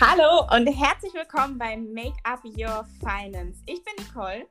Hallo 0.00 0.48
und 0.50 0.66
herzlich 0.66 1.14
willkommen 1.14 1.56
bei 1.56 1.76
Make 1.76 2.16
Up 2.24 2.44
Your 2.44 2.84
Finance. 2.98 3.62
Ich 3.66 3.80
bin 3.84 3.94
Nicole. 4.04 4.44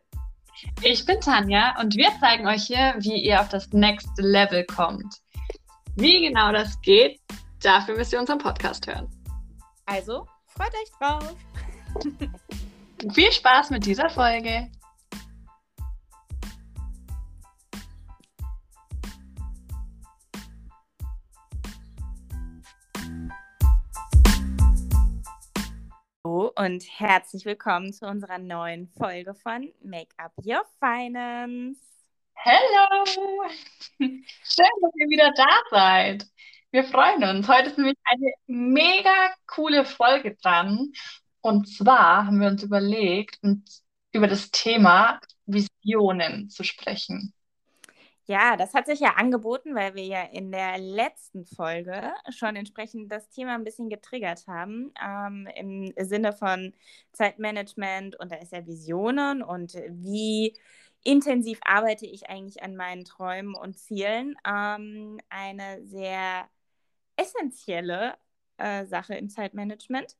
Ich 0.81 1.06
bin 1.06 1.20
Tanja 1.20 1.78
und 1.81 1.97
wir 1.97 2.10
zeigen 2.22 2.47
euch 2.47 2.63
hier, 2.63 2.96
wie 3.00 3.22
ihr 3.22 3.42
auf 3.42 3.49
das 3.49 3.67
Next 3.74 4.08
Level 4.17 4.66
kommt. 4.66 5.21
Wie 5.98 6.26
genau 6.26 6.53
das 6.53 6.79
geht, 6.79 7.20
dafür 7.62 7.98
müsst 7.98 8.13
ihr 8.13 8.21
unseren 8.21 8.38
Podcast 8.38 8.88
hören. 8.88 9.10
Also, 9.85 10.26
freut 10.48 10.74
euch 10.76 10.92
drauf. 10.98 11.35
Viel 13.13 13.31
Spaß 13.34 13.70
mit 13.71 13.85
dieser 13.85 14.10
Folge. 14.10 14.71
Und 26.55 26.84
herzlich 26.99 27.45
willkommen 27.45 27.93
zu 27.93 28.05
unserer 28.05 28.38
neuen 28.38 28.88
Folge 28.88 29.34
von 29.34 29.71
Make 29.84 30.13
Up 30.17 30.34
Your 30.43 30.63
Finance. 30.79 31.79
Hallo! 32.35 33.05
Schön, 33.98 34.67
dass 34.81 34.91
ihr 34.95 35.09
wieder 35.09 35.31
da 35.35 35.48
seid. 35.71 36.27
Wir 36.71 36.84
freuen 36.84 37.23
uns. 37.23 37.48
Heute 37.48 37.70
ist 37.70 37.77
nämlich 37.77 37.98
eine 38.03 38.31
mega 38.48 39.34
coole 39.48 39.85
Folge 39.85 40.35
dran. 40.35 40.91
Und 41.41 41.67
zwar 41.67 42.27
haben 42.27 42.39
wir 42.39 42.48
uns 42.49 42.63
überlegt, 42.63 43.40
über 44.12 44.27
das 44.27 44.51
Thema 44.51 45.20
Visionen 45.45 46.49
zu 46.49 46.63
sprechen. 46.63 47.34
Ja, 48.26 48.55
das 48.55 48.73
hat 48.73 48.86
sich 48.86 49.02
ja 49.02 49.16
angeboten, 49.16 49.76
weil 49.76 49.95
wir 49.95 50.05
ja 50.05 50.23
in 50.23 50.52
der 50.52 50.77
letzten 50.77 51.46
Folge 51.46 52.13
schon 52.30 52.55
entsprechend 52.55 53.12
das 53.12 53.30
Thema 53.30 53.54
ein 53.55 53.65
bisschen 53.65 53.90
getriggert 53.90 54.48
haben, 54.48 54.93
ähm, 55.04 55.48
im 55.55 55.93
Sinne 55.98 56.32
von 56.32 56.74
Zeitmanagement 57.12 58.18
und 58.20 58.32
da 58.32 58.38
ist 58.38 58.54
ja 58.54 58.65
Visionen 58.65 59.43
und 59.43 59.74
wie 59.90 60.54
intensiv 61.04 61.60
arbeite 61.65 62.05
ich 62.05 62.30
eigentlich 62.30 62.63
an 62.63 62.76
meinen 62.77 63.04
Träumen 63.04 63.55
und 63.55 63.77
Zielen. 63.77 64.36
Ähm, 64.48 65.20
eine 65.30 65.86
sehr 65.86 66.48
essentielle 67.18 68.16
äh, 68.58 68.86
Sache 68.86 69.16
im 69.16 69.30
Zeitmanagement. 69.30 70.16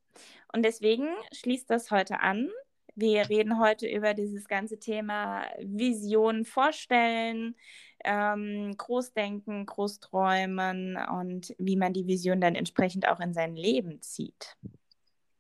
Und 0.54 0.64
deswegen 0.64 1.08
schließt 1.32 1.70
das 1.70 1.92
heute 1.92 2.20
an. 2.20 2.50
Wir 2.96 3.30
reden 3.30 3.60
heute 3.60 3.88
über 3.88 4.14
dieses 4.14 4.48
ganze 4.48 4.78
Thema 4.78 5.46
Vision 5.60 6.46
vorstellen, 6.46 7.56
ähm, 8.04 8.76
Großdenken, 8.78 9.66
Großträumen 9.66 10.98
und 10.98 11.56
wie 11.58 11.76
man 11.76 11.94
die 11.94 12.08
Vision 12.08 12.42
dann 12.42 12.56
entsprechend 12.56 13.08
auch 13.08 13.20
in 13.20 13.34
sein 13.34 13.56
Leben 13.56 14.02
zieht. 14.02 14.58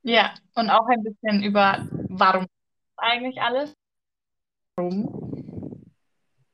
Ja, 0.03 0.33
und 0.55 0.69
auch 0.69 0.87
ein 0.87 1.03
bisschen 1.03 1.43
über, 1.43 1.87
warum 2.09 2.47
eigentlich 2.97 3.41
alles? 3.41 3.73
Warum? 4.75 5.83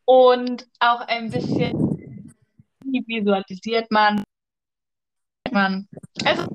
Und 0.06 0.68
auch 0.80 1.02
ein 1.02 1.30
bisschen, 1.30 2.34
wie 2.86 3.04
visualisiert 3.08 3.90
man, 3.92 4.23
man, 5.52 5.88
also, 6.26 6.48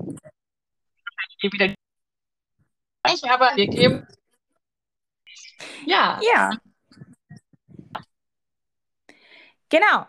wieder, 1.41 1.75
aber 3.29 3.55
wir 3.55 3.67
geben, 3.67 4.07
ja. 5.87 6.21
Ja. 6.23 6.51
Genau. 9.69 10.07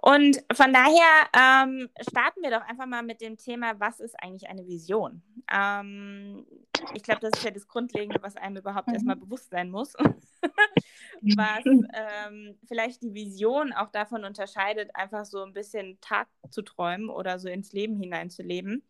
Und 0.00 0.44
von 0.52 0.72
daher 0.72 1.28
ähm, 1.34 1.88
starten 2.08 2.42
wir 2.42 2.50
doch 2.50 2.62
einfach 2.62 2.86
mal 2.86 3.02
mit 3.02 3.20
dem 3.20 3.36
Thema, 3.36 3.78
was 3.80 4.00
ist 4.00 4.14
eigentlich 4.22 4.48
eine 4.48 4.66
Vision? 4.66 5.22
Ähm, 5.52 6.46
ich 6.94 7.02
glaube, 7.02 7.20
das 7.20 7.32
ist 7.36 7.44
ja 7.44 7.50
das 7.50 7.66
Grundlegende, 7.66 8.22
was 8.22 8.36
einem 8.36 8.58
überhaupt 8.58 8.88
mhm. 8.88 8.94
erstmal 8.94 9.16
bewusst 9.16 9.50
sein 9.50 9.70
muss. 9.70 9.94
was 11.22 11.64
ähm, 11.66 12.58
vielleicht 12.66 13.02
die 13.02 13.14
Vision 13.14 13.72
auch 13.72 13.90
davon 13.90 14.24
unterscheidet, 14.24 14.94
einfach 14.94 15.24
so 15.24 15.42
ein 15.42 15.52
bisschen 15.52 15.98
Tag 16.00 16.28
zu 16.50 16.62
träumen 16.62 17.08
oder 17.08 17.38
so 17.38 17.48
ins 17.48 17.72
Leben 17.72 17.96
hineinzuleben. 17.96 18.82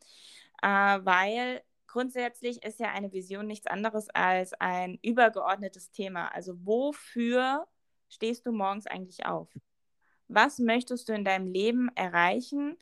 Äh, 0.62 0.68
weil 0.68 1.62
grundsätzlich 1.86 2.62
ist 2.62 2.80
ja 2.80 2.90
eine 2.92 3.12
Vision 3.12 3.46
nichts 3.46 3.66
anderes 3.66 4.08
als 4.10 4.52
ein 4.54 4.98
übergeordnetes 5.02 5.90
Thema. 5.90 6.28
Also 6.28 6.54
wofür 6.64 7.66
stehst 8.08 8.46
du 8.46 8.52
morgens 8.52 8.86
eigentlich 8.86 9.24
auf? 9.24 9.48
Was 10.28 10.58
möchtest 10.58 11.08
du 11.08 11.12
in 11.12 11.24
deinem 11.24 11.46
Leben 11.46 11.88
erreichen 11.94 12.76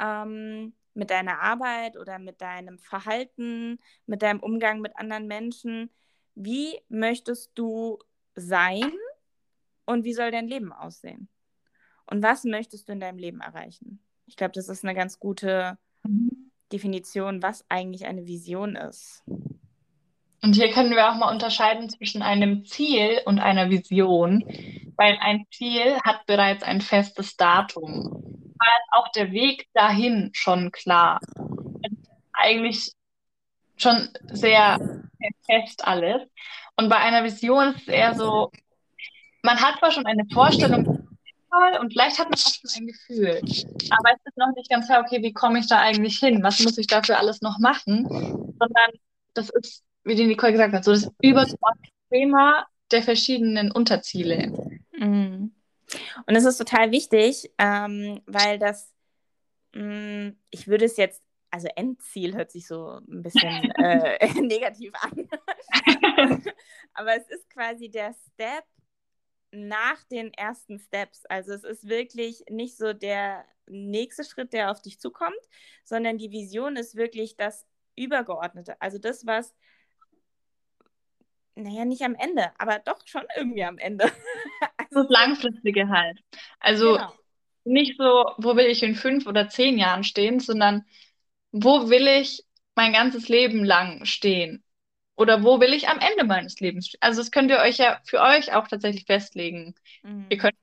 ähm, 0.00 0.74
mit 0.94 1.10
deiner 1.10 1.40
Arbeit 1.40 1.96
oder 1.96 2.18
mit 2.18 2.40
deinem 2.40 2.78
Verhalten, 2.78 3.78
mit 4.06 4.22
deinem 4.22 4.40
Umgang 4.40 4.80
mit 4.80 4.96
anderen 4.96 5.26
Menschen? 5.26 5.90
Wie 6.34 6.78
möchtest 6.88 7.52
du 7.54 7.98
sein 8.34 8.92
und 9.84 10.04
wie 10.04 10.14
soll 10.14 10.30
dein 10.30 10.48
Leben 10.48 10.72
aussehen? 10.72 11.28
Und 12.06 12.22
was 12.22 12.44
möchtest 12.44 12.88
du 12.88 12.92
in 12.92 13.00
deinem 13.00 13.18
Leben 13.18 13.40
erreichen? 13.40 14.02
Ich 14.26 14.36
glaube, 14.36 14.52
das 14.52 14.68
ist 14.68 14.84
eine 14.84 14.94
ganz 14.94 15.18
gute. 15.18 15.78
Definition, 16.72 17.42
was 17.42 17.64
eigentlich 17.68 18.06
eine 18.06 18.26
Vision 18.26 18.76
ist. 18.76 19.22
Und 20.42 20.54
hier 20.56 20.70
können 20.72 20.90
wir 20.90 21.08
auch 21.08 21.16
mal 21.16 21.32
unterscheiden 21.32 21.88
zwischen 21.88 22.22
einem 22.22 22.64
Ziel 22.64 23.20
und 23.26 23.38
einer 23.38 23.70
Vision, 23.70 24.44
weil 25.02 25.18
ein 25.20 25.46
Ziel 25.50 25.98
hat 26.04 26.26
bereits 26.26 26.62
ein 26.62 26.80
festes 26.80 27.36
Datum. 27.36 28.54
Da 28.56 28.66
ist 28.66 28.92
auch 28.92 29.08
der 29.08 29.32
Weg 29.32 29.66
dahin 29.74 30.30
schon 30.32 30.70
klar. 30.70 31.18
Eigentlich 32.32 32.92
schon 33.76 34.10
sehr, 34.30 34.78
sehr 34.78 35.30
fest 35.44 35.84
alles. 35.84 36.22
Und 36.76 36.88
bei 36.88 36.98
einer 36.98 37.24
Vision 37.24 37.74
ist 37.74 37.82
es 37.82 37.88
eher 37.88 38.14
so, 38.14 38.52
man 39.42 39.60
hat 39.60 39.80
zwar 39.80 39.90
schon 39.90 40.06
eine 40.06 40.24
Vorstellung 40.32 41.08
und 41.80 41.92
vielleicht 41.92 42.18
hat 42.18 42.30
man 42.30 42.38
auch 42.38 42.54
schon 42.54 42.70
ein 42.76 42.86
Gefühl, 42.86 43.40
aber 43.90 44.14
es 44.14 44.20
ist 44.24 44.38
noch 44.38 44.54
nicht 44.54 44.70
ganz 44.70 44.86
klar, 44.86 45.02
okay, 45.04 45.20
wie 45.20 45.34
komme 45.34 45.58
ich 45.58 45.66
da 45.66 45.80
eigentlich 45.80 46.18
hin? 46.18 46.42
Was 46.42 46.60
muss 46.60 46.78
ich 46.78 46.86
dafür 46.86 47.18
alles 47.18 47.42
noch 47.42 47.58
machen? 47.58 48.06
Sondern 48.08 48.90
das 49.34 49.50
ist 49.50 49.82
wie 50.04 50.14
die 50.14 50.26
Nicole 50.26 50.52
gesagt 50.52 50.72
hat, 50.72 50.84
so 50.84 50.92
das 50.92 51.10
übergeordnete 51.20 51.92
Thema 52.10 52.66
der 52.92 53.02
verschiedenen 53.02 53.70
Unterziele. 53.70 54.78
Mhm. 54.92 55.52
Und 56.26 56.36
es 56.36 56.44
ist 56.44 56.58
total 56.58 56.90
wichtig, 56.90 57.50
ähm, 57.58 58.20
weil 58.26 58.58
das, 58.58 58.92
mh, 59.74 60.28
mm, 60.28 60.36
ich 60.50 60.68
würde 60.68 60.84
es 60.84 60.96
jetzt, 60.96 61.22
also 61.50 61.68
Endziel 61.76 62.34
hört 62.34 62.50
sich 62.50 62.66
so 62.66 63.00
ein 63.08 63.22
bisschen 63.22 63.70
äh, 63.72 64.32
negativ 64.40 64.92
an, 65.00 65.28
aber 66.94 67.16
es 67.16 67.28
ist 67.28 67.50
quasi 67.50 67.90
der 67.90 68.14
Step 68.32 68.64
nach 69.50 70.02
den 70.04 70.32
ersten 70.32 70.78
Steps. 70.78 71.26
Also 71.26 71.52
es 71.52 71.62
ist 71.62 71.86
wirklich 71.86 72.42
nicht 72.48 72.76
so 72.76 72.94
der 72.94 73.44
nächste 73.66 74.24
Schritt, 74.24 74.52
der 74.52 74.70
auf 74.70 74.80
dich 74.80 74.98
zukommt, 74.98 75.36
sondern 75.84 76.18
die 76.18 76.30
Vision 76.30 76.76
ist 76.76 76.96
wirklich 76.96 77.36
das 77.36 77.66
Übergeordnete. 77.94 78.80
Also 78.80 78.98
das, 78.98 79.26
was 79.26 79.54
naja, 81.54 81.84
nicht 81.84 82.02
am 82.02 82.14
Ende, 82.14 82.50
aber 82.58 82.78
doch 82.78 82.98
schon 83.04 83.24
irgendwie 83.36 83.64
am 83.64 83.78
Ende. 83.78 84.04
also, 84.76 85.02
das 85.02 85.10
Langfristige 85.10 85.88
halt. 85.88 86.18
Also 86.60 86.94
genau. 86.94 87.12
nicht 87.64 87.96
so, 87.98 88.24
wo 88.38 88.56
will 88.56 88.66
ich 88.66 88.82
in 88.82 88.94
fünf 88.94 89.26
oder 89.26 89.48
zehn 89.48 89.78
Jahren 89.78 90.04
stehen, 90.04 90.40
sondern 90.40 90.84
wo 91.50 91.90
will 91.90 92.06
ich 92.06 92.44
mein 92.74 92.92
ganzes 92.92 93.28
Leben 93.28 93.64
lang 93.64 94.04
stehen? 94.06 94.64
Oder 95.14 95.44
wo 95.44 95.60
will 95.60 95.74
ich 95.74 95.88
am 95.88 95.98
Ende 95.98 96.24
meines 96.24 96.58
Lebens 96.60 96.88
stehen? 96.88 97.02
Also 97.02 97.20
das 97.20 97.30
könnt 97.30 97.50
ihr 97.50 97.58
euch 97.58 97.76
ja 97.76 98.00
für 98.04 98.20
euch 98.20 98.54
auch 98.54 98.66
tatsächlich 98.66 99.04
festlegen. 99.04 99.74
Mhm. 100.02 100.26
Ihr 100.30 100.38
könnt 100.38 100.54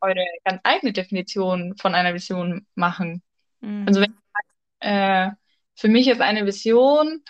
eure 0.00 0.24
ganz 0.44 0.60
eigene 0.64 0.92
Definition 0.92 1.76
von 1.76 1.94
einer 1.94 2.14
Vision 2.14 2.66
machen. 2.74 3.22
Mhm. 3.60 3.84
Also 3.86 4.00
wenn 4.00 4.14
äh, 4.80 5.30
für 5.74 5.88
mich 5.88 6.08
ist 6.08 6.20
eine 6.20 6.46
Vision, 6.46 7.22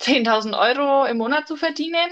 10.000 0.00 0.58
Euro 0.58 1.04
im 1.04 1.18
Monat 1.18 1.46
zu 1.46 1.56
verdienen, 1.56 2.10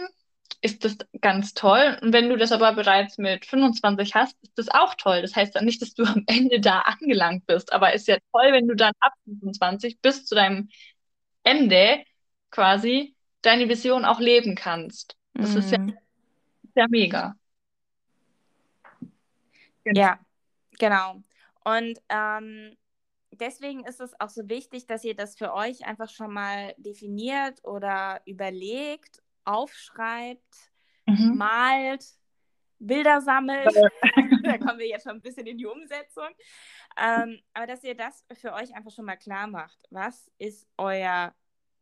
ist 0.61 0.85
das 0.85 0.97
ganz 1.21 1.55
toll. 1.55 1.99
Und 2.03 2.13
wenn 2.13 2.29
du 2.29 2.37
das 2.37 2.53
aber 2.53 2.73
bereits 2.73 3.17
mit 3.19 3.47
25 3.47 4.15
hast, 4.15 4.37
ist 4.43 4.59
das 4.59 4.69
auch 4.69 4.95
toll. 4.95 5.23
Das 5.23 5.37
heißt 5.37 5.55
dann 5.55 5.65
nicht, 5.65 5.81
dass 5.81 5.95
du 5.95 6.05
am 6.05 6.25
Ende 6.27 6.61
da 6.61 6.81
angelangt 6.81 7.47
bist, 7.47 7.73
aber 7.73 7.93
ist 7.95 8.09
ja 8.09 8.17
toll, 8.33 8.53
wenn 8.53 8.67
du 8.69 8.75
dann 8.75 8.93
ab 9.01 9.13
25 9.25 10.01
bis 10.01 10.27
zu 10.27 10.35
deinem 10.35 10.69
Ende 11.45 12.05
quasi 12.51 13.15
deine 13.43 13.69
Vision 13.69 14.05
auch 14.05 14.21
leben 14.21 14.55
kannst. 14.55 15.17
Das 15.35 15.53
mhm. 15.53 15.59
ist, 15.59 15.71
ja, 15.71 15.79
mhm. 15.79 15.99
ist 16.63 16.77
ja 16.77 16.87
mega. 16.89 17.35
Genau. 19.85 20.01
Ja, 20.01 20.19
genau. 20.79 21.23
Und 21.65 21.99
ähm, 22.09 22.77
deswegen 23.41 23.85
ist 23.85 24.01
es 24.01 24.19
auch 24.21 24.29
so 24.29 24.49
wichtig, 24.49 24.87
dass 24.87 25.05
ihr 25.05 25.15
das 25.15 25.37
für 25.37 25.53
euch 25.53 25.87
einfach 25.87 26.11
schon 26.11 26.33
mal 26.33 26.75
definiert 26.79 27.65
oder 27.65 28.21
überlegt, 28.27 29.23
aufschreibt, 29.45 30.73
mhm. 31.07 31.37
malt, 31.37 32.05
Bilder 32.79 33.21
sammelt. 33.21 33.67
da 34.45 34.59
kommen 34.59 34.79
wir 34.79 34.87
jetzt 34.87 35.05
schon 35.05 35.17
ein 35.17 35.23
bisschen 35.23 35.47
in 35.47 35.59
die 35.59 35.67
Umsetzung. 35.67 36.29
Ähm, 36.97 37.41
aber 37.53 37.67
dass 37.67 37.83
ihr 37.83 37.97
das 37.97 38.25
für 38.35 38.53
euch 38.53 38.75
einfach 38.75 38.93
schon 38.93 39.05
mal 39.05 39.17
klar 39.17 39.47
macht. 39.47 39.79
Was 39.91 40.31
ist 40.39 40.69
euer 40.77 41.35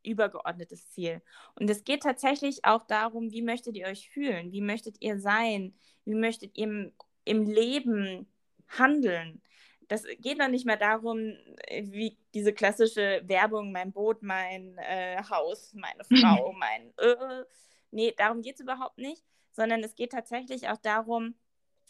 übergeordnetes 0.07 0.91
Ziel. 0.91 1.21
Und 1.57 1.69
es 1.69 1.85
geht 1.85 2.03
tatsächlich 2.03 2.65
auch 2.65 2.87
darum, 2.87 3.33
wie 3.33 3.43
möchtet 3.43 3.77
ihr 3.77 3.87
euch 3.87 4.09
fühlen? 4.09 4.53
Wie 4.53 4.61
möchtet 4.61 4.97
ihr 5.01 5.19
sein? 5.19 5.75
Wie 6.05 6.15
möchtet 6.15 6.57
ihr 6.57 6.65
im, 6.65 6.93
im 7.25 7.43
Leben 7.43 8.27
handeln? 8.69 9.43
Das 9.89 10.05
geht 10.19 10.41
dann 10.41 10.51
nicht 10.51 10.67
mehr 10.67 10.77
darum, 10.77 11.37
wie 11.71 12.19
diese 12.35 12.53
klassische 12.53 13.23
Werbung, 13.25 13.73
mein 13.73 13.93
Boot, 13.93 14.23
mein 14.23 14.77
äh, 14.79 15.23
Haus, 15.31 15.73
meine 15.75 16.05
Frau, 16.21 16.53
mein... 16.53 16.93
Äh, 16.99 17.45
nee, 17.91 18.15
darum 18.17 18.43
geht 18.43 18.57
es 18.57 18.61
überhaupt 18.61 18.99
nicht, 18.99 19.25
sondern 19.53 19.83
es 19.83 19.95
geht 19.95 20.13
tatsächlich 20.13 20.69
auch 20.69 20.79
darum, 20.79 21.35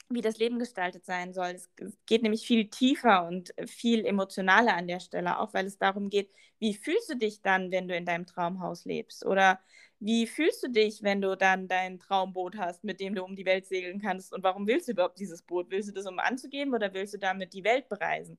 wie 0.08 0.20
das 0.20 0.38
Leben 0.38 0.58
gestaltet 0.58 1.04
sein 1.04 1.32
soll. 1.32 1.48
Es 1.48 1.70
geht 2.06 2.22
nämlich 2.22 2.46
viel 2.46 2.70
tiefer 2.70 3.26
und 3.26 3.52
viel 3.66 4.04
emotionaler 4.04 4.76
an 4.76 4.86
der 4.86 5.00
Stelle, 5.00 5.40
auch 5.40 5.52
weil 5.52 5.66
es 5.66 5.78
darum 5.78 6.10
geht, 6.10 6.30
wie 6.58 6.74
fühlst 6.74 7.10
du 7.10 7.16
dich 7.16 7.42
dann, 7.42 7.70
wenn 7.72 7.88
du 7.88 7.96
in 7.96 8.06
deinem 8.06 8.26
Traumhaus 8.26 8.84
lebst? 8.84 9.26
Oder 9.26 9.60
wie 9.98 10.26
fühlst 10.26 10.62
du 10.62 10.68
dich, 10.68 11.02
wenn 11.02 11.22
du 11.22 11.36
dann 11.36 11.68
dein 11.68 11.98
Traumboot 11.98 12.56
hast, 12.58 12.84
mit 12.84 13.00
dem 13.00 13.14
du 13.14 13.24
um 13.24 13.34
die 13.34 13.46
Welt 13.46 13.66
segeln 13.66 14.00
kannst? 14.00 14.32
Und 14.32 14.42
warum 14.42 14.66
willst 14.66 14.88
du 14.88 14.92
überhaupt 14.92 15.18
dieses 15.18 15.42
Boot? 15.42 15.70
Willst 15.70 15.88
du 15.88 15.92
das, 15.92 16.06
um 16.06 16.18
anzugeben 16.18 16.74
oder 16.74 16.92
willst 16.92 17.14
du 17.14 17.18
damit 17.18 17.54
die 17.54 17.64
Welt 17.64 17.88
bereisen? 17.88 18.38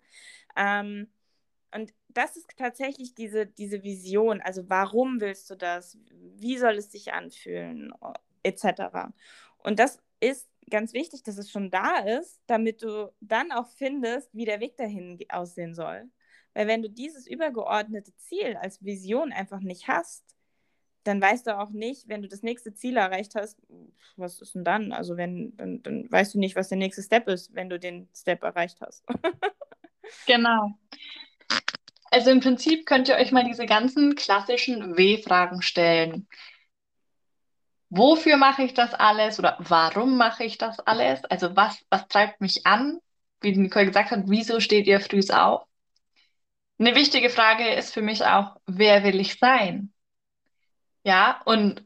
Ähm, 0.56 1.09
und 1.74 1.94
das 2.09 2.38
ist 2.38 2.50
tatsächlich 2.57 3.15
diese, 3.15 3.45
diese 3.48 3.83
Vision. 3.83 4.42
Also 4.42 4.69
warum 4.69 5.19
willst 5.19 5.50
du 5.50 5.56
das? 5.56 5.98
Wie 6.12 6.57
soll 6.57 6.75
es 6.75 6.92
sich 6.92 7.13
anfühlen? 7.13 7.92
Etc. 8.44 9.12
Und 9.57 9.80
das 9.80 10.00
ist 10.19 10.48
ganz 10.69 10.94
wichtig, 10.94 11.24
dass 11.24 11.38
es 11.38 11.50
schon 11.51 11.71
da 11.71 12.00
ist, 12.00 12.42
damit 12.48 12.83
du 12.83 13.12
dann 13.19 13.51
auch 13.51 13.68
findest, 13.68 14.33
wie 14.33 14.45
der 14.45 14.59
Weg 14.59 14.77
dahin 14.77 15.19
aussehen 15.30 15.74
soll. 15.74 16.09
Weil 16.54 16.68
wenn 16.68 16.81
du 16.81 16.89
dieses 16.89 17.27
übergeordnete 17.27 18.15
Ziel 18.15 18.56
als 18.57 18.83
Vision 18.83 19.31
einfach 19.31 19.59
nicht 19.59 19.88
hast, 19.88 20.37
dann 21.07 21.21
weißt 21.21 21.48
du 21.48 21.57
auch 21.57 21.71
nicht, 21.71 22.07
wenn 22.07 22.21
du 22.21 22.27
das 22.27 22.44
nächste 22.44 22.74
Ziel 22.74 22.98
erreicht 22.98 23.36
hast, 23.36 23.57
was 24.15 24.42
ist 24.42 24.56
denn 24.56 24.63
dann? 24.63 24.92
Also 24.92 25.18
wenn, 25.18 25.56
dann, 25.57 25.81
dann 25.83 26.12
weißt 26.12 26.33
du 26.33 26.39
nicht, 26.39 26.56
was 26.56 26.69
der 26.69 26.77
nächste 26.77 27.01
Step 27.01 27.27
ist, 27.27 27.54
wenn 27.56 27.69
du 27.69 27.80
den 27.80 28.09
Step 28.15 28.44
erreicht 28.44 28.80
hast. 28.81 29.04
genau. 30.25 30.71
Also 32.12 32.31
im 32.31 32.39
Prinzip 32.39 32.86
könnt 32.86 33.09
ihr 33.09 33.15
euch 33.15 33.31
mal 33.31 33.44
diese 33.44 33.65
ganzen 33.65 34.15
klassischen 34.15 34.98
W-Fragen 34.98 35.62
stellen 35.62 36.27
wofür 37.89 38.38
mache 38.38 38.63
ich 38.63 38.74
das 38.74 38.94
alles 38.94 39.39
oder 39.39 39.57
warum 39.59 40.18
mache 40.18 40.44
ich 40.44 40.57
das 40.57 40.80
alles? 40.80 41.24
Also 41.25 41.56
was, 41.56 41.83
was 41.89 42.07
treibt 42.07 42.42
mich 42.42 42.65
an? 42.65 43.00
Wie 43.42 43.56
Nicole 43.56 43.88
gesagt 43.88 44.12
hat, 44.12 44.24
wieso 44.25 44.59
steht 44.59 44.88
ihr 44.88 45.00
früh 45.00 45.21
auf? 45.31 45.63
Eine 46.80 46.95
wichtige 46.95 47.30
Frage 47.30 47.74
ist 47.74 47.94
für 47.94 48.01
mich 48.01 48.25
auch, 48.25 48.57
wer 48.68 49.04
will 49.04 49.19
ich 49.19 49.39
sein? 49.39 49.94
Ja, 51.07 51.42
und 51.45 51.86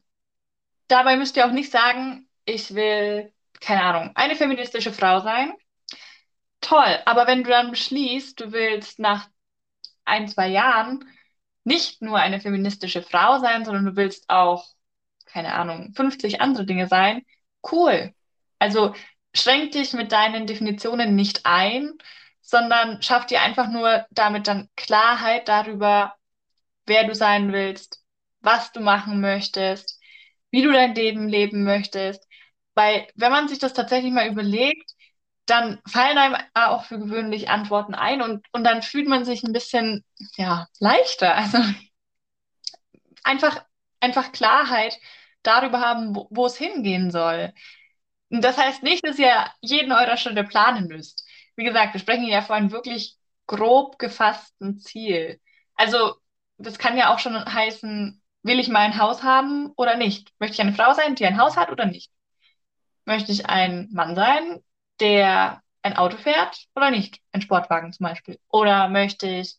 dabei 0.87 1.15
müsst 1.15 1.37
ihr 1.37 1.45
auch 1.45 1.51
nicht 1.51 1.71
sagen, 1.71 2.27
ich 2.45 2.73
will, 2.75 3.31
keine 3.61 3.83
Ahnung, 3.83 4.11
eine 4.15 4.35
feministische 4.35 4.91
Frau 4.93 5.19
sein. 5.21 5.53
Toll, 6.59 6.99
aber 7.05 7.27
wenn 7.27 7.43
du 7.43 7.51
dann 7.51 7.69
beschließt, 7.69 8.39
du 8.39 8.51
willst 8.51 8.97
nach 8.99 9.29
ein, 10.05 10.27
zwei 10.27 10.47
Jahren 10.47 11.05
nicht 11.63 12.01
nur 12.01 12.17
eine 12.17 12.39
feministische 12.41 13.03
Frau 13.03 13.39
sein, 13.39 13.63
sondern 13.63 13.85
du 13.85 13.95
willst 13.95 14.29
auch 14.29 14.65
keine 15.25 15.53
Ahnung, 15.53 15.93
50 15.95 16.41
andere 16.41 16.65
Dinge 16.65 16.87
sein, 16.87 17.23
cool. 17.71 18.15
Also 18.59 18.95
schränk 19.35 19.71
dich 19.73 19.93
mit 19.93 20.11
deinen 20.11 20.47
Definitionen 20.47 21.15
nicht 21.15 21.45
ein, 21.45 21.93
sondern 22.41 23.03
schaff 23.03 23.27
dir 23.27 23.41
einfach 23.43 23.69
nur 23.69 24.07
damit 24.11 24.47
dann 24.47 24.69
Klarheit 24.75 25.47
darüber, 25.47 26.15
wer 26.87 27.05
du 27.05 27.15
sein 27.15 27.53
willst, 27.53 28.00
was 28.41 28.71
du 28.71 28.79
machen 28.81 29.21
möchtest, 29.21 29.99
wie 30.51 30.61
du 30.61 30.71
dein 30.71 30.95
Leben 30.95 31.27
leben 31.29 31.63
möchtest. 31.63 32.27
Weil 32.75 33.07
wenn 33.15 33.31
man 33.31 33.47
sich 33.47 33.59
das 33.59 33.73
tatsächlich 33.73 34.11
mal 34.11 34.27
überlegt, 34.27 34.91
dann 35.45 35.81
fallen 35.87 36.17
einem 36.17 36.37
auch 36.53 36.85
für 36.85 36.99
gewöhnlich 36.99 37.49
Antworten 37.49 37.95
ein 37.95 38.21
und, 38.21 38.45
und 38.53 38.63
dann 38.63 38.81
fühlt 38.83 39.07
man 39.07 39.25
sich 39.25 39.43
ein 39.43 39.53
bisschen 39.53 40.05
ja, 40.37 40.67
leichter. 40.79 41.35
Also 41.35 41.57
einfach, 43.23 43.63
einfach 43.99 44.31
Klarheit 44.31 44.99
darüber 45.43 45.81
haben, 45.81 46.15
wo, 46.15 46.27
wo 46.29 46.45
es 46.45 46.57
hingehen 46.57 47.11
soll. 47.11 47.53
Und 48.29 48.43
das 48.43 48.57
heißt 48.57 48.83
nicht, 48.83 49.05
dass 49.05 49.19
ihr 49.19 49.45
jeden 49.61 49.91
eurer 49.91 50.17
Schritte 50.17 50.43
planen 50.43 50.87
müsst. 50.87 51.27
Wie 51.55 51.65
gesagt, 51.65 51.93
wir 51.93 51.99
sprechen 51.99 52.27
ja 52.27 52.41
von 52.41 52.55
einem 52.55 52.71
wirklich 52.71 53.17
grob 53.47 53.99
gefassten 53.99 54.79
Ziel. 54.79 55.41
Also, 55.75 56.15
das 56.57 56.77
kann 56.77 56.97
ja 56.97 57.13
auch 57.13 57.19
schon 57.19 57.35
heißen, 57.35 58.20
will 58.43 58.59
ich 58.59 58.69
mal 58.69 58.79
ein 58.79 58.97
Haus 58.99 59.23
haben 59.23 59.71
oder 59.75 59.97
nicht? 59.97 60.31
Möchte 60.39 60.55
ich 60.55 60.61
eine 60.61 60.73
Frau 60.73 60.93
sein, 60.93 61.15
die 61.15 61.25
ein 61.25 61.39
Haus 61.39 61.57
hat 61.57 61.71
oder 61.71 61.85
nicht? 61.85 62.11
Möchte 63.05 63.31
ich 63.31 63.47
ein 63.47 63.89
Mann 63.91 64.15
sein, 64.15 64.63
der 64.99 65.61
ein 65.81 65.97
Auto 65.97 66.17
fährt 66.17 66.67
oder 66.75 66.91
nicht? 66.91 67.19
Ein 67.31 67.41
Sportwagen 67.41 67.91
zum 67.93 68.05
Beispiel. 68.05 68.39
Oder 68.49 68.87
möchte 68.89 69.27
ich 69.27 69.55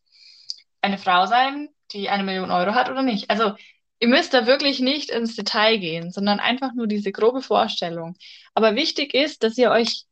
eine 0.80 0.98
Frau 0.98 1.26
sein, 1.26 1.68
die 1.92 2.08
eine 2.08 2.24
Million 2.24 2.50
Euro 2.50 2.74
hat 2.74 2.90
oder 2.90 3.02
nicht? 3.02 3.30
Also 3.30 3.54
Ihr 4.02 4.08
müsst 4.08 4.34
da 4.34 4.46
wirklich 4.48 4.80
nicht 4.80 5.10
ins 5.10 5.36
Detail 5.36 5.78
gehen, 5.78 6.10
sondern 6.10 6.40
einfach 6.40 6.72
nur 6.74 6.88
diese 6.88 7.12
grobe 7.12 7.40
Vorstellung. 7.40 8.16
Aber 8.52 8.74
wichtig 8.74 9.14
ist, 9.14 9.44
dass 9.44 9.56
ihr 9.56 9.70
euch 9.70 10.06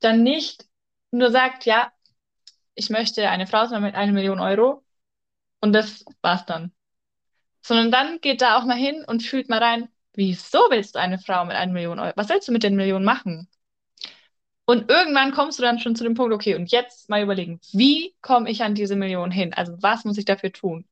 dann 0.00 0.22
nicht 0.22 0.66
nur 1.10 1.30
sagt, 1.30 1.64
ja, 1.64 1.90
ich 2.74 2.90
möchte 2.90 3.30
eine 3.30 3.46
Frau 3.46 3.64
sein 3.66 3.80
mit 3.82 3.94
einer 3.94 4.12
Million 4.12 4.40
Euro 4.40 4.84
und 5.60 5.72
das 5.72 6.04
war's 6.22 6.44
dann. 6.46 6.72
Sondern 7.62 7.90
dann 7.90 8.20
geht 8.20 8.42
da 8.42 8.58
auch 8.58 8.64
mal 8.64 8.76
hin 8.76 9.04
und 9.06 9.22
fühlt 9.22 9.48
mal 9.48 9.62
rein, 9.62 9.88
wieso 10.14 10.58
willst 10.70 10.94
du 10.94 10.98
eine 11.00 11.18
Frau 11.18 11.44
mit 11.44 11.56
einer 11.56 11.72
Million 11.72 11.98
Euro? 11.98 12.12
Was 12.16 12.28
willst 12.28 12.48
du 12.48 12.52
mit 12.52 12.62
den 12.62 12.76
Millionen 12.76 13.04
machen? 13.04 13.48
Und 14.64 14.88
irgendwann 14.88 15.32
kommst 15.32 15.58
du 15.58 15.62
dann 15.62 15.80
schon 15.80 15.96
zu 15.96 16.04
dem 16.04 16.14
Punkt, 16.14 16.32
okay, 16.32 16.54
und 16.54 16.70
jetzt 16.70 17.08
mal 17.08 17.22
überlegen, 17.22 17.60
wie 17.72 18.14
komme 18.20 18.48
ich 18.50 18.62
an 18.62 18.74
diese 18.74 18.94
Million 18.96 19.30
hin? 19.30 19.52
Also 19.52 19.74
was 19.80 20.04
muss 20.04 20.16
ich 20.18 20.24
dafür 20.24 20.52
tun? 20.52 20.86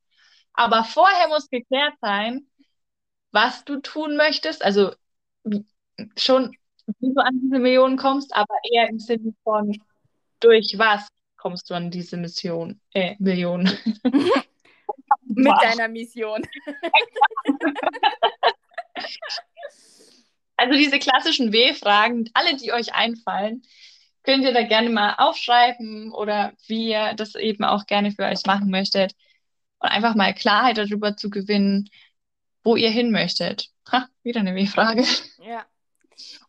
Aber 0.53 0.83
vorher 0.83 1.29
muss 1.29 1.49
geklärt 1.49 1.93
sein, 2.01 2.47
was 3.31 3.65
du 3.65 3.79
tun 3.81 4.17
möchtest. 4.17 4.63
Also 4.65 4.93
schon, 6.17 6.55
wie 6.99 7.13
du 7.13 7.21
an 7.21 7.39
diese 7.41 7.59
Millionen 7.59 7.97
kommst, 7.97 8.35
aber 8.35 8.53
eher 8.71 8.89
im 8.89 8.99
Sinne 8.99 9.33
von, 9.43 9.77
durch 10.39 10.73
was 10.77 11.07
kommst 11.37 11.69
du 11.69 11.73
an 11.75 11.91
diese 11.91 12.17
Mission, 12.17 12.81
äh, 12.93 13.15
Million. 13.19 13.69
Mit 15.25 15.53
deiner 15.61 15.87
Mission. 15.87 16.45
also 20.57 20.77
diese 20.77 20.99
klassischen 20.99 21.51
W-Fragen, 21.51 22.29
alle, 22.33 22.55
die 22.55 22.73
euch 22.73 22.93
einfallen, 22.93 23.63
könnt 24.23 24.43
ihr 24.43 24.53
da 24.53 24.63
gerne 24.63 24.89
mal 24.89 25.15
aufschreiben 25.17 26.11
oder 26.13 26.53
wie 26.67 26.89
ihr 26.89 27.13
das 27.15 27.35
eben 27.35 27.63
auch 27.63 27.85
gerne 27.85 28.11
für 28.11 28.25
euch 28.25 28.45
machen 28.45 28.69
möchtet 28.69 29.15
und 29.79 29.89
einfach 29.89 30.15
mal 30.15 30.33
Klarheit 30.33 30.77
darüber 30.77 31.15
zu 31.15 31.29
gewinnen, 31.29 31.89
wo 32.63 32.75
ihr 32.75 32.89
hin 32.89 33.11
möchtet. 33.11 33.69
Ha, 33.91 34.07
wieder 34.23 34.41
eine 34.41 34.55
W-Frage. 34.55 35.05
Ja. 35.43 35.65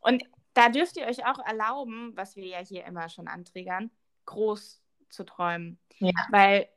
Und 0.01 0.25
da 0.55 0.69
dürft 0.69 0.97
ihr 0.97 1.07
euch 1.07 1.25
auch 1.25 1.39
erlauben, 1.39 2.13
was 2.17 2.37
wir 2.37 2.47
ja 2.47 2.59
hier 2.59 2.85
immer 2.85 3.09
schon 3.09 3.29
anträgern, 3.29 3.91
groß 4.27 4.81
zu 5.09 5.25
träumen. 5.25 5.79
Ja. 5.99 6.13
Weil 6.31 6.69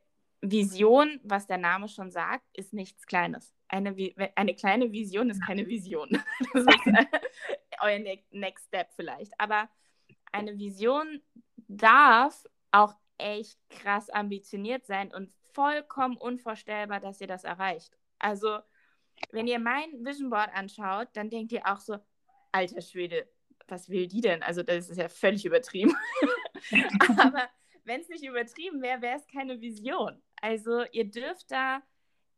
Vision, 0.44 1.22
was 1.24 1.48
der 1.48 1.58
Name 1.58 1.88
schon 1.88 2.12
sagt, 2.12 2.44
ist 2.54 2.74
nichts 2.74 3.06
Kleines. 3.08 3.56
Eine, 3.70 3.96
eine 4.36 4.54
kleine 4.54 4.92
Vision 4.92 5.30
ist 5.30 5.42
keine 5.46 5.66
Vision. 5.68 6.10
Das 6.54 6.64
ist 6.64 6.88
äh, 6.88 7.06
euer 7.80 8.00
ne-, 8.00 8.24
Next 8.32 8.68
Step 8.68 8.90
vielleicht. 8.94 9.32
Aber 9.40 9.70
eine 10.34 10.58
Vision 10.58 11.22
darf 11.56 12.44
auch 12.72 12.94
echt 13.18 13.58
krass 13.70 14.10
ambitioniert 14.10 14.86
sein 14.86 15.14
und 15.14 15.32
vollkommen 15.54 16.18
unvorstellbar, 16.18 17.00
dass 17.00 17.22
ihr 17.22 17.28
das 17.28 17.46
erreicht. 17.46 17.98
Also, 18.20 18.60
wenn 19.32 19.48
ihr 19.48 19.60
mein 19.60 20.04
Vision 20.04 20.30
Board 20.30 20.50
anschaut, 20.54 21.08
dann 21.14 21.30
denkt 21.30 21.54
ihr 21.54 21.66
auch 21.66 21.80
so, 21.80 21.98
alter 22.52 22.82
Schwede, 22.82 23.30
was 23.68 23.88
will 23.90 24.08
die 24.08 24.22
denn? 24.22 24.44
Also, 24.44 24.62
das 24.62 24.90
ist 24.90 24.98
ja 24.98 25.08
völlig 25.08 25.46
übertrieben. 25.46 25.96
Aber 27.18 27.48
wenn 27.86 28.02
es 28.02 28.10
nicht 28.10 28.24
übertrieben 28.24 28.82
wäre, 28.82 29.02
wäre 29.02 29.18
es 29.18 29.28
keine 29.28 29.62
Vision. 29.62 30.22
Also, 30.42 30.84
ihr 30.92 31.10
dürft 31.10 31.52
da 31.52 31.82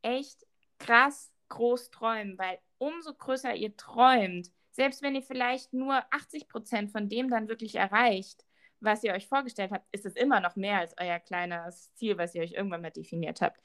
echt 0.02 0.46
krass 0.78 1.32
groß 1.50 1.92
träumen, 1.92 2.38
weil 2.38 2.60
umso 2.78 3.14
größer 3.14 3.56
ihr 3.56 3.76
träumt, 3.78 4.52
selbst 4.72 5.02
wenn 5.02 5.16
ihr 5.16 5.24
vielleicht 5.24 5.74
nur 5.74 6.04
80 6.12 6.48
Prozent 6.48 6.92
von 6.92 7.08
dem 7.08 7.30
dann 7.30 7.48
wirklich 7.48 7.76
erreicht, 7.76 8.46
was 8.82 9.04
ihr 9.04 9.14
euch 9.14 9.28
vorgestellt 9.28 9.72
habt, 9.72 9.88
ist 9.92 10.06
es 10.06 10.16
immer 10.16 10.40
noch 10.42 10.56
mehr 10.56 10.80
als 10.80 10.94
euer 11.00 11.20
kleines 11.20 11.94
Ziel, 11.96 12.18
was 12.18 12.36
ihr 12.36 12.44
euch 12.44 12.54
irgendwann 12.54 12.82
mal 12.82 12.92
definiert 12.92 13.42
habt. 13.42 13.62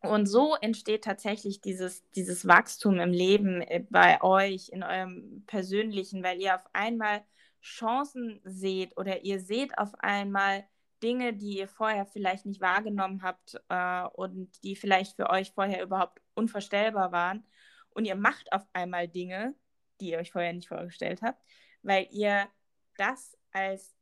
Und 0.00 0.26
so 0.26 0.54
entsteht 0.54 1.02
tatsächlich 1.02 1.60
dieses, 1.60 2.08
dieses 2.10 2.46
Wachstum 2.46 3.00
im 3.00 3.10
Leben 3.10 3.62
äh, 3.62 3.84
bei 3.90 4.22
euch, 4.22 4.68
in 4.68 4.84
eurem 4.84 5.42
persönlichen, 5.46 6.22
weil 6.22 6.40
ihr 6.40 6.54
auf 6.54 6.64
einmal 6.72 7.24
Chancen 7.62 8.40
seht 8.44 8.96
oder 8.96 9.24
ihr 9.24 9.40
seht 9.40 9.76
auf 9.78 9.94
einmal 9.98 10.64
Dinge, 11.02 11.32
die 11.32 11.58
ihr 11.58 11.68
vorher 11.68 12.06
vielleicht 12.06 12.46
nicht 12.46 12.60
wahrgenommen 12.60 13.22
habt 13.22 13.60
äh, 13.68 14.04
und 14.14 14.62
die 14.64 14.76
vielleicht 14.76 15.16
für 15.16 15.30
euch 15.30 15.52
vorher 15.52 15.82
überhaupt 15.82 16.20
unvorstellbar 16.34 17.12
waren. 17.12 17.46
Und 17.90 18.04
ihr 18.04 18.16
macht 18.16 18.52
auf 18.52 18.66
einmal 18.72 19.08
Dinge, 19.08 19.54
die 20.00 20.10
ihr 20.10 20.18
euch 20.18 20.32
vorher 20.32 20.52
nicht 20.52 20.68
vorgestellt 20.68 21.22
habt, 21.22 21.42
weil 21.82 22.06
ihr 22.10 22.48
das 22.96 23.36
als 23.52 23.94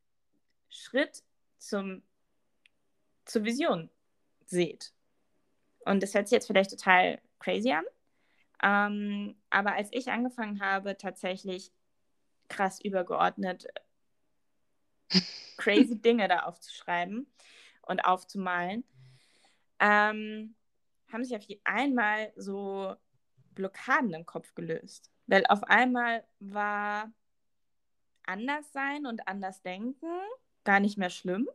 Schritt 0.68 1.22
zum, 1.58 2.02
zur 3.24 3.44
Vision 3.44 3.90
seht. 4.46 4.92
Und 5.84 6.02
das 6.02 6.14
hört 6.14 6.28
sich 6.28 6.36
jetzt 6.36 6.46
vielleicht 6.46 6.70
total 6.70 7.20
crazy 7.38 7.72
an. 7.72 7.84
Ähm, 8.62 9.36
aber 9.50 9.74
als 9.74 9.88
ich 9.92 10.10
angefangen 10.10 10.60
habe, 10.60 10.96
tatsächlich 10.96 11.72
krass 12.48 12.80
übergeordnet 12.80 13.66
crazy 15.56 15.96
Dinge 16.00 16.28
da 16.28 16.40
aufzuschreiben 16.40 17.26
und 17.82 18.00
aufzumalen, 18.00 18.84
ähm, 19.78 20.54
haben 21.12 21.24
sich 21.24 21.36
auf 21.36 21.44
einmal 21.64 22.32
so 22.36 22.94
Blockaden 23.52 24.12
im 24.14 24.26
Kopf 24.26 24.54
gelöst. 24.54 25.10
Weil 25.26 25.46
auf 25.46 25.64
einmal 25.64 26.24
war 26.40 27.12
anders 28.24 28.72
sein 28.72 29.06
und 29.06 29.26
anders 29.28 29.62
denken 29.62 30.06
gar 30.64 30.80
nicht 30.80 30.98
mehr 30.98 31.10
schlimm, 31.10 31.48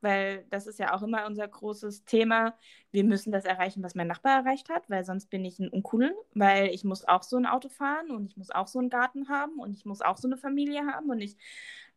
weil 0.00 0.44
das 0.50 0.66
ist 0.66 0.78
ja 0.78 0.94
auch 0.94 1.02
immer 1.02 1.26
unser 1.26 1.46
großes 1.48 2.04
Thema. 2.04 2.54
Wir 2.90 3.04
müssen 3.04 3.32
das 3.32 3.44
erreichen, 3.44 3.82
was 3.82 3.94
mein 3.94 4.06
Nachbar 4.06 4.38
erreicht 4.40 4.68
hat, 4.70 4.88
weil 4.90 5.04
sonst 5.04 5.30
bin 5.30 5.44
ich 5.44 5.58
ein 5.58 5.68
Uncoolen, 5.68 6.12
weil 6.34 6.68
ich 6.68 6.84
muss 6.84 7.06
auch 7.06 7.22
so 7.22 7.36
ein 7.36 7.46
Auto 7.46 7.68
fahren 7.68 8.10
und 8.10 8.26
ich 8.26 8.36
muss 8.36 8.50
auch 8.50 8.66
so 8.68 8.78
einen 8.78 8.90
Garten 8.90 9.28
haben 9.28 9.58
und 9.58 9.72
ich 9.74 9.84
muss 9.84 10.00
auch 10.02 10.16
so 10.18 10.28
eine 10.28 10.36
Familie 10.36 10.86
haben 10.86 11.10
und 11.10 11.20
ich, 11.20 11.36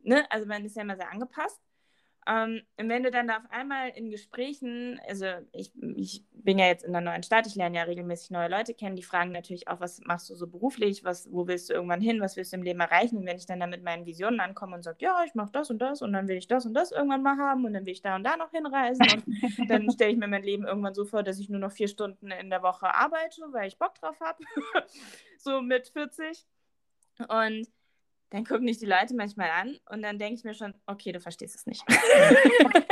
ne, 0.03 0.25
also 0.31 0.46
man 0.48 0.65
ist 0.65 0.75
ja 0.75 0.84
immer 0.84 0.96
sehr 0.96 1.12
angepasst. 1.12 1.62
Ähm, 2.27 2.61
und 2.77 2.87
wenn 2.89 3.01
du 3.01 3.09
dann 3.09 3.27
da 3.27 3.37
auf 3.37 3.49
einmal 3.49 3.89
in 3.89 4.11
Gesprächen, 4.11 4.99
also 5.07 5.25
ich, 5.53 5.71
ich 5.95 6.23
bin 6.31 6.59
ja 6.59 6.67
jetzt 6.67 6.83
in 6.83 6.95
einer 6.95 7.09
neuen 7.11 7.23
Stadt, 7.23 7.47
ich 7.47 7.55
lerne 7.55 7.77
ja 7.77 7.83
regelmäßig 7.83 8.29
neue 8.29 8.47
Leute 8.47 8.75
kennen, 8.75 8.95
die 8.95 9.01
fragen 9.01 9.31
natürlich 9.31 9.67
auch, 9.67 9.79
was 9.79 10.01
machst 10.01 10.29
du 10.29 10.35
so 10.35 10.45
beruflich, 10.45 11.03
was, 11.03 11.31
wo 11.31 11.47
willst 11.47 11.69
du 11.69 11.73
irgendwann 11.73 12.01
hin, 12.01 12.21
was 12.21 12.37
willst 12.37 12.53
du 12.53 12.57
im 12.57 12.63
Leben 12.63 12.79
erreichen? 12.79 13.17
Und 13.17 13.25
wenn 13.25 13.37
ich 13.37 13.47
dann 13.47 13.59
da 13.59 13.65
mit 13.65 13.83
meinen 13.83 14.05
Visionen 14.05 14.39
ankomme 14.39 14.75
und 14.75 14.83
sage, 14.83 14.97
ja, 15.01 15.23
ich 15.25 15.33
mache 15.33 15.51
das 15.51 15.71
und 15.71 15.79
das 15.79 16.03
und 16.03 16.13
dann 16.13 16.27
will 16.27 16.37
ich 16.37 16.47
das 16.47 16.65
und 16.65 16.75
das 16.75 16.91
irgendwann 16.91 17.23
mal 17.23 17.37
haben 17.37 17.65
und 17.65 17.73
dann 17.73 17.85
will 17.85 17.93
ich 17.93 18.03
da 18.03 18.15
und 18.15 18.23
da 18.23 18.37
noch 18.37 18.51
hinreisen 18.51 19.07
und 19.15 19.25
dann 19.69 19.89
stelle 19.91 20.11
ich 20.11 20.17
mir 20.17 20.27
mein 20.27 20.43
Leben 20.43 20.65
irgendwann 20.65 20.93
so 20.93 21.05
vor, 21.05 21.23
dass 21.23 21.39
ich 21.39 21.49
nur 21.49 21.59
noch 21.59 21.71
vier 21.71 21.87
Stunden 21.87 22.29
in 22.29 22.51
der 22.51 22.61
Woche 22.61 22.93
arbeite, 22.93 23.41
weil 23.51 23.67
ich 23.67 23.79
Bock 23.79 23.95
drauf 23.95 24.19
habe, 24.19 24.43
so 25.37 25.61
mit 25.61 25.87
40 25.87 26.45
und 27.27 27.67
dann 28.31 28.43
gucken 28.45 28.65
dich 28.65 28.79
die 28.79 28.85
Leute 28.85 29.13
manchmal 29.13 29.50
an 29.50 29.77
und 29.89 30.01
dann 30.01 30.17
denke 30.17 30.35
ich 30.35 30.43
mir 30.45 30.53
schon, 30.53 30.73
okay, 30.85 31.11
du 31.11 31.19
verstehst 31.19 31.53
es 31.53 31.65
nicht. 31.65 31.83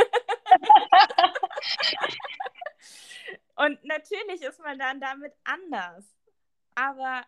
und 3.56 3.82
natürlich 3.86 4.42
ist 4.42 4.60
man 4.60 4.78
dann 4.78 5.00
damit 5.00 5.32
anders. 5.46 6.06
Aber, 6.76 7.26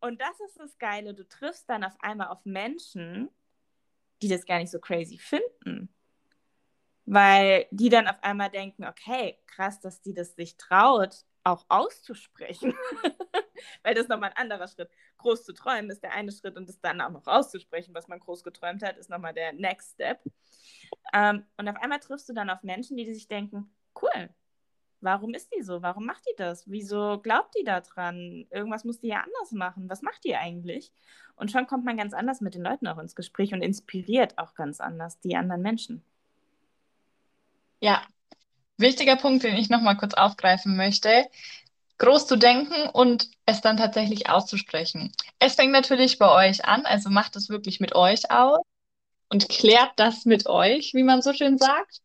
und 0.00 0.18
das 0.22 0.40
ist 0.40 0.58
das 0.58 0.78
Geile, 0.78 1.12
du 1.12 1.28
triffst 1.28 1.68
dann 1.68 1.84
auf 1.84 1.96
einmal 2.00 2.28
auf 2.28 2.46
Menschen, 2.46 3.28
die 4.22 4.28
das 4.28 4.46
gar 4.46 4.58
nicht 4.58 4.70
so 4.70 4.80
crazy 4.80 5.18
finden. 5.18 5.94
Weil 7.04 7.66
die 7.70 7.90
dann 7.90 8.08
auf 8.08 8.22
einmal 8.22 8.48
denken, 8.48 8.86
okay, 8.86 9.38
krass, 9.46 9.80
dass 9.80 10.00
die 10.00 10.14
das 10.14 10.34
sich 10.34 10.56
traut, 10.56 11.26
auch 11.44 11.66
auszusprechen. 11.68 12.74
Weil 13.82 13.94
das 13.94 14.08
nochmal 14.08 14.30
ein 14.30 14.36
anderer 14.36 14.68
Schritt. 14.68 14.90
Groß 15.18 15.44
zu 15.44 15.52
träumen 15.52 15.90
ist 15.90 16.02
der 16.02 16.12
eine 16.12 16.32
Schritt 16.32 16.56
und 16.56 16.68
das 16.68 16.80
dann 16.80 17.00
auch 17.00 17.10
noch 17.10 17.26
auszusprechen, 17.26 17.94
was 17.94 18.08
man 18.08 18.20
groß 18.20 18.42
geträumt 18.42 18.82
hat, 18.82 18.96
ist 18.96 19.10
nochmal 19.10 19.34
der 19.34 19.52
Next 19.52 19.94
Step. 19.94 20.20
Ähm, 21.12 21.44
und 21.56 21.68
auf 21.68 21.76
einmal 21.76 22.00
triffst 22.00 22.28
du 22.28 22.32
dann 22.32 22.50
auf 22.50 22.62
Menschen, 22.62 22.96
die 22.96 23.12
sich 23.12 23.28
denken, 23.28 23.70
cool, 24.00 24.30
warum 25.00 25.34
ist 25.34 25.52
die 25.54 25.62
so? 25.62 25.82
Warum 25.82 26.06
macht 26.06 26.24
die 26.30 26.36
das? 26.36 26.68
Wieso 26.70 27.18
glaubt 27.20 27.54
die 27.58 27.64
da 27.64 27.80
dran? 27.80 28.46
Irgendwas 28.50 28.84
muss 28.84 29.00
die 29.00 29.08
ja 29.08 29.18
anders 29.18 29.52
machen. 29.52 29.88
Was 29.88 30.02
macht 30.02 30.24
die 30.24 30.36
eigentlich? 30.36 30.92
Und 31.36 31.50
schon 31.50 31.66
kommt 31.66 31.84
man 31.84 31.96
ganz 31.96 32.12
anders 32.12 32.40
mit 32.40 32.54
den 32.54 32.62
Leuten 32.62 32.86
auch 32.86 32.98
ins 32.98 33.14
Gespräch 33.14 33.52
und 33.52 33.62
inspiriert 33.62 34.38
auch 34.38 34.54
ganz 34.54 34.80
anders 34.80 35.18
die 35.20 35.36
anderen 35.36 35.62
Menschen. 35.62 36.04
Ja, 37.80 38.02
wichtiger 38.76 39.16
Punkt, 39.16 39.42
den 39.42 39.56
ich 39.56 39.70
nochmal 39.70 39.96
kurz 39.96 40.14
aufgreifen 40.14 40.76
möchte 40.76 41.26
groß 42.00 42.26
zu 42.26 42.36
denken 42.36 42.88
und 42.92 43.28
es 43.46 43.60
dann 43.60 43.76
tatsächlich 43.76 44.28
auszusprechen. 44.28 45.12
Es 45.38 45.54
fängt 45.54 45.72
natürlich 45.72 46.18
bei 46.18 46.48
euch 46.48 46.64
an, 46.64 46.84
also 46.86 47.10
macht 47.10 47.36
es 47.36 47.48
wirklich 47.48 47.78
mit 47.78 47.94
euch 47.94 48.30
aus 48.30 48.60
und 49.28 49.48
klärt 49.48 49.92
das 49.96 50.24
mit 50.24 50.46
euch, 50.46 50.92
wie 50.94 51.04
man 51.04 51.22
so 51.22 51.32
schön 51.32 51.58
sagt. 51.58 52.00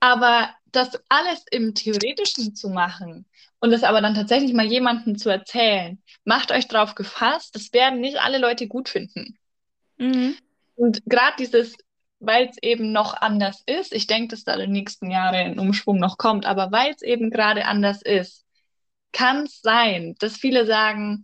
Aber 0.00 0.50
das 0.72 1.00
alles 1.08 1.44
im 1.50 1.74
Theoretischen 1.74 2.54
zu 2.54 2.68
machen 2.68 3.26
und 3.60 3.72
es 3.72 3.84
aber 3.84 4.00
dann 4.00 4.14
tatsächlich 4.14 4.52
mal 4.52 4.66
jemandem 4.66 5.18
zu 5.18 5.30
erzählen, 5.30 6.02
macht 6.24 6.52
euch 6.52 6.68
darauf 6.68 6.94
gefasst, 6.94 7.54
das 7.54 7.72
werden 7.72 8.00
nicht 8.00 8.18
alle 8.18 8.38
Leute 8.38 8.66
gut 8.66 8.88
finden. 8.88 9.38
Mhm. 9.98 10.36
Und 10.76 11.02
gerade 11.06 11.36
dieses, 11.38 11.76
weil 12.18 12.48
es 12.48 12.56
eben 12.62 12.92
noch 12.92 13.14
anders 13.14 13.62
ist, 13.66 13.92
ich 13.92 14.06
denke, 14.06 14.28
dass 14.28 14.44
da 14.44 14.54
in 14.54 14.60
den 14.60 14.72
nächsten 14.72 15.10
Jahren 15.10 15.34
ein 15.34 15.58
Umschwung 15.58 15.98
noch 15.98 16.18
kommt, 16.18 16.46
aber 16.46 16.72
weil 16.72 16.92
es 16.92 17.02
eben 17.02 17.30
gerade 17.30 17.66
anders 17.66 18.02
ist, 18.02 18.44
kann 19.12 19.44
es 19.44 19.60
sein, 19.60 20.14
dass 20.18 20.36
viele 20.36 20.66
sagen, 20.66 21.22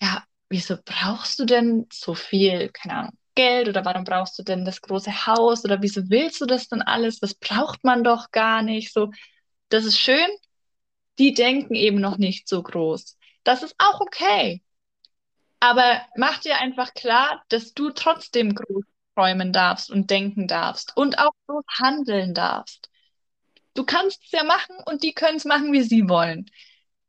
ja, 0.00 0.24
wieso 0.48 0.76
brauchst 0.84 1.38
du 1.38 1.44
denn 1.44 1.86
so 1.92 2.14
viel, 2.14 2.68
keine 2.70 2.94
Ahnung, 2.96 3.18
Geld 3.34 3.68
oder 3.68 3.84
warum 3.84 4.04
brauchst 4.04 4.38
du 4.38 4.42
denn 4.42 4.64
das 4.64 4.82
große 4.82 5.26
Haus 5.26 5.64
oder 5.64 5.80
wieso 5.80 6.10
willst 6.10 6.40
du 6.40 6.46
das 6.46 6.68
denn 6.68 6.82
alles? 6.82 7.18
Das 7.18 7.34
braucht 7.34 7.82
man 7.84 8.04
doch 8.04 8.30
gar 8.30 8.62
nicht. 8.62 8.92
So, 8.92 9.10
das 9.70 9.84
ist 9.84 9.98
schön. 9.98 10.28
Die 11.18 11.32
denken 11.32 11.74
eben 11.74 12.00
noch 12.00 12.18
nicht 12.18 12.48
so 12.48 12.62
groß. 12.62 13.16
Das 13.44 13.62
ist 13.62 13.74
auch 13.78 14.00
okay. 14.00 14.62
Aber 15.60 16.02
mach 16.16 16.38
dir 16.38 16.58
einfach 16.58 16.92
klar, 16.94 17.42
dass 17.48 17.72
du 17.72 17.90
trotzdem 17.90 18.54
groß 18.54 18.84
träumen 19.14 19.52
darfst 19.52 19.90
und 19.90 20.10
denken 20.10 20.48
darfst 20.48 20.96
und 20.96 21.18
auch 21.18 21.32
groß 21.46 21.64
handeln 21.80 22.34
darfst. 22.34 22.90
Du 23.74 23.84
kannst 23.84 24.22
es 24.24 24.32
ja 24.32 24.44
machen 24.44 24.76
und 24.84 25.02
die 25.02 25.14
können 25.14 25.36
es 25.36 25.44
machen, 25.44 25.72
wie 25.72 25.82
sie 25.82 26.08
wollen 26.08 26.50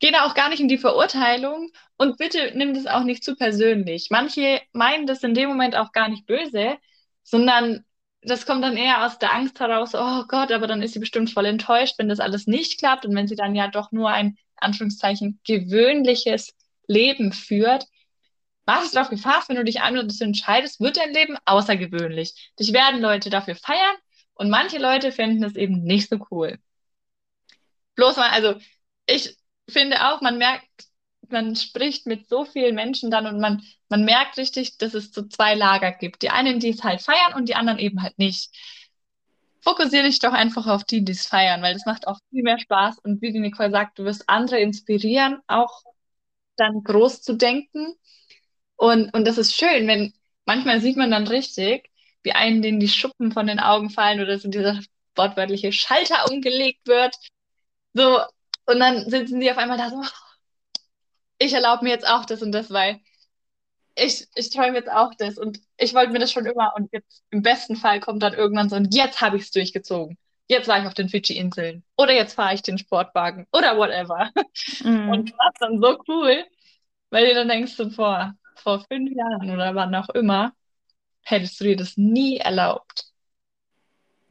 gehe 0.03 0.11
da 0.11 0.25
auch 0.25 0.33
gar 0.33 0.49
nicht 0.49 0.59
in 0.59 0.67
die 0.67 0.77
Verurteilung 0.77 1.71
und 1.95 2.17
bitte 2.17 2.51
nimm 2.55 2.73
das 2.73 2.87
auch 2.87 3.05
nicht 3.05 3.23
zu 3.23 3.37
persönlich. 3.37 4.09
Manche 4.11 4.61
meinen 4.73 5.07
das 5.07 5.23
in 5.23 5.33
dem 5.33 5.47
Moment 5.47 5.77
auch 5.77 5.93
gar 5.93 6.09
nicht 6.09 6.25
böse, 6.25 6.75
sondern 7.23 7.85
das 8.21 8.45
kommt 8.45 8.65
dann 8.65 8.75
eher 8.75 9.05
aus 9.05 9.17
der 9.17 9.33
Angst 9.33 9.61
heraus, 9.61 9.95
oh 9.95 10.25
Gott, 10.27 10.51
aber 10.51 10.67
dann 10.67 10.81
ist 10.81 10.91
sie 10.91 10.99
bestimmt 10.99 11.29
voll 11.29 11.45
enttäuscht, 11.45 11.95
wenn 11.99 12.09
das 12.09 12.19
alles 12.19 12.47
nicht 12.47 12.79
klappt 12.79 13.05
und 13.05 13.15
wenn 13.15 13.29
sie 13.29 13.37
dann 13.37 13.55
ja 13.55 13.69
doch 13.69 13.93
nur 13.93 14.09
ein, 14.09 14.37
Anführungszeichen, 14.57 15.39
gewöhnliches 15.47 16.53
Leben 16.85 17.31
führt. 17.31 17.85
Mach 18.65 18.83
es 18.83 18.91
darauf 18.91 19.09
gefasst, 19.09 19.47
wenn 19.47 19.55
du 19.55 19.63
dich 19.63 19.79
einmal 19.79 20.05
dazu 20.05 20.25
entscheidest, 20.25 20.81
wird 20.81 20.97
dein 20.97 21.13
Leben 21.13 21.37
außergewöhnlich. 21.45 22.51
Dich 22.59 22.73
werden 22.73 22.99
Leute 22.99 23.29
dafür 23.29 23.55
feiern 23.55 23.95
und 24.33 24.49
manche 24.49 24.79
Leute 24.79 25.13
finden 25.13 25.45
es 25.45 25.55
eben 25.55 25.81
nicht 25.83 26.09
so 26.09 26.17
cool. 26.29 26.59
Bloß 27.95 28.17
mal, 28.17 28.29
also 28.31 28.55
ich 29.05 29.37
finde 29.69 30.07
auch, 30.07 30.21
man 30.21 30.37
merkt, 30.37 30.67
man 31.29 31.55
spricht 31.55 32.05
mit 32.05 32.27
so 32.27 32.45
vielen 32.45 32.75
Menschen 32.75 33.11
dann 33.11 33.27
und 33.27 33.39
man, 33.39 33.63
man 33.89 34.05
merkt 34.05 34.37
richtig, 34.37 34.77
dass 34.77 34.93
es 34.93 35.11
so 35.11 35.23
zwei 35.27 35.55
Lager 35.55 35.91
gibt. 35.91 36.21
Die 36.21 36.29
einen, 36.29 36.59
die 36.59 36.69
es 36.69 36.83
halt 36.83 37.01
feiern 37.01 37.33
und 37.35 37.49
die 37.49 37.55
anderen 37.55 37.79
eben 37.79 38.01
halt 38.01 38.17
nicht. 38.19 38.51
Fokussiere 39.61 40.03
dich 40.03 40.19
doch 40.19 40.33
einfach 40.33 40.67
auf 40.67 40.83
die, 40.83 41.05
die 41.05 41.13
es 41.13 41.25
feiern, 41.25 41.61
weil 41.61 41.73
das 41.73 41.85
macht 41.85 42.07
auch 42.07 42.19
viel 42.29 42.43
mehr 42.43 42.59
Spaß. 42.59 42.99
Und 42.99 43.21
wie 43.21 43.31
die 43.31 43.39
Nicole 43.39 43.71
sagt, 43.71 43.97
du 43.97 44.03
wirst 44.03 44.29
andere 44.29 44.59
inspirieren, 44.59 45.39
auch 45.47 45.83
dann 46.57 46.83
groß 46.83 47.21
zu 47.21 47.33
denken. 47.35 47.95
Und, 48.75 49.13
und 49.13 49.25
das 49.25 49.37
ist 49.37 49.55
schön, 49.55 49.87
wenn 49.87 50.13
manchmal 50.45 50.81
sieht 50.81 50.97
man 50.97 51.11
dann 51.11 51.27
richtig, 51.27 51.89
wie 52.23 52.33
einen 52.33 52.61
denen 52.61 52.79
die 52.79 52.89
Schuppen 52.89 53.31
von 53.31 53.47
den 53.47 53.59
Augen 53.59 53.89
fallen 53.89 54.21
oder 54.21 54.37
so 54.39 54.49
dieser 54.49 54.79
wortwörtliche 55.15 55.71
Schalter 55.71 56.29
umgelegt 56.31 56.87
wird. 56.87 57.15
So, 57.93 58.21
und 58.65 58.79
dann 58.79 59.09
sitzen 59.09 59.39
die 59.39 59.51
auf 59.51 59.57
einmal 59.57 59.77
da 59.77 59.89
so, 59.89 60.01
ich 61.37 61.53
erlaube 61.53 61.83
mir 61.83 61.91
jetzt 61.91 62.07
auch 62.07 62.25
das 62.25 62.41
und 62.41 62.51
das, 62.51 62.71
weil 62.71 62.99
ich, 63.95 64.27
ich 64.35 64.49
träume 64.49 64.77
jetzt 64.77 64.91
auch 64.91 65.13
das 65.15 65.37
und 65.37 65.59
ich 65.77 65.93
wollte 65.93 66.11
mir 66.11 66.19
das 66.19 66.31
schon 66.31 66.45
immer 66.45 66.73
und 66.75 66.91
jetzt 66.91 67.23
im 67.29 67.41
besten 67.41 67.75
Fall 67.75 67.99
kommt 67.99 68.23
dann 68.23 68.33
irgendwann 68.33 68.69
so 68.69 68.75
und 68.75 68.93
jetzt 68.93 69.21
habe 69.21 69.37
ich 69.37 69.43
es 69.43 69.51
durchgezogen. 69.51 70.17
Jetzt 70.47 70.67
war 70.67 70.79
ich 70.79 70.87
auf 70.87 70.93
den 70.93 71.09
Fidschi-Inseln 71.09 71.83
oder 71.95 72.13
jetzt 72.13 72.33
fahre 72.33 72.53
ich 72.53 72.61
den 72.61 72.77
Sportwagen 72.77 73.47
oder 73.51 73.77
whatever. 73.77 74.29
Mm. 74.83 75.09
Und 75.09 75.29
das 75.29 75.53
ist 75.53 75.61
dann 75.61 75.81
so 75.81 75.97
cool, 76.07 76.43
weil 77.09 77.27
du 77.27 77.33
dann 77.33 77.47
denkst 77.47 77.77
du, 77.77 77.89
vor, 77.89 78.33
vor 78.55 78.83
fünf 78.91 79.11
Jahren 79.15 79.49
oder 79.49 79.75
wann 79.75 79.95
auch 79.95 80.09
immer, 80.09 80.53
hättest 81.21 81.59
du 81.59 81.65
dir 81.65 81.77
das 81.77 81.95
nie 81.95 82.37
erlaubt. 82.37 83.05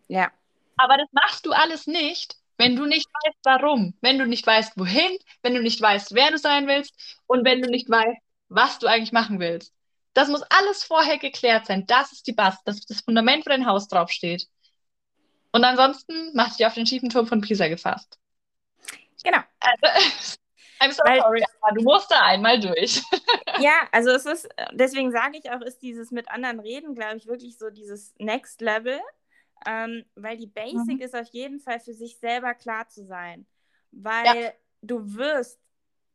Ja. 0.08 0.30
Aber 0.76 0.96
das 0.96 1.08
machst 1.12 1.46
du 1.46 1.52
alles 1.52 1.86
nicht, 1.86 2.36
wenn 2.62 2.76
du 2.76 2.86
nicht 2.86 3.08
weißt, 3.24 3.38
warum, 3.42 3.94
wenn 4.00 4.18
du 4.18 4.26
nicht 4.26 4.46
weißt, 4.46 4.74
wohin, 4.76 5.18
wenn 5.42 5.54
du 5.54 5.62
nicht 5.62 5.80
weißt, 5.80 6.14
wer 6.14 6.30
du 6.30 6.38
sein 6.38 6.68
willst 6.68 6.94
und 7.26 7.44
wenn 7.44 7.60
du 7.60 7.68
nicht 7.68 7.90
weißt, 7.90 8.18
was 8.48 8.78
du 8.78 8.86
eigentlich 8.86 9.12
machen 9.12 9.40
willst. 9.40 9.72
Das 10.14 10.28
muss 10.28 10.42
alles 10.42 10.84
vorher 10.84 11.18
geklärt 11.18 11.66
sein. 11.66 11.86
Das 11.86 12.12
ist 12.12 12.26
die 12.26 12.32
Basis, 12.32 12.60
das 12.64 12.78
ist 12.78 12.90
das 12.90 13.00
Fundament, 13.00 13.44
wo 13.46 13.50
dein 13.50 13.66
Haus 13.66 13.88
draufsteht. 13.88 14.46
Und 15.52 15.64
ansonsten 15.64 16.30
mach 16.34 16.54
dich 16.56 16.64
auf 16.66 16.74
den 16.74 16.86
schiefen 16.86 17.08
Turm 17.08 17.26
von 17.26 17.40
Pisa 17.40 17.66
gefasst. 17.68 18.18
Genau. 19.24 19.40
Also, 19.60 19.86
I'm 20.80 20.92
so 20.92 21.02
Weil- 21.04 21.20
sorry, 21.20 21.44
aber 21.60 21.74
du 21.76 21.82
musst 21.82 22.10
da 22.10 22.20
einmal 22.22 22.60
durch. 22.60 23.02
Ja, 23.60 23.86
also 23.92 24.10
es 24.10 24.24
ist, 24.24 24.48
deswegen 24.72 25.12
sage 25.12 25.38
ich 25.38 25.50
auch, 25.50 25.60
ist 25.60 25.82
dieses 25.82 26.10
mit 26.10 26.30
anderen 26.30 26.58
Reden, 26.58 26.94
glaube 26.94 27.18
ich, 27.18 27.26
wirklich 27.26 27.58
so 27.58 27.68
dieses 27.68 28.14
Next 28.18 28.62
Level. 28.62 28.98
Ähm, 29.66 30.04
weil 30.14 30.36
die 30.36 30.46
Basic 30.46 30.98
Mhm. 30.98 31.02
ist 31.02 31.14
auf 31.14 31.28
jeden 31.28 31.60
Fall 31.60 31.80
für 31.80 31.94
sich 31.94 32.18
selber 32.18 32.54
klar 32.54 32.88
zu 32.88 33.04
sein. 33.04 33.46
Weil 33.90 34.54
du 34.82 35.14
wirst 35.14 35.60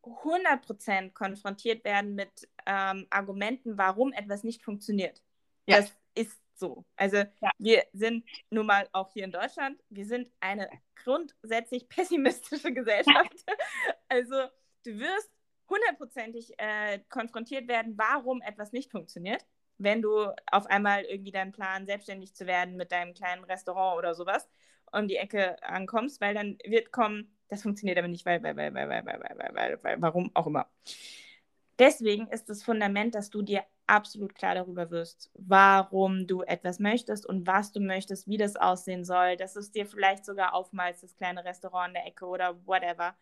100% 0.03 1.13
konfrontiert 1.13 1.83
werden 1.83 2.15
mit 2.15 2.47
ähm, 2.65 3.07
Argumenten, 3.09 3.77
warum 3.77 4.13
etwas 4.13 4.43
nicht 4.43 4.63
funktioniert. 4.63 5.21
Ja. 5.67 5.77
Das 5.77 5.93
ist 6.15 6.39
so. 6.55 6.85
Also 6.95 7.17
Ja. 7.17 7.51
wir 7.57 7.83
sind 7.93 8.25
nun 8.49 8.65
mal 8.65 8.87
auch 8.93 9.11
hier 9.11 9.25
in 9.25 9.31
Deutschland, 9.31 9.81
wir 9.89 10.05
sind 10.05 10.31
eine 10.39 10.69
grundsätzlich 11.03 11.87
pessimistische 11.89 12.73
Gesellschaft. 12.73 13.45
also 14.09 14.35
du 14.83 14.99
wirst 14.99 15.29
hundertprozentig 15.69 16.53
äh, 16.57 16.99
konfrontiert 17.09 17.67
werden, 17.67 17.97
warum 17.97 18.41
etwas 18.41 18.71
nicht 18.71 18.89
funktioniert, 18.91 19.45
wenn 19.77 20.01
du 20.01 20.31
auf 20.51 20.65
einmal 20.67 21.03
irgendwie 21.03 21.31
deinen 21.31 21.51
Plan, 21.51 21.85
selbstständig 21.85 22.33
zu 22.33 22.47
werden 22.47 22.75
mit 22.75 22.91
deinem 22.91 23.13
kleinen 23.13 23.43
Restaurant 23.43 23.97
oder 23.97 24.15
sowas, 24.15 24.47
um 24.91 25.07
die 25.07 25.17
Ecke 25.17 25.61
ankommst, 25.63 26.21
weil 26.21 26.33
dann 26.33 26.57
wird 26.65 26.91
kommen, 26.91 27.35
das 27.49 27.61
funktioniert 27.61 27.97
aber 27.97 28.07
nicht, 28.07 28.25
weil, 28.25 28.41
weil, 28.43 28.55
weil, 28.55 28.73
weil, 28.73 28.89
weil, 28.89 29.05
weil, 29.05 29.19
weil, 29.19 29.55
weil, 29.55 29.83
weil, 29.83 30.01
warum 30.01 30.31
auch 30.33 30.47
immer. 30.47 30.67
Deswegen 31.79 32.27
ist 32.27 32.49
das 32.49 32.63
Fundament, 32.63 33.13
dass 33.13 33.29
du 33.29 33.41
dir 33.43 33.63
absolut 33.85 34.35
klar 34.35 34.55
darüber 34.55 34.89
wirst, 34.89 35.31
warum 35.35 36.27
du 36.27 36.41
etwas 36.41 36.79
möchtest 36.79 37.25
und 37.25 37.47
was 37.47 37.71
du 37.71 37.79
möchtest, 37.79 38.27
wie 38.27 38.37
das 38.37 38.55
aussehen 38.55 39.05
soll, 39.05 39.37
dass 39.37 39.53
du 39.53 39.59
es 39.59 39.71
dir 39.71 39.85
vielleicht 39.85 40.25
sogar 40.25 40.53
aufmalst, 40.53 41.03
das 41.03 41.15
kleine 41.15 41.45
Restaurant 41.45 41.89
in 41.89 41.93
der 41.93 42.07
Ecke 42.07 42.25
oder 42.25 42.65
whatever. 42.65 43.15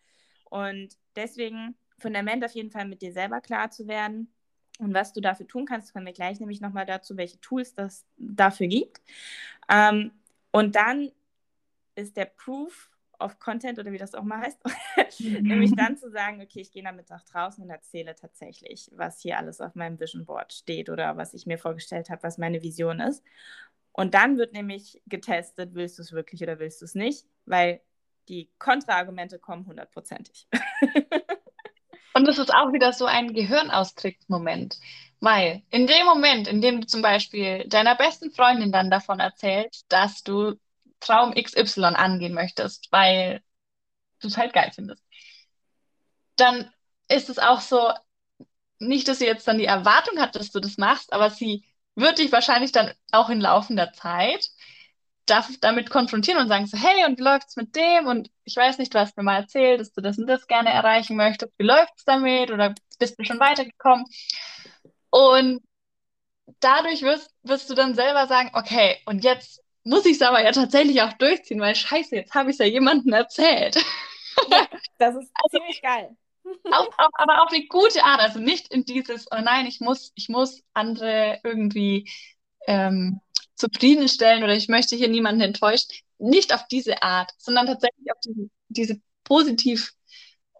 Und 0.44 0.96
deswegen 1.14 1.76
Fundament 1.98 2.44
auf 2.44 2.52
jeden 2.52 2.70
Fall 2.70 2.86
mit 2.86 3.02
dir 3.02 3.12
selber 3.12 3.40
klar 3.40 3.70
zu 3.70 3.86
werden. 3.88 4.32
Und 4.78 4.94
was 4.94 5.12
du 5.12 5.20
dafür 5.20 5.46
tun 5.46 5.66
kannst, 5.66 5.92
kommen 5.92 6.06
wir 6.06 6.12
gleich 6.12 6.40
nämlich 6.40 6.60
nochmal 6.60 6.86
dazu, 6.86 7.16
welche 7.16 7.40
Tools 7.40 7.74
das 7.74 8.04
dafür 8.16 8.66
gibt. 8.66 9.00
Ähm, 9.68 10.12
und 10.50 10.76
dann 10.76 11.10
ist 11.94 12.16
der 12.16 12.26
Proof 12.26 12.90
of 13.18 13.38
Content 13.38 13.78
oder 13.78 13.92
wie 13.92 13.98
das 13.98 14.14
auch 14.14 14.22
mal 14.22 14.40
heißt, 14.40 14.60
nämlich 15.20 15.74
dann 15.74 15.96
zu 15.96 16.10
sagen, 16.10 16.42
okay, 16.42 16.60
ich 16.60 16.70
gehe 16.70 16.82
damit 16.82 17.08
nach 17.08 17.24
draußen 17.24 17.62
und 17.64 17.70
erzähle 17.70 18.14
tatsächlich, 18.14 18.90
was 18.94 19.20
hier 19.20 19.38
alles 19.38 19.60
auf 19.60 19.74
meinem 19.74 19.98
Vision 19.98 20.26
Board 20.26 20.52
steht 20.52 20.90
oder 20.90 21.16
was 21.16 21.34
ich 21.34 21.46
mir 21.46 21.58
vorgestellt 21.58 22.10
habe, 22.10 22.22
was 22.22 22.38
meine 22.38 22.62
Vision 22.62 23.00
ist. 23.00 23.24
Und 23.92 24.12
dann 24.12 24.36
wird 24.36 24.52
nämlich 24.52 25.00
getestet, 25.06 25.70
willst 25.74 25.98
du 25.98 26.02
es 26.02 26.12
wirklich 26.12 26.42
oder 26.42 26.58
willst 26.58 26.82
du 26.82 26.84
es 26.84 26.94
nicht, 26.94 27.26
weil 27.46 27.80
die 28.28 28.50
Kontraargumente 28.58 29.38
kommen 29.38 29.66
hundertprozentig. 29.66 30.48
Und 32.16 32.26
das 32.26 32.38
ist 32.38 32.54
auch 32.54 32.72
wieder 32.72 32.94
so 32.94 33.04
ein 33.04 33.34
Gehirnaustricksmoment. 33.34 34.78
Weil 35.20 35.62
in 35.70 35.86
dem 35.86 36.06
Moment, 36.06 36.48
in 36.48 36.62
dem 36.62 36.80
du 36.80 36.86
zum 36.86 37.02
Beispiel 37.02 37.68
deiner 37.68 37.94
besten 37.94 38.30
Freundin 38.32 38.72
dann 38.72 38.90
davon 38.90 39.20
erzählst, 39.20 39.84
dass 39.90 40.22
du 40.22 40.54
Traum 40.98 41.34
XY 41.34 41.84
angehen 41.94 42.32
möchtest, 42.32 42.90
weil 42.90 43.42
du 44.20 44.28
es 44.28 44.38
halt 44.38 44.54
geil 44.54 44.70
findest, 44.74 45.02
dann 46.36 46.72
ist 47.08 47.28
es 47.28 47.38
auch 47.38 47.60
so, 47.60 47.92
nicht, 48.78 49.08
dass 49.08 49.18
sie 49.18 49.26
jetzt 49.26 49.46
dann 49.46 49.58
die 49.58 49.66
Erwartung 49.66 50.18
hat, 50.18 50.36
dass 50.36 50.50
du 50.50 50.60
das 50.60 50.78
machst, 50.78 51.12
aber 51.12 51.28
sie 51.28 51.64
wird 51.96 52.18
dich 52.18 52.32
wahrscheinlich 52.32 52.72
dann 52.72 52.94
auch 53.12 53.28
in 53.28 53.42
laufender 53.42 53.92
Zeit 53.92 54.50
darf 55.26 55.48
damit 55.60 55.90
konfrontieren 55.90 56.40
und 56.40 56.48
sagen 56.48 56.66
so, 56.66 56.78
hey, 56.78 57.04
und 57.04 57.18
wie 57.18 57.22
läuft's 57.22 57.56
mit 57.56 57.74
dem? 57.76 58.06
Und 58.06 58.30
ich 58.44 58.56
weiß 58.56 58.78
nicht, 58.78 58.94
du 58.94 58.98
hast 58.98 59.16
mir 59.16 59.22
mal 59.22 59.36
erzählt, 59.40 59.80
dass 59.80 59.92
du 59.92 60.00
das 60.00 60.18
und 60.18 60.26
das 60.26 60.46
gerne 60.46 60.70
erreichen 60.70 61.16
möchtest. 61.16 61.52
Wie 61.58 61.64
läuft's 61.66 62.04
damit? 62.04 62.50
Oder 62.50 62.74
bist 62.98 63.18
du 63.18 63.24
schon 63.24 63.40
weitergekommen? 63.40 64.06
Und 65.10 65.62
dadurch 66.60 67.02
wirst, 67.02 67.30
wirst 67.42 67.68
du 67.70 67.74
dann 67.74 67.94
selber 67.94 68.26
sagen, 68.26 68.50
okay, 68.54 68.98
und 69.06 69.24
jetzt 69.24 69.62
muss 69.84 70.04
ich 70.06 70.12
es 70.16 70.22
aber 70.22 70.42
ja 70.42 70.52
tatsächlich 70.52 71.02
auch 71.02 71.12
durchziehen, 71.14 71.60
weil 71.60 71.74
scheiße, 71.74 72.16
jetzt 72.16 72.34
habe 72.34 72.50
ich 72.50 72.54
es 72.54 72.58
ja 72.58 72.66
jemandem 72.66 73.12
erzählt. 73.12 73.76
Das 74.98 75.14
ist 75.14 75.30
ziemlich 75.50 75.82
geil. 75.82 76.16
Auf, 76.70 76.88
auf, 76.96 77.10
aber 77.14 77.42
auf 77.42 77.50
eine 77.52 77.66
gute 77.66 78.04
Art, 78.04 78.20
also 78.20 78.38
nicht 78.38 78.72
in 78.72 78.84
dieses, 78.84 79.26
oh 79.32 79.40
nein, 79.42 79.66
ich 79.66 79.80
muss, 79.80 80.12
ich 80.14 80.28
muss 80.28 80.62
andere 80.74 81.40
irgendwie 81.42 82.08
ähm, 82.68 83.20
zufriedenstellen 83.56 84.44
oder 84.44 84.54
ich 84.54 84.68
möchte 84.68 84.96
hier 84.96 85.08
niemanden 85.08 85.40
enttäuschen. 85.42 85.88
Nicht 86.18 86.54
auf 86.54 86.66
diese 86.68 87.02
Art, 87.02 87.32
sondern 87.38 87.66
tatsächlich 87.66 88.10
auf 88.12 88.18
diese, 88.24 88.50
diese 88.68 89.00
positiv 89.24 89.92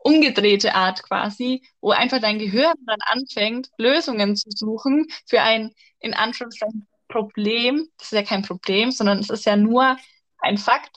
umgedrehte 0.02 0.74
Art 0.74 1.02
quasi, 1.02 1.62
wo 1.80 1.90
einfach 1.90 2.20
dein 2.20 2.38
Gehirn 2.38 2.74
dann 2.86 3.00
anfängt, 3.00 3.70
Lösungen 3.78 4.36
zu 4.36 4.50
suchen 4.50 5.06
für 5.26 5.42
ein, 5.42 5.72
in 6.00 6.14
Anführungszeichen, 6.14 6.86
Problem. 7.08 7.88
Das 7.98 8.08
ist 8.08 8.12
ja 8.12 8.22
kein 8.22 8.42
Problem, 8.42 8.90
sondern 8.90 9.18
es 9.18 9.30
ist 9.30 9.46
ja 9.46 9.56
nur 9.56 9.96
ein 10.38 10.58
Fakt. 10.58 10.96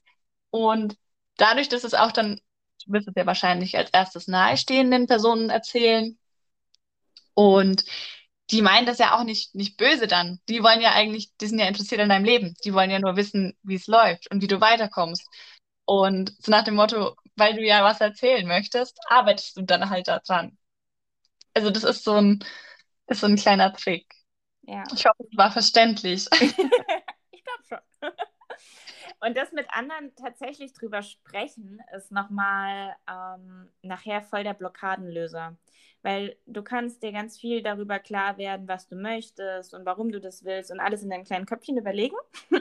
Und 0.49 0.97
dadurch, 1.37 1.69
dass 1.69 1.83
es 1.83 1.93
auch 1.93 2.11
dann, 2.11 2.39
du 2.85 2.93
wirst 2.93 3.07
es 3.07 3.15
ja 3.15 3.25
wahrscheinlich 3.25 3.77
als 3.77 3.89
erstes 3.91 4.27
nahestehenden 4.27 5.07
Personen 5.07 5.49
erzählen. 5.49 6.17
Und 7.33 7.85
die 8.51 8.61
meinen 8.61 8.85
das 8.85 8.97
ja 8.97 9.17
auch 9.17 9.23
nicht, 9.23 9.53
nicht 9.55 9.77
böse 9.77 10.07
dann. 10.07 10.39
Die 10.49 10.63
wollen 10.63 10.81
ja 10.81 10.91
eigentlich, 10.93 11.31
die 11.37 11.47
sind 11.47 11.59
ja 11.59 11.67
interessiert 11.67 12.01
an 12.01 12.09
deinem 12.09 12.25
Leben. 12.25 12.55
Die 12.63 12.73
wollen 12.73 12.89
ja 12.89 12.99
nur 12.99 13.15
wissen, 13.15 13.55
wie 13.63 13.75
es 13.75 13.87
läuft 13.87 14.31
und 14.31 14.41
wie 14.41 14.47
du 14.47 14.59
weiterkommst. 14.59 15.27
Und 15.85 16.33
so 16.39 16.51
nach 16.51 16.63
dem 16.63 16.75
Motto, 16.75 17.15
weil 17.35 17.55
du 17.55 17.63
ja 17.65 17.83
was 17.83 18.01
erzählen 18.01 18.47
möchtest, 18.47 18.97
arbeitest 19.07 19.57
du 19.57 19.61
dann 19.63 19.89
halt 19.89 20.07
da 20.07 20.19
dran. 20.19 20.57
Also 21.53 21.69
das 21.69 21.83
ist 21.83 22.03
so 22.03 22.15
ein, 22.15 22.43
ist 23.07 23.21
so 23.21 23.27
ein 23.27 23.35
kleiner 23.35 23.73
Trick. 23.73 24.05
Ja. 24.63 24.83
Ich 24.95 25.05
hoffe, 25.05 25.23
es 25.29 25.37
war 25.37 25.51
verständlich. 25.51 26.27
ich 26.41 26.55
glaube 27.43 27.63
schon. 27.67 28.11
Und 29.21 29.35
das 29.35 29.51
mit 29.51 29.67
anderen 29.69 30.15
tatsächlich 30.15 30.73
drüber 30.73 31.01
sprechen, 31.01 31.81
ist 31.95 32.11
nochmal 32.11 32.95
ähm, 33.09 33.69
nachher 33.81 34.21
voll 34.21 34.43
der 34.43 34.53
Blockadenlöser. 34.53 35.57
Weil 36.01 36.37
du 36.45 36.63
kannst 36.63 37.03
dir 37.03 37.11
ganz 37.11 37.37
viel 37.37 37.61
darüber 37.61 37.99
klar 37.99 38.37
werden, 38.37 38.69
was 38.69 38.87
du 38.87 38.95
möchtest 38.95 39.73
und 39.73 39.85
warum 39.85 40.13
du 40.13 40.21
das 40.21 40.45
willst 40.45 40.71
und 40.71 40.79
alles 40.79 41.03
in 41.03 41.09
deinem 41.09 41.25
kleinen 41.25 41.45
Köpfchen 41.45 41.77
überlegen. 41.77 42.15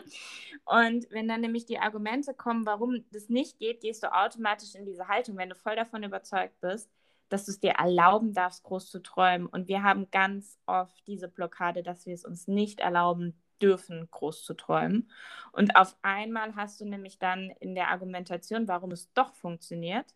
Und 0.65 1.07
wenn 1.11 1.29
dann 1.29 1.41
nämlich 1.41 1.65
die 1.65 1.79
Argumente 1.79 2.35
kommen, 2.35 2.67
warum 2.67 3.05
das 3.11 3.31
nicht 3.31 3.59
geht, 3.59 3.81
gehst 3.81 4.03
du 4.03 4.13
automatisch 4.13 4.75
in 4.75 4.85
diese 4.85 5.09
Haltung, 5.09 5.39
wenn 5.39 5.49
du 5.49 5.55
voll 5.55 5.77
davon 5.77 6.03
überzeugt 6.03 6.61
bist, 6.61 6.91
dass 7.31 7.47
du 7.47 7.53
es 7.53 7.61
dir 7.61 7.73
erlauben 7.73 8.35
darfst, 8.35 8.65
groß 8.65 8.91
zu 8.91 9.01
träumen. 9.01 9.47
Und 9.47 9.69
wir 9.69 9.83
haben 9.83 10.11
ganz 10.11 10.59
oft 10.67 11.07
diese 11.07 11.29
Blockade, 11.29 11.83
dass 11.83 12.05
wir 12.05 12.13
es 12.13 12.25
uns 12.25 12.49
nicht 12.49 12.81
erlauben 12.81 13.41
dürfen, 13.63 14.09
groß 14.11 14.45
zu 14.45 14.55
träumen. 14.55 15.11
Und 15.53 15.77
auf 15.77 15.97
einmal 16.03 16.55
hast 16.57 16.81
du 16.81 16.85
nämlich 16.85 17.19
dann 17.19 17.51
in 17.61 17.75
der 17.75 17.89
Argumentation, 17.89 18.69
warum 18.69 18.93
es 18.93 19.13
doch 19.13 19.35
funktioniert, 19.35 20.15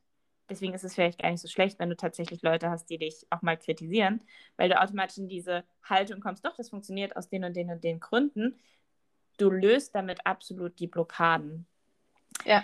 deswegen 0.48 0.74
ist 0.74 0.84
es 0.84 0.94
vielleicht 0.94 1.20
gar 1.20 1.30
nicht 1.30 1.40
so 1.40 1.48
schlecht, 1.48 1.78
wenn 1.78 1.90
du 1.90 1.96
tatsächlich 1.96 2.42
Leute 2.42 2.70
hast, 2.70 2.86
die 2.90 2.98
dich 2.98 3.26
auch 3.30 3.42
mal 3.42 3.56
kritisieren, 3.56 4.22
weil 4.56 4.68
du 4.68 4.80
automatisch 4.80 5.18
in 5.18 5.28
diese 5.28 5.64
Haltung 5.82 6.20
kommst, 6.20 6.44
doch, 6.44 6.56
das 6.56 6.70
funktioniert 6.70 7.16
aus 7.16 7.28
den 7.28 7.44
und 7.44 7.54
den 7.56 7.70
und 7.70 7.82
den 7.82 8.00
Gründen. 8.00 8.58
Du 9.38 9.50
löst 9.50 9.94
damit 9.94 10.26
absolut 10.26 10.78
die 10.78 10.86
Blockaden. 10.86 11.66
Ja. 12.44 12.62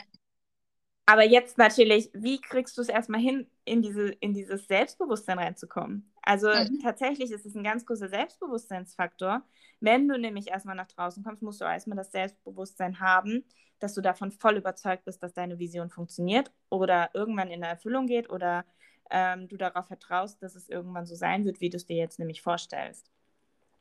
Aber 1.07 1.25
jetzt 1.25 1.57
natürlich, 1.57 2.11
wie 2.13 2.41
kriegst 2.41 2.77
du 2.77 2.83
es 2.83 2.89
erstmal 2.89 3.21
hin, 3.21 3.47
in, 3.69 3.83
diese, 3.83 4.09
in 4.09 4.35
dieses 4.35 4.67
Selbstbewusstsein 4.67 5.39
reinzukommen? 5.39 6.11
Also 6.23 6.49
Mhm. 6.49 6.81
tatsächlich 6.83 7.31
ist 7.31 7.47
es 7.47 7.55
ein 7.55 7.65
ganz 7.65 7.87
großer 7.87 8.09
Selbstbewusstseinsfaktor. 8.09 9.43
Wenn 9.81 10.09
du 10.09 10.19
nämlich 10.19 10.49
erstmal 10.49 10.75
nach 10.77 10.89
draußen 10.89 11.23
kommst, 11.23 11.43
musst 11.43 11.61
du 11.61 11.65
erstmal 11.65 11.97
das 11.97 12.11
Selbstbewusstsein 12.13 13.01
haben, 13.01 13.45
dass 13.79 13.95
du 13.95 14.01
davon 14.01 14.33
voll 14.33 14.57
überzeugt 14.57 15.05
bist, 15.05 15.23
dass 15.23 15.33
deine 15.33 15.59
Vision 15.59 15.91
funktioniert 15.91 16.53
oder 16.69 17.11
irgendwann 17.15 17.51
in 17.51 17.63
Erfüllung 17.63 18.07
geht 18.07 18.29
oder 18.29 18.65
ähm, 19.11 19.49
du 19.49 19.57
darauf 19.57 19.87
vertraust, 19.87 20.43
dass 20.43 20.55
es 20.55 20.69
irgendwann 20.69 21.07
so 21.07 21.15
sein 21.15 21.45
wird, 21.45 21.61
wie 21.61 21.71
du 21.71 21.77
es 21.77 21.87
dir 21.87 21.97
jetzt 21.97 22.19
nämlich 22.19 22.43
vorstellst. 22.43 23.11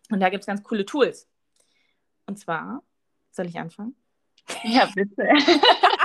Und 0.10 0.20
da 0.20 0.30
gibt 0.30 0.42
es 0.42 0.48
ganz 0.48 0.64
coole 0.64 0.86
Tools. 0.86 1.28
Und 2.28 2.40
zwar, 2.40 2.84
soll 3.32 3.48
ich 3.48 3.58
anfangen? 3.60 3.96
Ja, 4.64 4.90
bitte. 4.96 5.28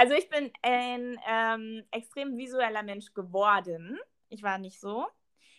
Also 0.00 0.14
ich 0.14 0.30
bin 0.30 0.50
ein 0.62 1.20
ähm, 1.28 1.84
extrem 1.90 2.38
visueller 2.38 2.82
Mensch 2.82 3.12
geworden. 3.12 3.98
Ich 4.30 4.42
war 4.42 4.56
nicht 4.56 4.80
so. 4.80 5.06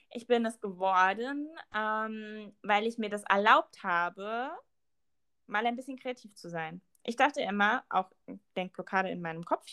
Ich 0.09 0.25
bin 0.25 0.43
es 0.47 0.59
geworden, 0.59 1.47
ähm, 1.75 2.51
weil 2.63 2.87
ich 2.87 2.97
mir 2.97 3.11
das 3.11 3.21
erlaubt 3.25 3.83
habe, 3.83 4.49
mal 5.45 5.63
ein 5.63 5.75
bisschen 5.75 5.95
kreativ 5.95 6.33
zu 6.33 6.49
sein. 6.49 6.81
Ich 7.03 7.17
dachte 7.17 7.41
immer, 7.41 7.83
auch 7.87 8.09
Denkblockade 8.57 9.11
in 9.11 9.21
meinem 9.21 9.45
Kopf 9.45 9.63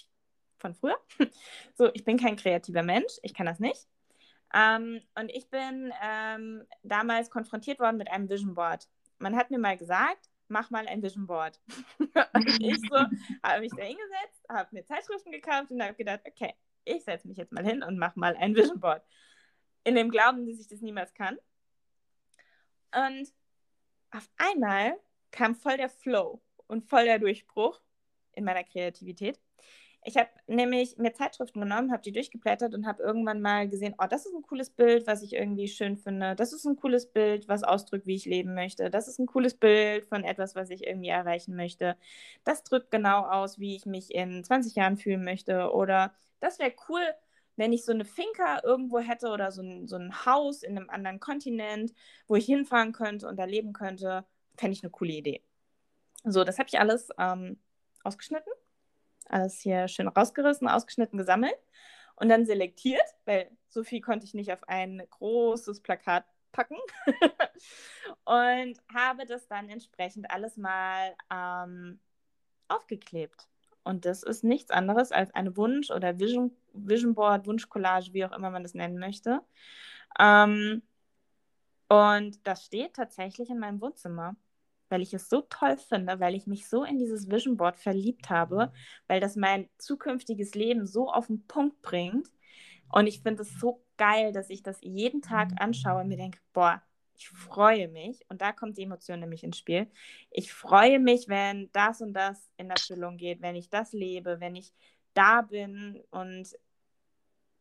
von 0.59 0.75
früher, 0.75 0.99
so, 1.75 1.89
ich 1.95 2.05
bin 2.05 2.19
kein 2.19 2.37
kreativer 2.37 2.83
Mensch, 2.83 3.15
ich 3.23 3.33
kann 3.33 3.47
das 3.47 3.61
nicht. 3.61 3.89
Ähm, 4.53 5.01
und 5.19 5.31
ich 5.31 5.49
bin 5.49 5.95
ähm, 6.03 6.67
damals 6.83 7.31
konfrontiert 7.31 7.81
worden 7.81 7.97
mit 7.97 8.11
einem 8.11 8.29
Vision 8.29 8.55
Board. 8.55 8.87
Man 9.19 9.35
hat 9.35 9.51
mir 9.51 9.59
mal 9.59 9.79
gesagt, 9.79 10.29
mach 10.49 10.71
mal 10.71 10.87
ein 10.87 11.03
Vision 11.03 11.27
Board. 11.27 11.61
und 11.99 12.61
ich 12.61 12.81
so, 12.89 12.97
habe 13.43 13.61
mich 13.61 13.73
da 13.73 13.83
hingesetzt, 13.83 14.45
habe 14.49 14.69
mir 14.73 14.85
Zeitschriften 14.85 15.33
gekauft 15.33 15.71
und 15.71 15.83
habe 15.83 15.95
gedacht, 15.95 16.21
okay, 16.27 16.55
ich 16.85 17.05
setze 17.05 17.29
mich 17.29 17.37
jetzt 17.37 17.53
mal 17.53 17.65
hin 17.65 17.83
und 17.83 17.99
mach 17.99 18.17
mal 18.17 18.37
ein 18.37 18.55
Vision 18.55 18.81
Board. 18.81 19.03
In 19.85 19.95
dem 19.95 20.11
Glauben, 20.11 20.47
dass 20.47 20.61
ich 20.61 20.69
das 20.69 20.81
niemals 20.81 21.15
kann. 21.15 21.39
Und 22.95 23.33
auf 24.11 24.29
einmal 24.37 24.99
kam 25.31 25.55
voll 25.55 25.77
der 25.77 25.91
Flow 25.91 26.41
und 26.67 26.85
voll 26.85 27.05
der 27.05 27.19
Durchbruch 27.19 27.81
in 28.33 28.45
meiner 28.45 28.65
Kreativität. 28.65 29.39
Ich 30.09 30.16
habe 30.16 30.31
nämlich 30.47 30.97
mir 30.97 31.12
Zeitschriften 31.12 31.61
genommen, 31.61 31.92
habe 31.92 32.01
die 32.03 32.12
durchgeblättert 32.12 32.75
und 32.75 32.87
habe 32.87 33.03
irgendwann 33.03 33.42
mal 33.42 33.68
gesehen, 33.68 33.94
oh, 33.99 34.07
das 34.09 34.25
ist 34.25 34.35
ein 34.35 34.40
cooles 34.40 34.71
Bild, 34.71 35.07
was 35.07 35.23
ich 35.23 35.35
irgendwie 35.35 35.68
schön 35.68 35.99
finde. 35.99 36.35
Das 36.35 36.55
ist 36.55 36.64
ein 36.64 36.77
cooles 36.77 37.05
Bild, 37.12 37.47
was 37.47 37.62
ausdrückt, 37.62 38.07
wie 38.07 38.14
ich 38.14 38.25
leben 38.25 38.55
möchte. 38.55 38.88
Das 38.88 39.07
ist 39.07 39.18
ein 39.18 39.27
cooles 39.27 39.53
Bild 39.53 40.07
von 40.07 40.25
etwas, 40.25 40.55
was 40.55 40.71
ich 40.71 40.87
irgendwie 40.87 41.11
erreichen 41.11 41.55
möchte. 41.55 41.94
Das 42.42 42.62
drückt 42.64 42.90
genau 42.90 43.27
aus, 43.27 43.59
wie 43.59 43.77
ich 43.77 43.85
mich 43.85 44.14
in 44.14 44.42
20 44.42 44.77
Jahren 44.77 44.97
fühlen 44.97 45.25
möchte. 45.25 45.73
Oder 45.73 46.14
das 46.40 46.59
wäre 46.59 46.73
cool, 46.88 47.03
wenn 47.57 47.75
ich 47.75 47.85
so 47.85 47.92
eine 47.92 48.07
Finca 48.07 48.62
irgendwo 48.64 49.01
hätte 49.01 49.29
oder 49.29 49.53
so 49.53 49.61
ein, 49.61 49.88
so 49.88 49.97
ein 49.97 50.25
Haus 50.25 50.62
in 50.62 50.79
einem 50.79 50.88
anderen 50.88 51.21
Kontinent, 51.21 51.92
wo 52.29 52.37
ich 52.37 52.47
hinfahren 52.47 52.92
könnte 52.92 53.29
und 53.29 53.37
da 53.37 53.44
leben 53.44 53.75
könnte, 53.75 54.25
fände 54.57 54.73
ich 54.73 54.83
eine 54.83 54.90
coole 54.90 55.12
Idee. 55.12 55.42
So, 56.25 56.44
das 56.44 56.59
habe 56.59 56.68
ich 56.68 56.81
alles 56.81 57.11
ähm, 57.18 57.59
ausgeschnitten, 58.05 58.53
alles 59.31 59.61
hier 59.61 59.88
schön 59.88 60.09
rausgerissen, 60.09 60.69
ausgeschnitten, 60.69 61.19
gesammelt 61.19 61.59
und 62.17 62.29
dann 62.29 62.47
selektiert, 62.47 63.03
weil 63.25 63.51
so 63.69 63.85
viel 63.85 64.01
konnte 64.01 64.27
ich 64.27 64.35
nicht 64.35 64.53
auf 64.53 64.69
ein 64.69 65.03
großes 65.11 65.81
Plakat 65.81 66.25
packen 66.53 66.77
und 68.25 68.79
habe 68.95 69.27
das 69.27 69.47
dann 69.49 69.69
entsprechend 69.69 70.31
alles 70.31 70.57
mal 70.57 71.14
ähm, 71.33 72.01
aufgeklebt. 72.69 73.49
Und 73.85 74.05
das 74.05 74.23
ist 74.23 74.45
nichts 74.45 74.71
anderes 74.71 75.12
als 75.12 75.35
eine 75.35 75.57
Wunsch- 75.57 75.91
oder 75.91 76.19
Vision, 76.19 76.55
Vision 76.73 77.14
Board, 77.14 77.47
Wunschcollage, 77.47 78.12
wie 78.12 78.25
auch 78.25 78.33
immer 78.33 78.51
man 78.51 78.62
das 78.62 78.75
nennen 78.75 78.99
möchte. 78.99 79.41
Ähm, 80.19 80.83
und 81.88 82.47
das 82.47 82.64
steht 82.64 82.95
tatsächlich 82.95 83.49
in 83.49 83.59
meinem 83.59 83.81
Wohnzimmer 83.81 84.37
weil 84.88 85.03
ich 85.03 85.14
es 85.14 85.29
so 85.29 85.42
toll 85.42 85.77
finde, 85.77 86.20
weil 86.20 86.35
ich 86.35 86.46
mich 86.46 86.68
so 86.68 86.85
in 86.85 86.98
dieses 86.98 87.31
Vision 87.31 87.57
Board 87.57 87.79
verliebt 87.79 88.31
habe, 88.31 88.72
weil 89.07 89.20
das 89.20 89.37
mein 89.37 89.68
zukünftiges 89.79 90.55
Leben 90.55 90.87
so 90.87 91.11
auf 91.11 91.27
den 91.27 91.46
Punkt 91.46 91.83
bringt. 91.83 92.29
Und 92.90 93.07
ich 93.07 93.20
finde 93.20 93.42
es 93.42 93.59
so 93.59 93.85
geil, 93.96 94.33
dass 94.33 94.51
ich 94.51 94.62
das 94.62 94.79
jeden 94.83 95.22
Tag 95.22 95.51
anschaue 95.61 96.03
und 96.03 96.09
mir 96.09 96.16
denke, 96.16 96.38
boah, 96.53 96.83
ich 97.16 97.29
freue 97.29 97.88
mich. 97.88 98.24
Und 98.29 98.40
da 98.40 98.53
kommt 98.53 98.79
die 98.79 98.83
Emotion 98.85 99.20
nämlich 99.20 99.44
ins 99.44 99.59
Spiel. 99.59 99.88
Ich 100.31 100.53
freue 100.53 100.98
mich, 101.01 101.29
wenn 101.29 101.70
das 101.72 102.01
und 102.01 102.14
das 102.14 102.48
in 102.57 102.70
Erfüllung 102.70 103.16
geht, 103.16 103.42
wenn 103.42 103.57
ich 103.57 103.68
das 103.68 103.92
lebe, 103.92 104.40
wenn 104.40 104.55
ich 104.57 104.72
da 105.14 105.42
bin 105.42 106.01
und 106.11 106.48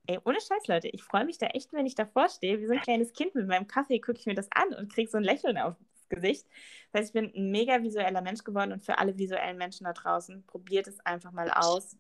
Ey, 0.09 0.19
ohne 0.23 0.39
Scheiß, 0.39 0.67
Leute, 0.67 0.87
ich 0.87 1.03
freue 1.03 1.25
mich 1.25 1.37
da 1.37 1.47
echt, 1.47 1.73
wenn 1.73 1.85
ich 1.85 1.93
davor 1.93 2.29
stehe, 2.29 2.61
wie 2.61 2.65
so 2.65 2.71
ein 2.71 2.79
kleines 2.79 3.11
Kind 3.11 3.35
mit 3.35 3.45
meinem 3.45 3.67
Kaffee, 3.67 3.99
gucke 3.99 4.17
ich 4.17 4.25
mir 4.25 4.35
das 4.35 4.47
an 4.51 4.73
und 4.73 4.89
kriege 4.89 5.11
so 5.11 5.17
ein 5.17 5.23
Lächeln 5.23 5.57
auf 5.57 5.75
Gesicht. 6.09 6.47
Das 6.91 7.01
heißt, 7.01 7.09
ich 7.09 7.13
bin 7.13 7.33
ein 7.35 7.51
mega 7.51 7.81
visueller 7.81 8.21
Mensch 8.21 8.43
geworden 8.43 8.71
und 8.71 8.83
für 8.83 8.97
alle 8.97 9.17
visuellen 9.17 9.57
Menschen 9.57 9.85
da 9.85 9.93
draußen, 9.93 10.45
probiert 10.45 10.87
es 10.87 10.99
einfach 11.05 11.31
mal 11.31 11.51
aus. 11.51 11.97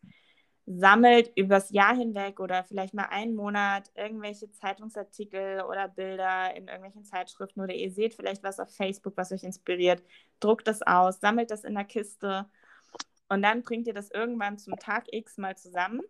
Sammelt 0.65 1.31
übers 1.37 1.69
Jahr 1.71 1.95
hinweg 1.95 2.41
oder 2.41 2.63
vielleicht 2.63 2.93
mal 2.93 3.05
einen 3.05 3.35
Monat 3.35 3.89
irgendwelche 3.95 4.51
Zeitungsartikel 4.51 5.61
oder 5.61 5.87
Bilder 5.87 6.53
in 6.55 6.67
irgendwelchen 6.67 7.05
Zeitschriften 7.05 7.61
oder 7.61 7.73
ihr 7.73 7.89
seht 7.89 8.13
vielleicht 8.13 8.43
was 8.43 8.59
auf 8.59 8.75
Facebook, 8.75 9.15
was 9.15 9.31
euch 9.31 9.43
inspiriert. 9.43 10.03
Druckt 10.41 10.67
das 10.67 10.81
aus, 10.81 11.21
sammelt 11.21 11.51
das 11.51 11.63
in 11.63 11.75
der 11.75 11.85
Kiste 11.85 12.47
und 13.29 13.41
dann 13.41 13.63
bringt 13.63 13.87
ihr 13.87 13.93
das 13.93 14.11
irgendwann 14.11 14.57
zum 14.57 14.77
Tag 14.77 15.05
X 15.11 15.37
mal 15.37 15.57
zusammen. 15.57 16.01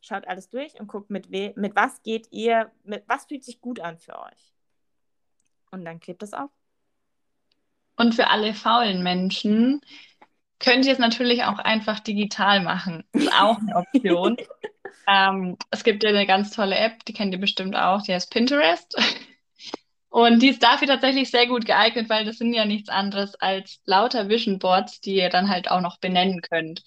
Schaut 0.00 0.28
alles 0.28 0.48
durch 0.48 0.78
und 0.78 0.86
guckt, 0.86 1.10
mit, 1.10 1.28
mit 1.30 1.74
was 1.74 2.02
geht 2.02 2.28
ihr, 2.30 2.70
mit 2.84 3.04
was 3.08 3.26
fühlt 3.26 3.44
sich 3.44 3.60
gut 3.60 3.80
an 3.80 3.98
für 3.98 4.18
euch. 4.18 4.54
Und 5.70 5.84
dann 5.84 5.98
klebt 6.00 6.22
es 6.22 6.32
auf. 6.32 6.50
Und 7.98 8.14
für 8.14 8.30
alle 8.30 8.54
faulen 8.54 9.02
Menschen 9.02 9.80
könnt 10.60 10.86
ihr 10.86 10.92
es 10.92 10.98
natürlich 10.98 11.44
auch 11.44 11.58
einfach 11.58 12.00
digital 12.00 12.60
machen. 12.60 13.04
Das 13.12 13.24
ist 13.24 13.32
auch 13.32 13.58
eine 13.58 13.76
Option. 13.76 14.36
ähm, 15.08 15.56
es 15.70 15.84
gibt 15.84 16.04
ja 16.04 16.10
eine 16.10 16.26
ganz 16.26 16.52
tolle 16.52 16.76
App, 16.76 17.04
die 17.04 17.12
kennt 17.12 17.32
ihr 17.32 17.40
bestimmt 17.40 17.76
auch, 17.76 18.02
die 18.02 18.14
heißt 18.14 18.30
Pinterest. 18.30 18.96
Und 20.10 20.40
die 20.40 20.48
ist 20.48 20.62
dafür 20.62 20.88
tatsächlich 20.88 21.30
sehr 21.30 21.46
gut 21.46 21.66
geeignet, 21.66 22.08
weil 22.08 22.24
das 22.24 22.38
sind 22.38 22.54
ja 22.54 22.64
nichts 22.64 22.88
anderes 22.88 23.34
als 23.34 23.80
lauter 23.84 24.28
Vision 24.28 24.58
Boards, 24.58 25.00
die 25.00 25.16
ihr 25.16 25.28
dann 25.28 25.48
halt 25.48 25.70
auch 25.70 25.80
noch 25.80 25.98
benennen 25.98 26.40
könnt. 26.40 26.82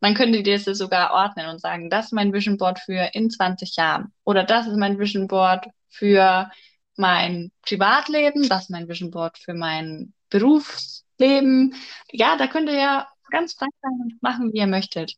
Man 0.00 0.14
könnte 0.14 0.42
das 0.42 0.64
sogar 0.64 1.12
ordnen 1.12 1.48
und 1.48 1.60
sagen, 1.60 1.88
das 1.88 2.06
ist 2.06 2.12
mein 2.12 2.32
Vision 2.32 2.58
Board 2.58 2.80
für 2.80 3.10
in 3.12 3.30
20 3.30 3.76
Jahren. 3.76 4.12
Oder 4.24 4.44
das 4.44 4.66
ist 4.66 4.76
mein 4.76 4.98
Vision 4.98 5.28
Board 5.28 5.66
für 5.88 6.50
mein 6.96 7.52
Privatleben, 7.62 8.48
das 8.48 8.64
ist 8.64 8.70
mein 8.70 8.88
Vision 8.88 9.10
Board 9.10 9.38
für 9.38 9.54
mein 9.54 10.12
Berufsleben. 10.34 11.76
Ja, 12.10 12.36
da 12.36 12.48
könnt 12.48 12.68
ihr 12.68 12.74
ja 12.74 13.08
ganz 13.30 13.54
frei 13.54 13.68
sein 13.80 13.92
und 14.02 14.20
machen, 14.20 14.52
wie 14.52 14.58
ihr 14.58 14.66
möchtet. 14.66 15.14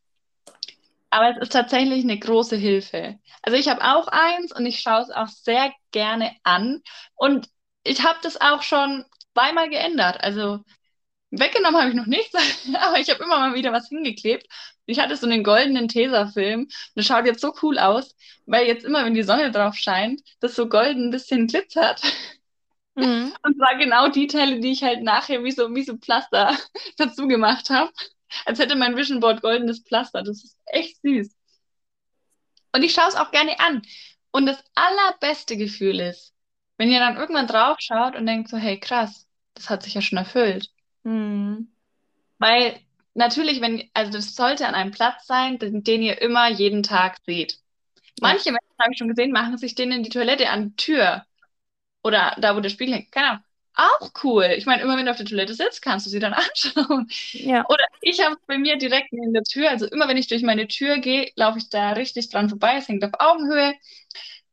Aber 1.09 1.31
es 1.31 1.41
ist 1.41 1.53
tatsächlich 1.53 2.03
eine 2.03 2.19
große 2.19 2.55
Hilfe. 2.55 3.17
Also 3.41 3.57
ich 3.57 3.67
habe 3.67 3.81
auch 3.83 4.07
eins 4.09 4.51
und 4.51 4.67
ich 4.67 4.79
schaue 4.79 5.01
es 5.01 5.09
auch 5.09 5.27
sehr 5.27 5.73
gerne 5.91 6.35
an. 6.43 6.83
Und 7.15 7.49
ich 7.83 8.03
habe 8.03 8.19
das 8.21 8.39
auch 8.39 8.61
schon 8.61 9.05
zweimal 9.33 9.69
geändert. 9.71 10.21
Also 10.21 10.59
weggenommen 11.31 11.79
habe 11.81 11.89
ich 11.89 11.95
noch 11.95 12.05
nichts, 12.05 12.35
aber 12.75 12.99
ich 12.99 13.09
habe 13.09 13.23
immer 13.23 13.39
mal 13.39 13.55
wieder 13.55 13.71
was 13.71 13.89
hingeklebt. 13.89 14.45
Ich 14.85 14.99
hatte 14.99 15.15
so 15.15 15.25
einen 15.25 15.43
goldenen 15.43 15.87
Tesafilm. 15.87 16.67
Das 16.93 17.07
schaut 17.07 17.25
jetzt 17.25 17.41
so 17.41 17.55
cool 17.63 17.79
aus, 17.79 18.15
weil 18.45 18.67
jetzt 18.67 18.85
immer, 18.85 19.03
wenn 19.03 19.15
die 19.15 19.23
Sonne 19.23 19.49
drauf 19.49 19.75
scheint, 19.75 20.21
das 20.41 20.53
so 20.53 20.69
golden 20.69 21.07
ein 21.07 21.11
bisschen 21.11 21.47
glitzert. 21.47 22.01
Mhm. 22.97 23.31
Und 23.43 23.57
zwar 23.57 23.77
genau 23.77 24.09
die 24.09 24.25
Teile, 24.25 24.59
die 24.59 24.71
ich 24.71 24.83
halt 24.83 25.03
nachher 25.03 25.43
wie 25.43 25.51
so, 25.51 25.73
wie 25.75 25.83
so 25.83 25.97
Pflaster 25.97 26.57
dazu 26.97 27.27
gemacht 27.27 27.69
habe. 27.69 27.91
Als 28.45 28.59
hätte 28.59 28.75
mein 28.75 28.97
Vision 28.97 29.19
Board 29.19 29.41
goldenes 29.41 29.83
Pflaster. 29.83 30.23
Das 30.23 30.43
ist 30.43 30.57
echt 30.65 30.99
süß. 31.03 31.33
Und 32.73 32.83
ich 32.83 32.93
schaue 32.93 33.07
es 33.07 33.15
auch 33.15 33.31
gerne 33.31 33.59
an. 33.59 33.83
Und 34.31 34.47
das 34.47 34.63
allerbeste 34.73 35.57
Gefühl 35.57 35.99
ist, 35.99 36.33
wenn 36.77 36.91
ihr 36.91 36.99
dann 36.99 37.17
irgendwann 37.17 37.47
drauf 37.47 37.77
schaut 37.79 38.15
und 38.15 38.25
denkt 38.25 38.49
so, 38.49 38.57
hey 38.57 38.79
krass, 38.79 39.27
das 39.53 39.69
hat 39.69 39.83
sich 39.83 39.93
ja 39.93 40.01
schon 40.01 40.17
erfüllt. 40.17 40.69
Mhm. 41.03 41.71
Weil 42.39 42.79
natürlich, 43.13 43.61
wenn, 43.61 43.89
also 43.93 44.11
das 44.11 44.35
sollte 44.35 44.67
an 44.67 44.75
einem 44.75 44.91
Platz 44.91 45.27
sein, 45.27 45.59
den, 45.59 45.83
den 45.83 46.01
ihr 46.01 46.21
immer 46.21 46.49
jeden 46.49 46.81
Tag 46.83 47.17
seht. 47.25 47.59
Manche 48.21 48.51
Menschen, 48.51 48.67
habe 48.79 48.91
ich 48.91 48.97
schon 48.97 49.07
gesehen, 49.07 49.31
machen 49.31 49.57
sich 49.57 49.75
den 49.75 49.91
in 49.91 50.03
die 50.03 50.09
Toilette 50.09 50.49
an 50.49 50.69
die 50.69 50.75
Tür 50.75 51.25
oder 52.07 52.35
da, 52.39 52.55
wo 52.55 52.59
der 52.61 52.69
Spiegel 52.69 52.95
hängt. 52.95 53.11
Keine 53.11 53.27
Ahnung. 53.29 53.43
Auch 53.75 54.11
cool. 54.23 54.45
Ich 54.57 54.65
meine, 54.65 54.81
immer 54.81 54.97
wenn 54.97 55.05
du 55.05 55.11
auf 55.11 55.17
der 55.17 55.25
Toilette 55.27 55.53
sitzt, 55.53 55.83
kannst 55.83 56.07
du 56.07 56.09
sie 56.09 56.19
dann 56.19 56.33
anschauen. 56.33 57.07
Ja. 57.33 57.63
Oder 57.69 57.85
ich 58.01 58.19
habe 58.23 58.33
es 58.35 58.41
bei 58.47 58.57
mir 58.57 58.77
direkt 58.77 59.13
neben 59.13 59.33
der 59.33 59.43
Tür. 59.43 59.69
Also 59.69 59.85
immer 59.85 60.07
wenn 60.07 60.17
ich 60.17 60.27
durch 60.27 60.41
meine 60.41 60.67
Tür 60.67 60.97
gehe, 60.97 61.31
laufe 61.35 61.59
ich 61.59 61.69
da 61.69 61.91
richtig 61.91 62.29
dran 62.29 62.49
vorbei. 62.49 62.77
Es 62.77 62.87
hängt 62.87 63.03
auf 63.05 63.11
Augenhöhe. 63.19 63.75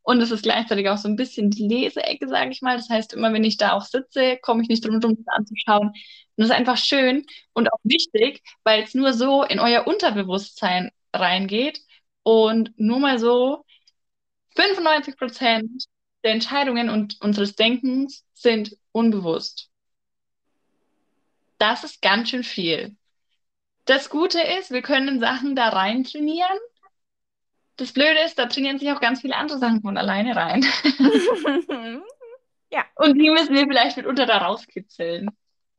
Und 0.02 0.20
es 0.20 0.30
ist 0.30 0.42
gleichzeitig 0.42 0.88
auch 0.90 0.98
so 0.98 1.08
ein 1.08 1.16
bisschen 1.16 1.50
die 1.50 1.66
Leseecke, 1.66 2.28
sage 2.28 2.50
ich 2.50 2.60
mal. 2.60 2.76
Das 2.76 2.90
heißt, 2.90 3.14
immer 3.14 3.32
wenn 3.32 3.44
ich 3.44 3.56
da 3.56 3.72
auch 3.72 3.84
sitze, 3.84 4.36
komme 4.42 4.62
ich 4.62 4.68
nicht 4.68 4.84
drum 4.84 5.00
herum, 5.00 5.16
das 5.16 5.34
anzuschauen. 5.34 5.88
Und 5.88 5.94
das 6.36 6.48
ist 6.48 6.54
einfach 6.54 6.76
schön 6.76 7.24
und 7.54 7.72
auch 7.72 7.78
wichtig, 7.84 8.42
weil 8.64 8.82
es 8.82 8.94
nur 8.94 9.14
so 9.14 9.44
in 9.44 9.60
euer 9.60 9.86
Unterbewusstsein 9.86 10.90
reingeht 11.14 11.80
und 12.22 12.78
nur 12.78 12.98
mal 12.98 13.18
so 13.18 13.64
95 14.56 15.16
Prozent 15.16 15.84
der 16.24 16.32
Entscheidungen 16.32 16.90
und 16.90 17.20
unseres 17.20 17.54
Denkens 17.54 18.24
sind 18.32 18.76
unbewusst. 18.92 19.70
Das 21.58 21.84
ist 21.84 22.02
ganz 22.02 22.30
schön 22.30 22.42
viel. 22.42 22.96
Das 23.84 24.08
Gute 24.08 24.40
ist, 24.40 24.70
wir 24.70 24.82
können 24.82 25.20
Sachen 25.20 25.54
da 25.54 25.68
rein 25.68 26.04
trainieren. 26.04 26.58
Das 27.76 27.92
Blöde 27.92 28.20
ist, 28.24 28.38
da 28.38 28.46
trainieren 28.46 28.78
sich 28.78 28.90
auch 28.90 29.00
ganz 29.00 29.20
viele 29.20 29.36
andere 29.36 29.58
Sachen 29.58 29.82
von 29.82 29.98
alleine 29.98 30.34
rein. 30.34 30.64
ja. 32.70 32.84
Und 32.94 33.18
die 33.18 33.30
müssen 33.30 33.54
wir 33.54 33.66
vielleicht 33.66 33.96
mitunter 33.96 34.26
da 34.26 34.38
rauskitzeln 34.38 35.28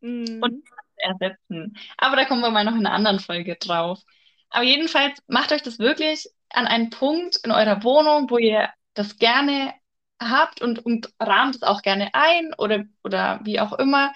mm. 0.02 0.44
und 0.44 0.64
ersetzen. 0.98 1.78
Aber 1.98 2.16
da 2.16 2.26
kommen 2.26 2.42
wir 2.42 2.52
mal 2.52 2.64
noch 2.64 2.76
in 2.76 2.86
einer 2.86 2.94
anderen 2.94 3.20
Folge 3.20 3.56
drauf. 3.56 4.00
Aber 4.50 4.64
jedenfalls 4.64 5.20
macht 5.28 5.52
euch 5.52 5.64
das 5.64 5.80
wirklich 5.80 6.30
an 6.50 6.68
einen 6.68 6.90
Punkt 6.92 7.40
in 7.44 7.52
eurer 7.52 7.84
Wohnung, 7.84 8.30
wo 8.30 8.38
ihr 8.38 8.70
das 8.94 9.18
gerne 9.18 9.74
habt 10.20 10.62
und, 10.62 10.86
und 10.86 11.10
rahmt 11.20 11.56
es 11.56 11.64
auch 11.64 11.82
gerne 11.82 12.10
ein 12.14 12.54
oder, 12.58 12.86
oder 13.04 13.40
wie 13.44 13.60
auch 13.60 13.74
immer. 13.74 14.14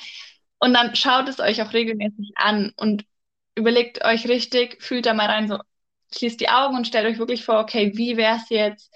Und 0.60 0.74
dann 0.74 0.96
schaut 0.96 1.30
es 1.30 1.40
euch 1.40 1.62
auch 1.62 1.74
regelmäßig 1.74 2.34
an 2.36 2.74
und 2.78 3.06
überlegt 3.56 4.04
euch 4.06 4.28
richtig, 4.28 4.82
fühlt 4.82 5.06
da 5.06 5.14
mal 5.14 5.28
rein, 5.28 5.48
so 5.48 5.60
schließt 6.16 6.40
die 6.40 6.50
Augen 6.50 6.76
und 6.76 6.88
stellt 6.88 7.06
euch 7.08 7.20
wirklich 7.20 7.46
vor, 7.46 7.60
okay, 7.60 7.92
wie 7.96 8.18
wäre 8.18 8.38
es 8.38 8.50
jetzt, 8.50 8.92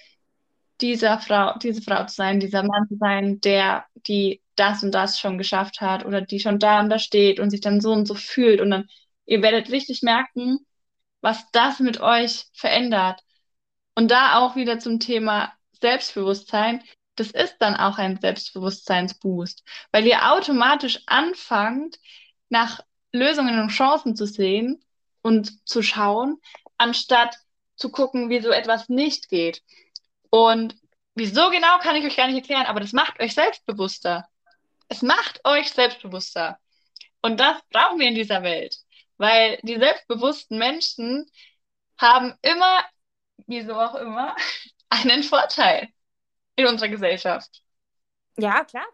dieser 0.82 1.20
Frau, 1.20 1.58
diese 1.60 1.82
Frau 1.82 2.06
zu 2.06 2.16
sein, 2.16 2.40
dieser 2.40 2.64
Mann 2.64 2.88
zu 2.88 2.98
sein, 2.98 3.40
der 3.42 3.86
die 4.08 4.42
das 4.56 4.84
und 4.84 4.92
das 4.92 5.20
schon 5.20 5.38
geschafft 5.38 5.82
hat 5.82 6.06
oder 6.06 6.22
die 6.22 6.40
schon 6.40 6.60
da 6.60 6.80
und 6.80 6.90
da 6.90 7.00
steht 7.00 7.40
und 7.40 7.50
sich 7.50 7.62
dann 7.62 7.82
so 7.82 7.92
und 7.92 8.08
so 8.08 8.16
fühlt. 8.16 8.62
Und 8.62 8.72
dann, 8.72 8.90
ihr 9.26 9.42
werdet 9.42 9.72
richtig 9.72 10.02
merken, 10.04 10.60
was 11.22 11.50
das 11.52 11.80
mit 11.80 12.02
euch 12.02 12.46
verändert. 12.54 13.24
Und 13.96 14.12
da 14.12 14.40
auch 14.40 14.56
wieder 14.56 14.80
zum 14.80 15.00
Thema 15.00 15.54
Selbstbewusstsein. 15.84 16.82
Das 17.16 17.30
ist 17.30 17.58
dann 17.60 17.76
auch 17.76 18.00
ein 18.00 18.20
Selbstbewusstseinsboost, 18.20 19.64
weil 19.92 20.08
ihr 20.08 20.32
automatisch 20.32 21.02
anfangt, 21.06 22.00
nach 22.50 22.80
Lösungen 23.12 23.60
und 23.60 23.70
Chancen 23.70 24.16
zu 24.16 24.26
sehen 24.26 24.84
und 25.22 25.68
zu 25.70 25.84
schauen, 25.84 26.42
anstatt 26.78 27.38
zu 27.76 27.92
gucken, 27.92 28.30
wie 28.30 28.40
so 28.42 28.50
etwas 28.50 28.90
nicht 28.90 29.30
geht. 29.30 29.62
Und 30.32 30.76
wieso 31.16 31.50
genau 31.52 31.78
kann 31.80 31.96
ich 31.96 32.06
euch 32.06 32.16
gar 32.16 32.28
nicht 32.28 32.38
erklären, 32.38 32.66
aber 32.66 32.80
das 32.80 32.94
macht 32.94 33.20
euch 33.20 33.34
selbstbewusster. 33.34 34.28
Es 34.88 35.02
macht 35.02 35.42
euch 35.44 35.72
selbstbewusster. 35.72 36.58
Und 37.22 37.40
das 37.40 37.58
brauchen 37.72 38.00
wir 38.00 38.08
in 38.08 38.16
dieser 38.16 38.42
Welt, 38.42 38.78
weil 39.18 39.60
die 39.64 39.78
selbstbewussten 39.78 40.58
Menschen 40.58 41.30
haben 41.98 42.34
immer, 42.42 42.84
wieso 43.46 43.76
auch 43.76 43.96
immer, 43.96 44.36
einen 44.94 45.24
Vorteil 45.24 45.90
in 46.56 46.68
unserer 46.68 46.90
Gesellschaft. 46.90 47.64
Ja, 48.38 48.64
klar. 48.64 48.86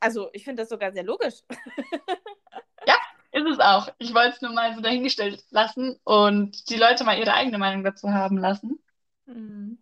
Also 0.00 0.30
ich 0.32 0.44
finde 0.44 0.62
das 0.62 0.68
sogar 0.68 0.92
sehr 0.92 1.04
logisch. 1.04 1.42
ja, 2.86 2.96
ist 3.32 3.46
es 3.46 3.58
auch. 3.58 3.88
Ich 3.98 4.14
wollte 4.14 4.36
es 4.36 4.42
nur 4.42 4.52
mal 4.52 4.74
so 4.74 4.80
dahingestellt 4.80 5.44
lassen 5.50 5.98
und 6.04 6.70
die 6.70 6.76
Leute 6.76 7.04
mal 7.04 7.18
ihre 7.18 7.34
eigene 7.34 7.58
Meinung 7.58 7.84
dazu 7.84 8.10
haben 8.10 8.38
lassen. 8.38 8.78
Mhm. 9.26 9.78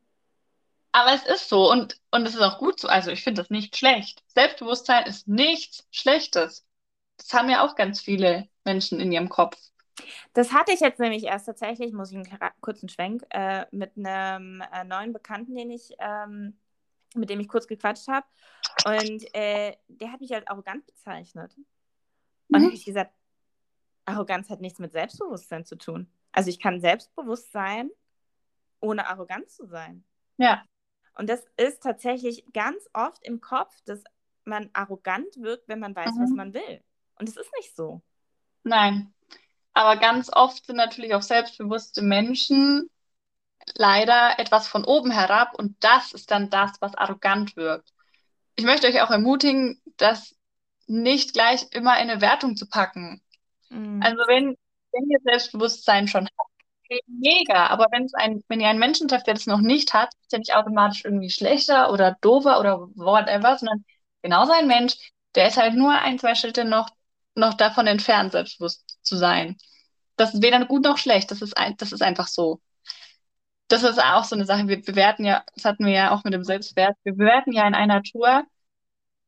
Aber 0.92 1.12
es 1.12 1.26
ist 1.26 1.50
so 1.50 1.70
und, 1.70 2.00
und 2.10 2.26
es 2.26 2.34
ist 2.34 2.40
auch 2.40 2.58
gut 2.58 2.80
so. 2.80 2.88
Also 2.88 3.10
ich 3.10 3.22
finde 3.22 3.42
das 3.42 3.50
nicht 3.50 3.76
schlecht. 3.76 4.22
Selbstbewusstsein 4.28 5.04
ist 5.04 5.28
nichts 5.28 5.86
Schlechtes. 5.90 6.64
Das 7.18 7.32
haben 7.34 7.50
ja 7.50 7.64
auch 7.64 7.74
ganz 7.74 8.00
viele 8.00 8.48
Menschen 8.64 9.00
in 9.00 9.12
ihrem 9.12 9.28
Kopf. 9.28 9.58
Das 10.32 10.52
hatte 10.52 10.72
ich 10.72 10.80
jetzt 10.80 11.00
nämlich 11.00 11.24
erst 11.24 11.46
tatsächlich, 11.46 11.92
muss 11.92 12.11
ich 12.11 12.16
einen 12.16 12.28
kurzen 12.61 12.88
Schwenk, 12.88 13.24
äh, 13.30 13.64
mit 13.70 13.96
einem 13.96 14.62
äh, 14.72 14.85
neuen 14.85 15.12
Bekannten, 15.12 15.54
den 15.54 15.70
ich, 15.70 15.94
ähm, 15.98 16.59
mit 17.14 17.30
dem 17.30 17.40
ich 17.40 17.48
kurz 17.48 17.66
gequatscht 17.66 18.09
habe. 18.09 18.26
Und 18.85 19.35
äh, 19.35 19.76
der 19.88 20.12
hat 20.12 20.20
mich 20.20 20.35
als 20.35 20.46
arrogant 20.46 20.87
bezeichnet. 20.87 21.56
Und 22.48 22.61
mhm. 22.61 22.64
habe 22.66 22.74
ich 22.74 22.85
gesagt, 22.85 23.12
Arroganz 24.04 24.50
hat 24.50 24.61
nichts 24.61 24.78
mit 24.78 24.92
Selbstbewusstsein 24.92 25.64
zu 25.64 25.76
tun. 25.76 26.09
Also 26.32 26.50
ich 26.50 26.61
kann 26.61 26.80
selbstbewusst 26.80 27.50
sein, 27.50 27.90
ohne 28.80 29.09
arrogant 29.09 29.50
zu 29.50 29.66
sein. 29.66 30.04
Ja. 30.37 30.62
Und 31.14 31.30
das 31.30 31.44
ist 31.56 31.82
tatsächlich 31.82 32.44
ganz 32.52 32.88
oft 32.92 33.26
im 33.26 33.40
Kopf, 33.40 33.74
dass 33.87 34.04
man 34.44 34.70
arrogant 34.74 35.37
wirkt, 35.38 35.66
wenn 35.68 35.80
man 35.80 35.96
weiß, 35.96 36.14
mhm. 36.14 36.22
was 36.22 36.30
man 36.30 36.54
will. 36.54 36.82
Und 37.18 37.28
es 37.28 37.37
ist 37.37 37.50
nicht 37.56 37.74
so. 37.74 38.02
Nein. 38.62 39.14
Aber 39.76 39.96
ganz 39.96 40.30
oft 40.32 40.64
sind 40.64 40.76
natürlich 40.76 41.14
auch 41.14 41.20
selbstbewusste 41.20 42.00
Menschen 42.00 42.88
leider 43.74 44.38
etwas 44.38 44.68
von 44.68 44.86
oben 44.86 45.10
herab 45.10 45.52
und 45.58 45.76
das 45.84 46.12
ist 46.12 46.30
dann 46.30 46.48
das, 46.48 46.80
was 46.80 46.94
arrogant 46.94 47.56
wirkt. 47.56 47.92
Ich 48.54 48.64
möchte 48.64 48.86
euch 48.86 49.02
auch 49.02 49.10
ermutigen, 49.10 49.82
das 49.98 50.34
nicht 50.86 51.34
gleich 51.34 51.66
immer 51.72 52.00
in 52.00 52.08
eine 52.08 52.22
Wertung 52.22 52.56
zu 52.56 52.66
packen. 52.66 53.20
Mhm. 53.68 54.00
Also 54.02 54.16
wenn, 54.26 54.56
wenn 54.92 55.10
ihr 55.10 55.18
Selbstbewusstsein 55.22 56.08
schon 56.08 56.26
habt, 56.26 56.50
mega. 57.06 57.66
Aber 57.66 57.88
wenn 57.90 58.04
es 58.04 58.14
ein, 58.14 58.42
wenn 58.48 58.62
ihr 58.62 58.68
einen 58.68 58.78
Menschen 58.78 59.08
trefft, 59.08 59.26
der 59.26 59.34
das 59.34 59.44
noch 59.44 59.60
nicht 59.60 59.92
hat, 59.92 60.08
ist 60.22 60.32
er 60.32 60.38
nicht 60.38 60.54
automatisch 60.54 61.04
irgendwie 61.04 61.28
schlechter 61.28 61.92
oder 61.92 62.16
doofer 62.22 62.58
oder 62.60 62.88
whatever, 62.94 63.58
sondern 63.58 63.84
genauso 64.22 64.52
ein 64.52 64.68
Mensch, 64.68 65.12
der 65.34 65.48
ist 65.48 65.58
halt 65.58 65.74
nur 65.74 65.92
ein, 65.92 66.18
zwei 66.18 66.34
Schritte 66.34 66.64
noch, 66.64 66.88
noch 67.37 67.55
davon 67.55 67.87
entfernt, 67.87 68.33
selbstbewusst 68.33 68.99
zu 69.03 69.16
sein. 69.16 69.57
Das 70.16 70.35
ist 70.35 70.42
weder 70.42 70.64
gut 70.64 70.85
noch 70.85 70.99
schlecht. 70.99 71.31
Das 71.31 71.42
ist, 71.42 71.57
ein, 71.57 71.77
das 71.77 71.92
ist 71.92 72.03
einfach 72.03 72.27
so. 72.27 72.61
Das 73.68 73.83
ist 73.83 74.03
auch 74.03 74.25
so 74.25 74.35
eine 74.35 74.46
Sache. 74.46 74.68
Wir 74.68 74.81
bewerten 74.83 75.25
ja, 75.25 75.44
das 75.55 75.64
hatten 75.64 75.85
wir 75.85 75.92
ja 75.92 76.11
auch 76.12 76.25
mit 76.25 76.33
dem 76.33 76.44
Selbstwert, 76.44 76.96
wir 77.05 77.14
bewerten 77.14 77.53
ja 77.53 77.66
in 77.66 77.75
einer 77.75 78.03
Tour. 78.03 78.44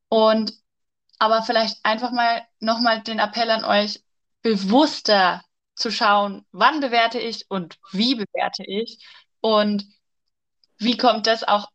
Und 0.08 0.52
aber 1.18 1.42
vielleicht 1.42 1.84
einfach 1.84 2.12
mal 2.12 2.42
nochmal 2.60 3.02
den 3.02 3.18
Appell 3.18 3.50
an 3.50 3.64
euch, 3.64 4.02
bewusster 4.42 5.42
zu 5.74 5.90
schauen, 5.90 6.46
wann 6.52 6.80
bewerte 6.80 7.18
ich 7.18 7.46
und 7.50 7.78
wie 7.92 8.14
bewerte 8.14 8.64
ich 8.64 9.04
und 9.40 9.84
wie 10.78 10.96
kommt 10.96 11.26
das 11.26 11.42
auch 11.42 11.70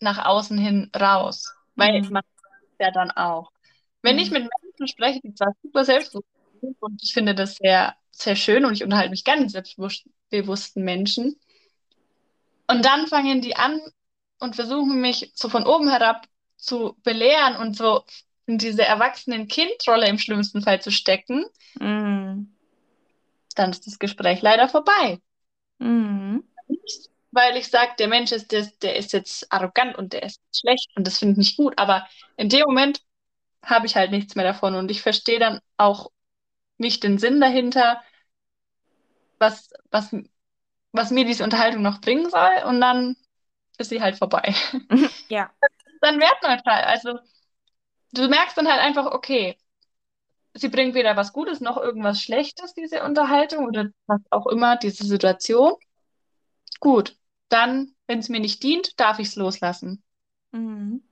nach 0.00 0.24
außen 0.24 0.58
hin 0.58 0.90
raus. 0.98 1.54
Weil 1.74 2.02
mhm. 2.02 2.12
man 2.12 2.22
ja 2.80 2.90
dann 2.90 3.10
auch. 3.10 3.52
Wenn 4.02 4.16
mhm. 4.16 4.22
ich 4.22 4.30
mit 4.30 4.42
Menschen 4.42 4.65
spreche, 4.86 5.20
die 5.22 5.34
zwar 5.34 5.54
super 5.62 5.84
selbstbewusst 5.84 6.26
und 6.80 7.02
ich 7.02 7.12
finde 7.12 7.34
das 7.34 7.56
sehr, 7.56 7.94
sehr 8.10 8.36
schön 8.36 8.64
und 8.64 8.74
ich 8.74 8.84
unterhalte 8.84 9.10
mich 9.10 9.24
gerne 9.24 9.42
mit 9.42 9.50
selbstbewussten 9.50 10.84
Menschen. 10.84 11.38
Und 12.66 12.84
dann 12.84 13.06
fangen 13.06 13.40
die 13.40 13.56
an 13.56 13.80
und 14.40 14.56
versuchen 14.56 15.00
mich 15.00 15.32
so 15.34 15.48
von 15.48 15.66
oben 15.66 15.88
herab 15.88 16.26
zu 16.56 16.96
belehren 17.02 17.56
und 17.56 17.76
so 17.76 18.02
in 18.46 18.58
diese 18.58 18.84
erwachsenen 18.84 19.48
Kindrolle 19.48 20.08
im 20.08 20.18
schlimmsten 20.18 20.62
Fall 20.62 20.80
zu 20.80 20.90
stecken. 20.90 21.44
Mhm 21.78 22.56
dann 23.56 23.70
ist 23.70 23.86
das 23.86 23.98
Gespräch 23.98 24.42
leider 24.42 24.68
vorbei. 24.68 25.18
Mhm. 25.78 26.44
Nicht, 26.68 27.10
weil 27.32 27.56
ich 27.56 27.68
sage, 27.68 27.92
der 27.98 28.08
Mensch 28.08 28.32
ist, 28.32 28.52
der, 28.52 28.66
der 28.82 28.96
ist 28.96 29.12
jetzt 29.12 29.52
arrogant 29.52 29.96
und 29.96 30.12
der 30.12 30.22
ist 30.22 30.40
schlecht 30.54 30.90
und 30.96 31.06
das 31.06 31.18
finde 31.18 31.32
ich 31.32 31.38
nicht 31.38 31.56
gut, 31.56 31.74
aber 31.76 32.06
in 32.36 32.48
dem 32.48 32.62
Moment 32.66 33.00
habe 33.66 33.86
ich 33.86 33.96
halt 33.96 34.10
nichts 34.12 34.34
mehr 34.36 34.44
davon 34.46 34.74
und 34.74 34.90
ich 34.90 35.02
verstehe 35.02 35.38
dann 35.38 35.60
auch 35.76 36.10
nicht 36.78 37.02
den 37.02 37.18
Sinn 37.18 37.40
dahinter, 37.40 38.00
was, 39.38 39.70
was, 39.90 40.14
was 40.92 41.10
mir 41.10 41.24
diese 41.24 41.44
Unterhaltung 41.44 41.82
noch 41.82 42.00
bringen 42.00 42.30
soll 42.30 42.62
und 42.66 42.80
dann 42.80 43.16
ist 43.78 43.90
sie 43.90 44.00
halt 44.00 44.16
vorbei. 44.16 44.54
Ja. 45.28 45.50
Dann 46.00 46.20
wertneutral. 46.20 46.84
Also 46.84 47.18
du 48.12 48.28
merkst 48.28 48.56
dann 48.56 48.68
halt 48.68 48.80
einfach, 48.80 49.06
okay, 49.06 49.56
sie 50.54 50.68
bringt 50.68 50.94
weder 50.94 51.16
was 51.16 51.32
Gutes 51.32 51.60
noch 51.60 51.76
irgendwas 51.76 52.20
Schlechtes, 52.22 52.74
diese 52.74 53.02
Unterhaltung 53.02 53.66
oder 53.66 53.90
was 54.06 54.20
auch 54.30 54.46
immer, 54.46 54.76
diese 54.76 55.04
Situation. 55.04 55.74
Gut, 56.80 57.16
dann, 57.48 57.94
wenn 58.06 58.20
es 58.20 58.28
mir 58.28 58.40
nicht 58.40 58.62
dient, 58.62 59.00
darf 59.00 59.18
ich 59.18 59.28
es 59.28 59.36
loslassen. 59.36 60.02
Mhm. 60.52 61.02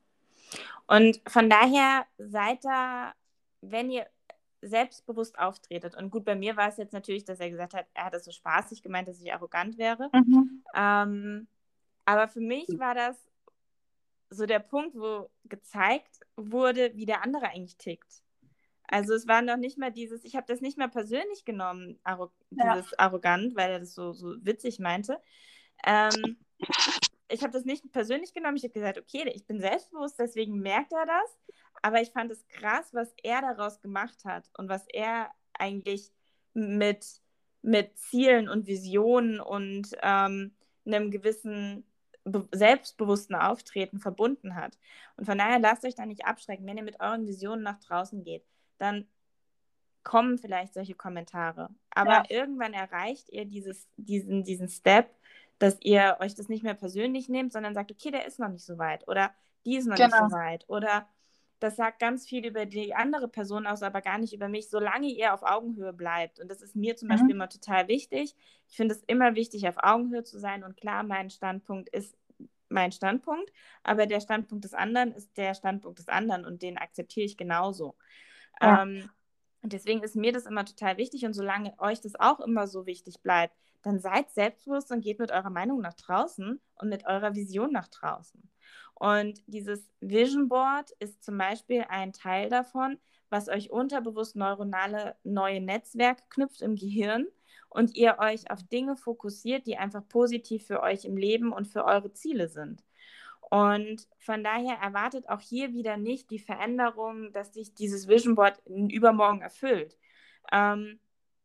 Und 0.86 1.20
von 1.26 1.48
daher 1.48 2.06
seid 2.18 2.64
da, 2.64 3.14
wenn 3.60 3.90
ihr 3.90 4.06
selbstbewusst 4.60 5.38
auftretet. 5.38 5.94
Und 5.94 6.10
gut, 6.10 6.24
bei 6.24 6.34
mir 6.34 6.56
war 6.56 6.68
es 6.68 6.76
jetzt 6.76 6.92
natürlich, 6.92 7.24
dass 7.24 7.40
er 7.40 7.50
gesagt 7.50 7.74
hat, 7.74 7.86
er 7.94 8.06
hat 8.06 8.14
es 8.14 8.24
so 8.24 8.32
spaßig 8.32 8.82
gemeint, 8.82 9.08
dass 9.08 9.20
ich 9.20 9.32
arrogant 9.32 9.78
wäre. 9.78 10.10
Mhm. 10.12 10.62
Ähm, 10.74 11.48
aber 12.04 12.28
für 12.28 12.40
mich 12.40 12.68
war 12.78 12.94
das 12.94 13.16
so 14.30 14.46
der 14.46 14.58
Punkt, 14.58 14.94
wo 14.94 15.30
gezeigt 15.44 16.20
wurde, 16.36 16.94
wie 16.94 17.06
der 17.06 17.22
andere 17.22 17.46
eigentlich 17.46 17.76
tickt. 17.76 18.22
Also 18.88 19.14
es 19.14 19.26
war 19.26 19.42
noch 19.42 19.56
nicht 19.56 19.78
mal 19.78 19.90
dieses, 19.90 20.24
ich 20.24 20.36
habe 20.36 20.46
das 20.46 20.60
nicht 20.60 20.76
mal 20.76 20.88
persönlich 20.88 21.44
genommen, 21.44 21.98
arro 22.02 22.30
ja. 22.50 22.76
dieses 22.76 22.98
arrogant, 22.98 23.56
weil 23.56 23.70
er 23.70 23.80
das 23.80 23.94
so, 23.94 24.12
so 24.12 24.34
witzig 24.44 24.78
meinte. 24.78 25.20
Ähm, 25.86 26.36
ich 27.34 27.42
habe 27.42 27.52
das 27.52 27.64
nicht 27.64 27.90
persönlich 27.92 28.32
genommen. 28.32 28.56
Ich 28.56 28.64
habe 28.64 28.72
gesagt, 28.72 28.98
okay, 28.98 29.30
ich 29.34 29.46
bin 29.46 29.60
selbstbewusst, 29.60 30.18
deswegen 30.18 30.60
merkt 30.60 30.92
er 30.92 31.06
das. 31.06 31.38
Aber 31.82 32.00
ich 32.00 32.10
fand 32.10 32.30
es 32.30 32.46
krass, 32.48 32.88
was 32.92 33.12
er 33.22 33.42
daraus 33.42 33.80
gemacht 33.80 34.24
hat 34.24 34.48
und 34.56 34.68
was 34.68 34.86
er 34.88 35.30
eigentlich 35.52 36.10
mit, 36.54 37.06
mit 37.62 37.98
Zielen 37.98 38.48
und 38.48 38.66
Visionen 38.66 39.40
und 39.40 39.88
ähm, 40.02 40.54
einem 40.86 41.10
gewissen 41.10 41.84
selbstbewussten 42.52 43.36
Auftreten 43.36 43.98
verbunden 43.98 44.54
hat. 44.54 44.78
Und 45.16 45.26
von 45.26 45.36
daher 45.36 45.58
lasst 45.58 45.84
euch 45.84 45.94
da 45.94 46.06
nicht 46.06 46.24
abschrecken, 46.24 46.66
wenn 46.66 46.78
ihr 46.78 46.82
mit 46.82 47.00
euren 47.00 47.26
Visionen 47.26 47.62
nach 47.62 47.78
draußen 47.80 48.24
geht 48.24 48.44
dann 48.78 49.06
kommen 50.02 50.38
vielleicht 50.38 50.74
solche 50.74 50.94
Kommentare. 50.94 51.70
Aber 51.90 52.12
ja. 52.12 52.24
irgendwann 52.28 52.74
erreicht 52.74 53.30
ihr 53.30 53.46
dieses, 53.46 53.88
diesen, 53.96 54.44
diesen 54.44 54.68
Step, 54.68 55.10
dass 55.58 55.78
ihr 55.80 56.16
euch 56.20 56.34
das 56.34 56.48
nicht 56.48 56.62
mehr 56.62 56.74
persönlich 56.74 57.28
nehmt, 57.28 57.52
sondern 57.52 57.74
sagt, 57.74 57.90
okay, 57.90 58.10
der 58.10 58.26
ist 58.26 58.38
noch 58.38 58.48
nicht 58.48 58.64
so 58.64 58.78
weit 58.78 59.06
oder 59.08 59.32
die 59.64 59.76
ist 59.76 59.86
noch 59.86 59.96
genau. 59.96 60.08
nicht 60.08 60.30
so 60.30 60.36
weit 60.36 60.64
oder 60.68 61.06
das 61.60 61.76
sagt 61.76 61.98
ganz 61.98 62.26
viel 62.26 62.44
über 62.44 62.66
die 62.66 62.94
andere 62.94 63.26
Person 63.26 63.66
aus, 63.66 63.82
aber 63.82 64.02
gar 64.02 64.18
nicht 64.18 64.34
über 64.34 64.48
mich, 64.48 64.68
solange 64.68 65.06
ihr 65.08 65.32
auf 65.32 65.42
Augenhöhe 65.42 65.94
bleibt. 65.94 66.38
Und 66.38 66.50
das 66.50 66.60
ist 66.60 66.76
mir 66.76 66.94
zum 66.96 67.08
mhm. 67.08 67.12
Beispiel 67.12 67.30
immer 67.30 67.48
total 67.48 67.88
wichtig. 67.88 68.34
Ich 68.68 68.76
finde 68.76 68.94
es 68.94 69.02
immer 69.04 69.34
wichtig, 69.34 69.66
auf 69.66 69.76
Augenhöhe 69.78 70.24
zu 70.24 70.38
sein. 70.38 70.62
Und 70.62 70.76
klar, 70.76 71.04
mein 71.04 71.30
Standpunkt 71.30 71.88
ist 71.88 72.18
mein 72.68 72.92
Standpunkt, 72.92 73.50
aber 73.82 74.06
der 74.06 74.20
Standpunkt 74.20 74.64
des 74.64 74.74
anderen 74.74 75.12
ist 75.12 75.36
der 75.36 75.54
Standpunkt 75.54 75.98
des 76.00 76.08
anderen 76.08 76.44
und 76.44 76.60
den 76.62 76.76
akzeptiere 76.76 77.24
ich 77.24 77.36
genauso. 77.36 77.94
Ja. 78.60 78.82
Ähm, 78.82 79.08
und 79.62 79.72
deswegen 79.72 80.02
ist 80.02 80.16
mir 80.16 80.32
das 80.32 80.44
immer 80.44 80.66
total 80.66 80.98
wichtig. 80.98 81.24
Und 81.24 81.32
solange 81.32 81.78
euch 81.78 82.00
das 82.00 82.14
auch 82.20 82.40
immer 82.40 82.66
so 82.66 82.84
wichtig 82.84 83.22
bleibt, 83.22 83.56
dann 83.84 84.00
seid 84.00 84.30
selbstbewusst 84.30 84.90
und 84.90 85.02
geht 85.02 85.18
mit 85.18 85.30
eurer 85.30 85.50
Meinung 85.50 85.80
nach 85.80 85.94
draußen 85.94 86.60
und 86.76 86.88
mit 86.88 87.06
eurer 87.06 87.34
Vision 87.34 87.70
nach 87.70 87.88
draußen. 87.88 88.42
Und 88.94 89.42
dieses 89.46 89.88
Vision 90.00 90.48
Board 90.48 90.90
ist 90.98 91.22
zum 91.22 91.36
Beispiel 91.36 91.84
ein 91.88 92.12
Teil 92.12 92.48
davon, 92.48 92.98
was 93.28 93.48
euch 93.48 93.70
unterbewusst 93.70 94.36
neuronale 94.36 95.16
neue 95.24 95.60
Netzwerke 95.60 96.22
knüpft 96.30 96.62
im 96.62 96.76
Gehirn 96.76 97.26
und 97.68 97.96
ihr 97.96 98.18
euch 98.18 98.50
auf 98.50 98.62
Dinge 98.62 98.96
fokussiert, 98.96 99.66
die 99.66 99.76
einfach 99.76 100.06
positiv 100.08 100.66
für 100.66 100.80
euch 100.80 101.04
im 101.04 101.16
Leben 101.16 101.52
und 101.52 101.66
für 101.66 101.84
eure 101.84 102.12
Ziele 102.12 102.48
sind. 102.48 102.84
Und 103.50 104.08
von 104.18 104.42
daher 104.42 104.78
erwartet 104.78 105.28
auch 105.28 105.40
hier 105.40 105.72
wieder 105.72 105.96
nicht 105.96 106.30
die 106.30 106.38
Veränderung, 106.38 107.32
dass 107.32 107.52
sich 107.52 107.74
dieses 107.74 108.08
Vision 108.08 108.36
Board 108.36 108.60
übermorgen 108.66 109.42
erfüllt. 109.42 109.98
Ähm, 110.50 110.98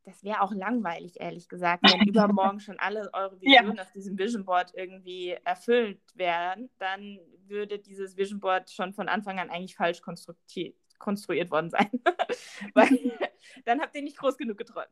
das 0.06 0.24
wäre 0.24 0.42
auch 0.42 0.54
langweilig, 0.54 1.20
ehrlich 1.20 1.50
gesagt, 1.50 1.84
wenn 1.84 2.08
übermorgen 2.08 2.60
schon 2.60 2.80
alle 2.80 3.10
eure 3.14 3.40
Visionen 3.40 3.76
ja. 3.76 3.84
auf 3.84 3.92
diesem 3.92 4.18
Vision 4.18 4.46
Board 4.46 4.72
irgendwie 4.76 5.38
erfüllt 5.44 6.02
wären, 6.16 6.70
dann 6.80 7.20
würde 7.48 7.80
dieses 7.80 8.18
Vision 8.18 8.40
Board 8.40 8.70
schon 8.72 8.94
von 8.94 9.08
Anfang 9.10 9.40
an 9.40 9.50
eigentlich 9.50 9.76
falsch 9.76 10.02
konstruiert 10.02 11.52
worden 11.52 11.70
sein. 11.70 11.90
Weil 12.74 12.90
dann 13.66 13.82
habt 13.82 13.96
ihr 13.96 14.02
nicht 14.02 14.18
groß 14.18 14.38
genug 14.38 14.58
geträumt. 14.58 14.90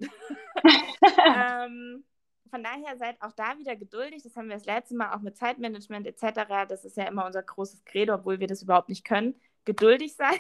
ähm, 1.25 2.03
von 2.49 2.63
daher 2.63 2.97
seid 2.97 3.21
auch 3.21 3.33
da 3.33 3.57
wieder 3.57 3.75
geduldig. 3.75 4.23
Das 4.23 4.35
haben 4.35 4.47
wir 4.47 4.55
das 4.55 4.65
letzte 4.65 4.95
Mal 4.95 5.13
auch 5.13 5.21
mit 5.21 5.35
Zeitmanagement 5.37 6.07
etc. 6.07 6.41
Das 6.67 6.85
ist 6.85 6.97
ja 6.97 7.05
immer 7.05 7.25
unser 7.25 7.43
großes 7.43 7.83
Credo, 7.83 8.15
obwohl 8.15 8.39
wir 8.39 8.47
das 8.47 8.61
überhaupt 8.61 8.89
nicht 8.89 9.05
können. 9.05 9.35
Geduldig 9.65 10.15
sein. 10.15 10.39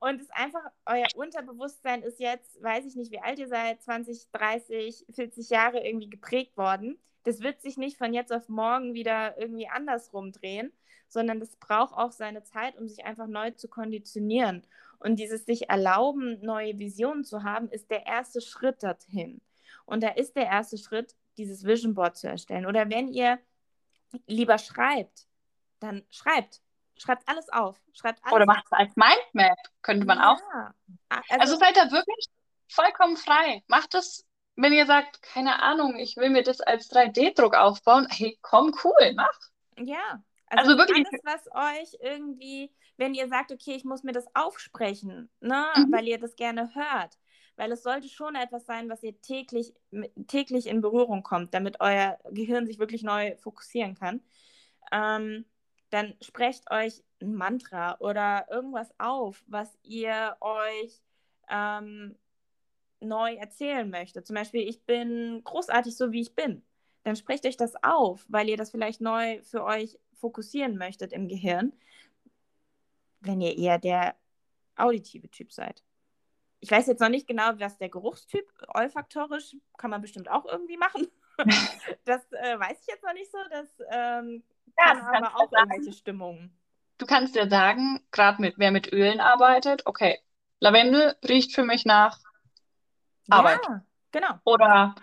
Und 0.00 0.20
es 0.20 0.30
einfach, 0.30 0.62
euer 0.86 1.06
Unterbewusstsein 1.16 2.02
ist 2.02 2.20
jetzt, 2.20 2.62
weiß 2.62 2.86
ich 2.86 2.94
nicht, 2.94 3.10
wie 3.10 3.20
alt 3.20 3.38
ihr 3.38 3.48
seid, 3.48 3.82
20, 3.82 4.30
30, 4.32 5.06
40 5.10 5.50
Jahre 5.50 5.84
irgendwie 5.84 6.08
geprägt 6.08 6.56
worden. 6.56 6.98
Das 7.24 7.40
wird 7.40 7.60
sich 7.60 7.76
nicht 7.76 7.98
von 7.98 8.14
jetzt 8.14 8.32
auf 8.32 8.48
morgen 8.48 8.94
wieder 8.94 9.36
irgendwie 9.38 9.68
andersrum 9.68 10.30
drehen, 10.30 10.72
sondern 11.08 11.40
das 11.40 11.56
braucht 11.56 11.94
auch 11.94 12.12
seine 12.12 12.44
Zeit, 12.44 12.78
um 12.78 12.86
sich 12.86 13.04
einfach 13.04 13.26
neu 13.26 13.50
zu 13.50 13.68
konditionieren. 13.68 14.64
Und 15.00 15.16
dieses 15.16 15.44
sich 15.46 15.68
erlauben, 15.68 16.40
neue 16.42 16.78
Visionen 16.78 17.24
zu 17.24 17.42
haben, 17.42 17.68
ist 17.68 17.90
der 17.90 18.06
erste 18.06 18.40
Schritt 18.40 18.82
dorthin. 18.82 19.40
Und 19.84 20.02
da 20.02 20.10
ist 20.10 20.36
der 20.36 20.46
erste 20.46 20.78
Schritt, 20.78 21.16
dieses 21.38 21.64
Vision 21.64 21.94
Board 21.94 22.16
zu 22.16 22.28
erstellen. 22.28 22.66
Oder 22.66 22.90
wenn 22.90 23.08
ihr 23.08 23.38
lieber 24.26 24.58
schreibt, 24.58 25.26
dann 25.80 26.04
schreibt. 26.10 26.62
Schreibt 26.98 27.28
alles 27.28 27.48
auf. 27.48 27.80
Schreibt 27.92 28.20
alles 28.22 28.34
Oder 28.34 28.46
macht 28.46 28.64
es 28.66 28.72
als 28.72 28.96
Mindmap, 28.96 29.58
könnte 29.82 30.06
man 30.06 30.18
ja. 30.18 30.32
auch. 30.32 30.40
Also, 31.08 31.40
also 31.40 31.56
seid 31.56 31.76
da 31.76 31.90
wirklich 31.90 32.26
vollkommen 32.68 33.16
frei. 33.16 33.62
Macht 33.68 33.94
es, 33.94 34.26
wenn 34.56 34.72
ihr 34.72 34.86
sagt, 34.86 35.22
keine 35.22 35.62
Ahnung, 35.62 35.96
ich 35.96 36.16
will 36.16 36.30
mir 36.30 36.42
das 36.42 36.60
als 36.60 36.90
3D-Druck 36.90 37.54
aufbauen. 37.54 38.08
Hey, 38.10 38.38
komm, 38.42 38.74
cool, 38.84 39.14
mach. 39.14 39.38
Ja, 39.78 40.22
also, 40.48 40.72
also 40.72 40.78
wirklich. 40.78 41.06
Alles, 41.06 41.46
was 41.46 41.46
euch 41.54 41.98
irgendwie, 42.00 42.72
wenn 42.96 43.14
ihr 43.14 43.28
sagt, 43.28 43.52
okay, 43.52 43.74
ich 43.74 43.84
muss 43.84 44.02
mir 44.02 44.12
das 44.12 44.26
aufsprechen, 44.34 45.30
ne, 45.40 45.66
mhm. 45.76 45.92
weil 45.92 46.08
ihr 46.08 46.18
das 46.18 46.36
gerne 46.36 46.74
hört. 46.74 47.18
Weil 47.56 47.72
es 47.72 47.82
sollte 47.82 48.08
schon 48.08 48.36
etwas 48.36 48.66
sein, 48.66 48.88
was 48.88 49.02
ihr 49.02 49.20
täglich, 49.20 49.74
täglich 50.28 50.66
in 50.66 50.80
Berührung 50.80 51.22
kommt, 51.22 51.54
damit 51.54 51.80
euer 51.80 52.18
Gehirn 52.30 52.66
sich 52.66 52.78
wirklich 52.78 53.02
neu 53.02 53.36
fokussieren 53.36 53.96
kann. 53.96 54.22
Ähm, 54.92 55.44
dann 55.90 56.14
sprecht 56.20 56.70
euch 56.70 57.02
ein 57.20 57.34
Mantra 57.34 57.96
oder 58.00 58.46
irgendwas 58.50 58.92
auf, 58.98 59.42
was 59.46 59.76
ihr 59.82 60.36
euch 60.40 61.02
ähm, 61.48 62.16
neu 63.00 63.34
erzählen 63.34 63.88
möchtet. 63.88 64.26
Zum 64.26 64.34
Beispiel, 64.34 64.68
ich 64.68 64.82
bin 64.84 65.42
großartig 65.44 65.96
so, 65.96 66.12
wie 66.12 66.20
ich 66.20 66.34
bin. 66.34 66.62
Dann 67.04 67.16
sprecht 67.16 67.46
euch 67.46 67.56
das 67.56 67.74
auf, 67.82 68.26
weil 68.28 68.48
ihr 68.48 68.56
das 68.56 68.70
vielleicht 68.70 69.00
neu 69.00 69.40
für 69.42 69.64
euch 69.64 69.98
fokussieren 70.14 70.76
möchtet 70.76 71.12
im 71.12 71.28
Gehirn, 71.28 71.72
wenn 73.20 73.40
ihr 73.40 73.56
eher 73.56 73.78
der 73.78 74.16
auditive 74.76 75.30
Typ 75.30 75.52
seid. 75.52 75.82
Ich 76.60 76.70
weiß 76.70 76.86
jetzt 76.86 77.00
noch 77.00 77.08
nicht 77.08 77.26
genau, 77.26 77.52
was 77.58 77.78
der 77.78 77.88
Geruchstyp 77.88 78.46
olfaktorisch 78.74 79.56
kann 79.76 79.90
man 79.90 80.02
bestimmt 80.02 80.28
auch 80.28 80.44
irgendwie 80.44 80.76
machen. 80.76 81.06
das 82.04 82.30
äh, 82.32 82.58
weiß 82.58 82.80
ich 82.80 82.86
jetzt 82.88 83.04
noch 83.04 83.12
nicht 83.14 83.30
so. 83.30 83.38
Das 83.50 83.68
ähm, 83.90 84.42
ja, 84.78 84.94
kann 84.94 85.24
aber 85.24 85.36
auch 85.36 85.50
sagen, 85.50 85.70
irgendwelche 85.70 85.98
Stimmungen. 85.98 86.56
Du 86.98 87.06
kannst 87.06 87.36
ja 87.36 87.48
sagen, 87.48 88.00
gerade 88.10 88.40
mit 88.40 88.58
wer 88.58 88.70
mit 88.70 88.92
Ölen 88.92 89.20
arbeitet, 89.20 89.86
okay, 89.86 90.18
Lavendel 90.60 91.16
riecht 91.28 91.54
für 91.54 91.64
mich 91.64 91.84
nach 91.84 92.18
Arbeit. 93.28 93.60
Ja, 93.68 93.84
genau. 94.10 94.34
Oder 94.44 94.94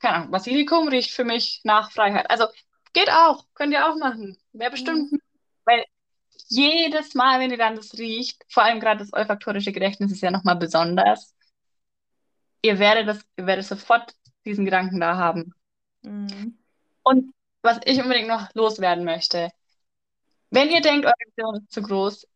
keine 0.00 0.16
Ahnung, 0.16 0.30
Basilikum 0.32 0.88
riecht 0.88 1.12
für 1.12 1.24
mich 1.24 1.60
nach 1.64 1.90
Freiheit. 1.90 2.30
Also 2.30 2.46
Geht 2.94 3.10
auch, 3.10 3.44
könnt 3.54 3.72
ihr 3.72 3.86
auch 3.86 3.96
machen. 3.96 4.38
Wäre 4.52 4.70
bestimmt, 4.70 5.12
mhm. 5.12 5.20
weil 5.64 5.84
jedes 6.48 7.14
Mal, 7.14 7.40
wenn 7.40 7.50
ihr 7.50 7.58
dann 7.58 7.74
das 7.74 7.98
riecht, 7.98 8.44
vor 8.48 8.62
allem 8.62 8.80
gerade 8.80 9.00
das 9.00 9.12
olfaktorische 9.12 9.72
Gedächtnis 9.72 10.12
ist 10.12 10.22
ja 10.22 10.30
nochmal 10.30 10.56
besonders, 10.56 11.34
ihr 12.62 12.78
werdet, 12.78 13.08
das, 13.08 13.26
ihr 13.36 13.46
werdet 13.46 13.66
sofort 13.66 14.14
diesen 14.44 14.64
Gedanken 14.64 15.00
da 15.00 15.16
haben. 15.16 15.54
Mhm. 16.02 16.56
Und 17.02 17.34
was 17.64 17.80
ich 17.86 18.00
unbedingt 18.00 18.28
noch 18.28 18.54
loswerden 18.54 19.04
möchte, 19.04 19.50
wenn 20.50 20.70
ihr 20.70 20.82
denkt, 20.82 21.06
eure 21.06 21.14
Vision 21.26 21.56
ist 21.56 21.72
zu 21.72 21.82
groß, 21.82 22.26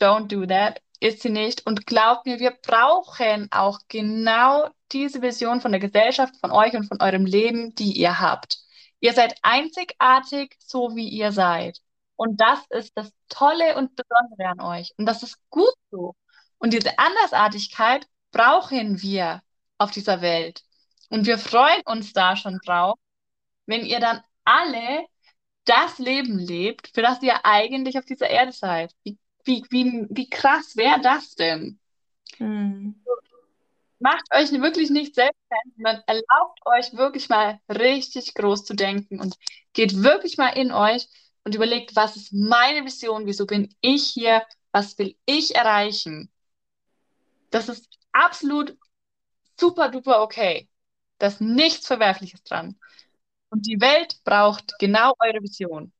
don't 0.00 0.28
do 0.28 0.46
that, 0.46 0.80
ist 0.98 1.20
sie 1.22 1.30
nicht. 1.30 1.66
Und 1.66 1.86
glaubt 1.86 2.26
mir, 2.26 2.40
wir 2.40 2.50
brauchen 2.50 3.48
auch 3.52 3.80
genau 3.88 4.68
diese 4.92 5.22
Vision 5.22 5.60
von 5.60 5.72
der 5.72 5.80
Gesellschaft, 5.80 6.34
von 6.40 6.50
euch 6.50 6.74
und 6.74 6.88
von 6.88 7.00
eurem 7.00 7.26
Leben, 7.26 7.74
die 7.74 7.92
ihr 7.92 8.20
habt. 8.20 8.58
Ihr 9.00 9.12
seid 9.12 9.36
einzigartig, 9.42 10.56
so 10.58 10.96
wie 10.96 11.08
ihr 11.08 11.32
seid. 11.32 11.78
Und 12.16 12.40
das 12.40 12.60
ist 12.70 12.92
das 12.96 13.12
Tolle 13.28 13.76
und 13.76 13.94
Besondere 13.96 14.48
an 14.48 14.60
euch. 14.60 14.92
Und 14.98 15.06
das 15.06 15.22
ist 15.22 15.38
gut 15.50 15.74
so. 15.90 16.14
Und 16.58 16.72
diese 16.72 16.98
Andersartigkeit 16.98 18.06
brauchen 18.32 19.00
wir 19.00 19.42
auf 19.78 19.90
dieser 19.90 20.20
Welt. 20.20 20.62
Und 21.10 21.26
wir 21.26 21.38
freuen 21.38 21.82
uns 21.86 22.12
da 22.12 22.36
schon 22.36 22.58
drauf, 22.64 22.98
wenn 23.66 23.86
ihr 23.86 24.00
dann 24.00 24.20
alle 24.44 25.06
das 25.64 25.98
Leben 25.98 26.38
lebt, 26.38 26.88
für 26.94 27.02
das 27.02 27.22
ihr 27.22 27.44
eigentlich 27.44 27.98
auf 27.98 28.04
dieser 28.04 28.28
Erde 28.28 28.52
seid. 28.52 28.94
Wie, 29.04 29.18
wie, 29.44 29.64
wie, 29.70 30.06
wie 30.10 30.28
krass 30.28 30.76
wäre 30.76 31.00
das 31.00 31.34
denn? 31.34 31.78
Hm 32.38 32.94
macht 34.00 34.24
euch 34.34 34.50
wirklich 34.50 34.90
nicht 34.90 35.14
selbst 35.14 35.38
sondern 35.76 36.02
erlaubt 36.06 36.58
euch 36.64 36.92
wirklich 36.94 37.28
mal 37.28 37.60
richtig 37.68 38.34
groß 38.34 38.64
zu 38.64 38.74
denken 38.74 39.20
und 39.20 39.36
geht 39.72 40.02
wirklich 40.02 40.38
mal 40.38 40.48
in 40.48 40.72
euch 40.72 41.06
und 41.44 41.54
überlegt, 41.54 41.94
was 41.94 42.16
ist 42.16 42.32
meine 42.32 42.84
Vision, 42.84 43.26
wieso 43.26 43.46
bin 43.46 43.74
ich 43.80 44.10
hier, 44.10 44.44
was 44.72 44.98
will 44.98 45.16
ich 45.26 45.54
erreichen. 45.54 46.30
Das 47.50 47.68
ist 47.68 47.88
absolut 48.12 48.76
super 49.58 49.88
duper 49.88 50.22
okay. 50.22 50.68
Da 51.18 51.26
ist 51.26 51.40
nichts 51.40 51.86
Verwerfliches 51.86 52.42
dran. 52.42 52.78
Und 53.50 53.66
die 53.66 53.80
Welt 53.80 54.22
braucht 54.24 54.74
genau 54.78 55.14
eure 55.18 55.42
Vision. 55.42 55.92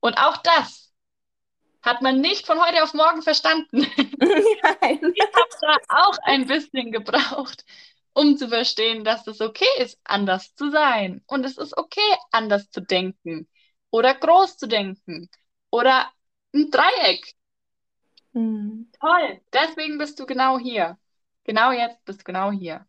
Und 0.00 0.18
auch 0.18 0.38
das 0.38 0.92
hat 1.82 2.02
man 2.02 2.20
nicht 2.20 2.46
von 2.46 2.60
heute 2.60 2.82
auf 2.82 2.94
morgen 2.94 3.22
verstanden. 3.22 3.86
Nein. 4.18 5.12
Ich 5.14 5.22
habe 5.22 5.48
da 5.60 5.76
auch 5.88 6.18
ein 6.24 6.46
bisschen 6.46 6.90
gebraucht, 6.90 7.64
um 8.12 8.36
zu 8.36 8.48
verstehen, 8.48 9.04
dass 9.04 9.26
es 9.26 9.40
okay 9.40 9.68
ist, 9.78 9.98
anders 10.02 10.54
zu 10.56 10.70
sein. 10.70 11.22
Und 11.26 11.44
es 11.44 11.58
ist 11.58 11.76
okay, 11.76 12.16
anders 12.32 12.70
zu 12.70 12.80
denken 12.80 13.48
oder 13.90 14.14
groß 14.14 14.56
zu 14.56 14.66
denken 14.66 15.30
oder 15.70 16.10
ein 16.54 16.70
Dreieck. 16.70 17.34
Mhm. 18.32 18.90
Toll. 19.00 19.40
Deswegen 19.52 19.98
bist 19.98 20.18
du 20.18 20.26
genau 20.26 20.58
hier. 20.58 20.98
Genau 21.44 21.70
jetzt 21.70 22.04
bist 22.04 22.20
du 22.20 22.24
genau 22.24 22.50
hier. 22.50 22.86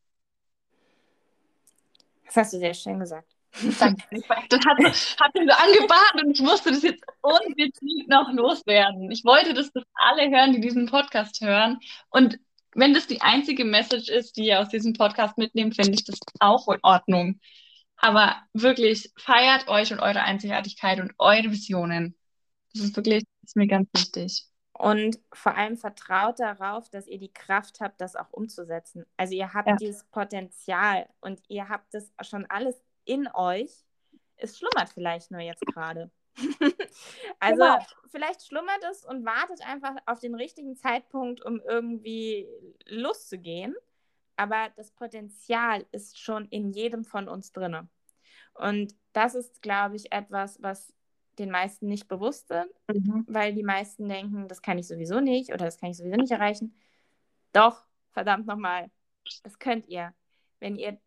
Das 2.28 2.36
hast 2.36 2.54
du 2.54 2.60
sehr 2.60 2.74
schön 2.74 3.00
gesagt. 3.00 3.38
Danke. 3.80 4.04
Das 4.50 4.60
hat, 4.66 4.78
hat 4.78 5.34
mir 5.34 5.46
so 5.46 5.54
angebahnt 5.54 6.24
und 6.24 6.32
ich 6.32 6.42
musste 6.42 6.72
das 6.72 6.84
jetzt 6.84 7.04
unbedingt 7.22 8.08
noch 8.08 8.32
loswerden. 8.32 9.10
Ich 9.12 9.24
wollte, 9.26 9.54
dass 9.54 9.72
das 9.72 9.84
alle 9.96 10.30
hören, 10.30 10.54
die 10.54 10.62
diesen 10.62 10.88
Podcast 10.88 11.42
hören. 11.42 11.80
Und 12.10 12.38
wenn 12.74 12.94
das 12.94 13.08
die 13.08 13.22
einzige 13.22 13.66
Message 13.66 14.10
ist, 14.10 14.38
die 14.38 14.46
ihr 14.46 14.60
aus 14.60 14.70
diesem 14.70 14.94
Podcast 14.94 15.38
mitnehmt, 15.38 15.76
finde 15.76 15.94
ich 15.94 16.04
das 16.04 16.20
auch 16.40 16.68
in 16.68 16.80
Ordnung. 16.84 17.40
Aber 17.96 18.36
wirklich 18.54 19.12
feiert 19.18 19.68
euch 19.68 19.92
und 19.92 20.00
eure 20.00 20.22
Einzigartigkeit 20.22 21.00
und 21.00 21.14
eure 21.18 21.52
Visionen. 21.52 22.16
Das 22.74 22.84
ist 22.84 22.96
wirklich, 22.96 23.24
das 23.42 23.52
ist 23.52 23.56
mir 23.56 23.68
ganz 23.68 23.90
wichtig. 23.96 24.44
Und 24.78 25.20
vor 25.34 25.56
allem 25.56 25.76
vertraut 25.76 26.40
darauf, 26.40 26.88
dass 26.90 27.08
ihr 27.08 27.18
die 27.18 27.34
Kraft 27.34 27.80
habt, 27.82 28.00
das 28.00 28.16
auch 28.16 28.32
umzusetzen. 28.32 29.08
Also 29.18 29.34
ihr 29.34 29.54
habt 29.54 29.68
ja. 29.68 29.76
dieses 29.76 30.04
Potenzial 30.04 31.10
und 31.20 31.42
ihr 31.48 31.68
habt 31.68 31.94
das 31.96 32.12
schon 32.22 32.46
alles 32.46 32.80
in 33.04 33.28
euch. 33.34 33.72
Es 34.36 34.60
schlummert 34.60 34.90
vielleicht 34.90 35.32
nur 35.32 35.42
jetzt 35.42 35.66
gerade. 35.66 36.12
also 37.40 37.64
genau. 37.64 37.80
vielleicht 38.12 38.46
schlummert 38.46 38.84
es 38.92 39.04
und 39.04 39.26
wartet 39.26 39.66
einfach 39.66 39.96
auf 40.06 40.20
den 40.20 40.36
richtigen 40.36 40.76
Zeitpunkt, 40.76 41.44
um 41.44 41.60
irgendwie 41.60 42.48
loszugehen. 42.86 43.76
Aber 44.36 44.70
das 44.76 44.92
Potenzial 44.92 45.88
ist 45.92 46.20
schon 46.20 46.46
in 46.50 46.70
jedem 46.70 47.04
von 47.04 47.28
uns 47.28 47.52
drin. 47.52 47.90
Und 48.54 48.94
das 49.14 49.34
ist, 49.34 49.64
glaube 49.64 49.96
ich, 49.96 50.12
etwas, 50.12 50.62
was 50.62 50.94
den 51.40 51.52
meisten 51.52 51.88
nicht 51.88 52.08
bewusst 52.08 52.52
ist, 52.52 52.74
mhm. 52.88 53.26
weil 53.28 53.54
die 53.54 53.64
meisten 53.64 54.08
denken, 54.08 54.48
das 54.48 54.62
kann 54.62 54.78
ich 54.78 54.88
sowieso 54.88 55.20
nicht 55.20 55.50
oder 55.50 55.66
das 55.66 55.78
kann 55.78 55.92
ich 55.92 55.98
sowieso 55.98 56.18
nicht 56.18 56.32
erreichen. 56.32 56.76
Doch, 57.54 57.86
verdammt 58.12 58.48
nochmal, 58.48 58.90
das 59.44 59.60
könnt 59.60 59.88
ihr. 59.88 60.14
Wenn 60.60 60.76
ihr 60.76 61.00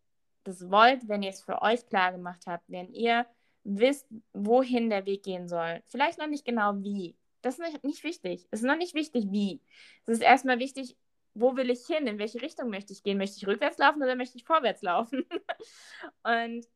das 0.45 0.71
wollt, 0.71 1.09
wenn 1.09 1.23
ihr 1.23 1.31
es 1.31 1.43
für 1.43 1.61
euch 1.63 1.87
klar 1.87 2.13
gemacht 2.13 2.45
habt, 2.47 2.65
wenn 2.69 2.93
ihr 2.93 3.27
wisst, 3.65 4.07
wohin 4.33 4.91
der 4.91 5.07
Weg 5.07 5.23
gehen 5.23 5.49
soll. 5.49 5.83
Vielleicht 5.89 6.19
noch 6.19 6.29
nicht 6.29 6.45
genau 6.45 6.75
wie. 6.83 7.17
Das 7.43 7.59
ist 7.59 7.61
nicht, 7.61 7.85
nicht 7.85 8.05
wichtig. 8.05 8.47
Es 8.51 8.61
ist 8.61 8.67
noch 8.67 8.77
nicht 8.77 8.95
wichtig, 8.95 9.27
wie. 9.31 9.61
Es 10.07 10.15
ist 10.15 10.23
erstmal 10.23 10.59
wichtig, 10.59 10.97
wo 11.35 11.57
will 11.57 11.71
ich 11.71 11.87
hin? 11.87 12.07
In 12.07 12.19
welche 12.19 12.43
Richtung 12.43 12.71
möchte 12.71 12.93
ich 12.93 13.03
gehen? 13.03 13.19
Möchte 13.19 13.37
ich 13.37 13.47
rückwärts 13.47 13.79
laufen 13.79 14.03
oder 14.03 14.17
möchte 14.17 14.37
ich 14.37 14.45
vorwärts 14.45 14.83
laufen? 14.83 15.25
und 16.23 16.67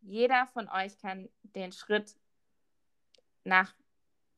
jeder 0.00 0.46
von 0.52 0.68
euch 0.68 0.98
kann 0.98 1.28
den 1.42 1.72
Schritt 1.72 2.16
nach 3.44 3.74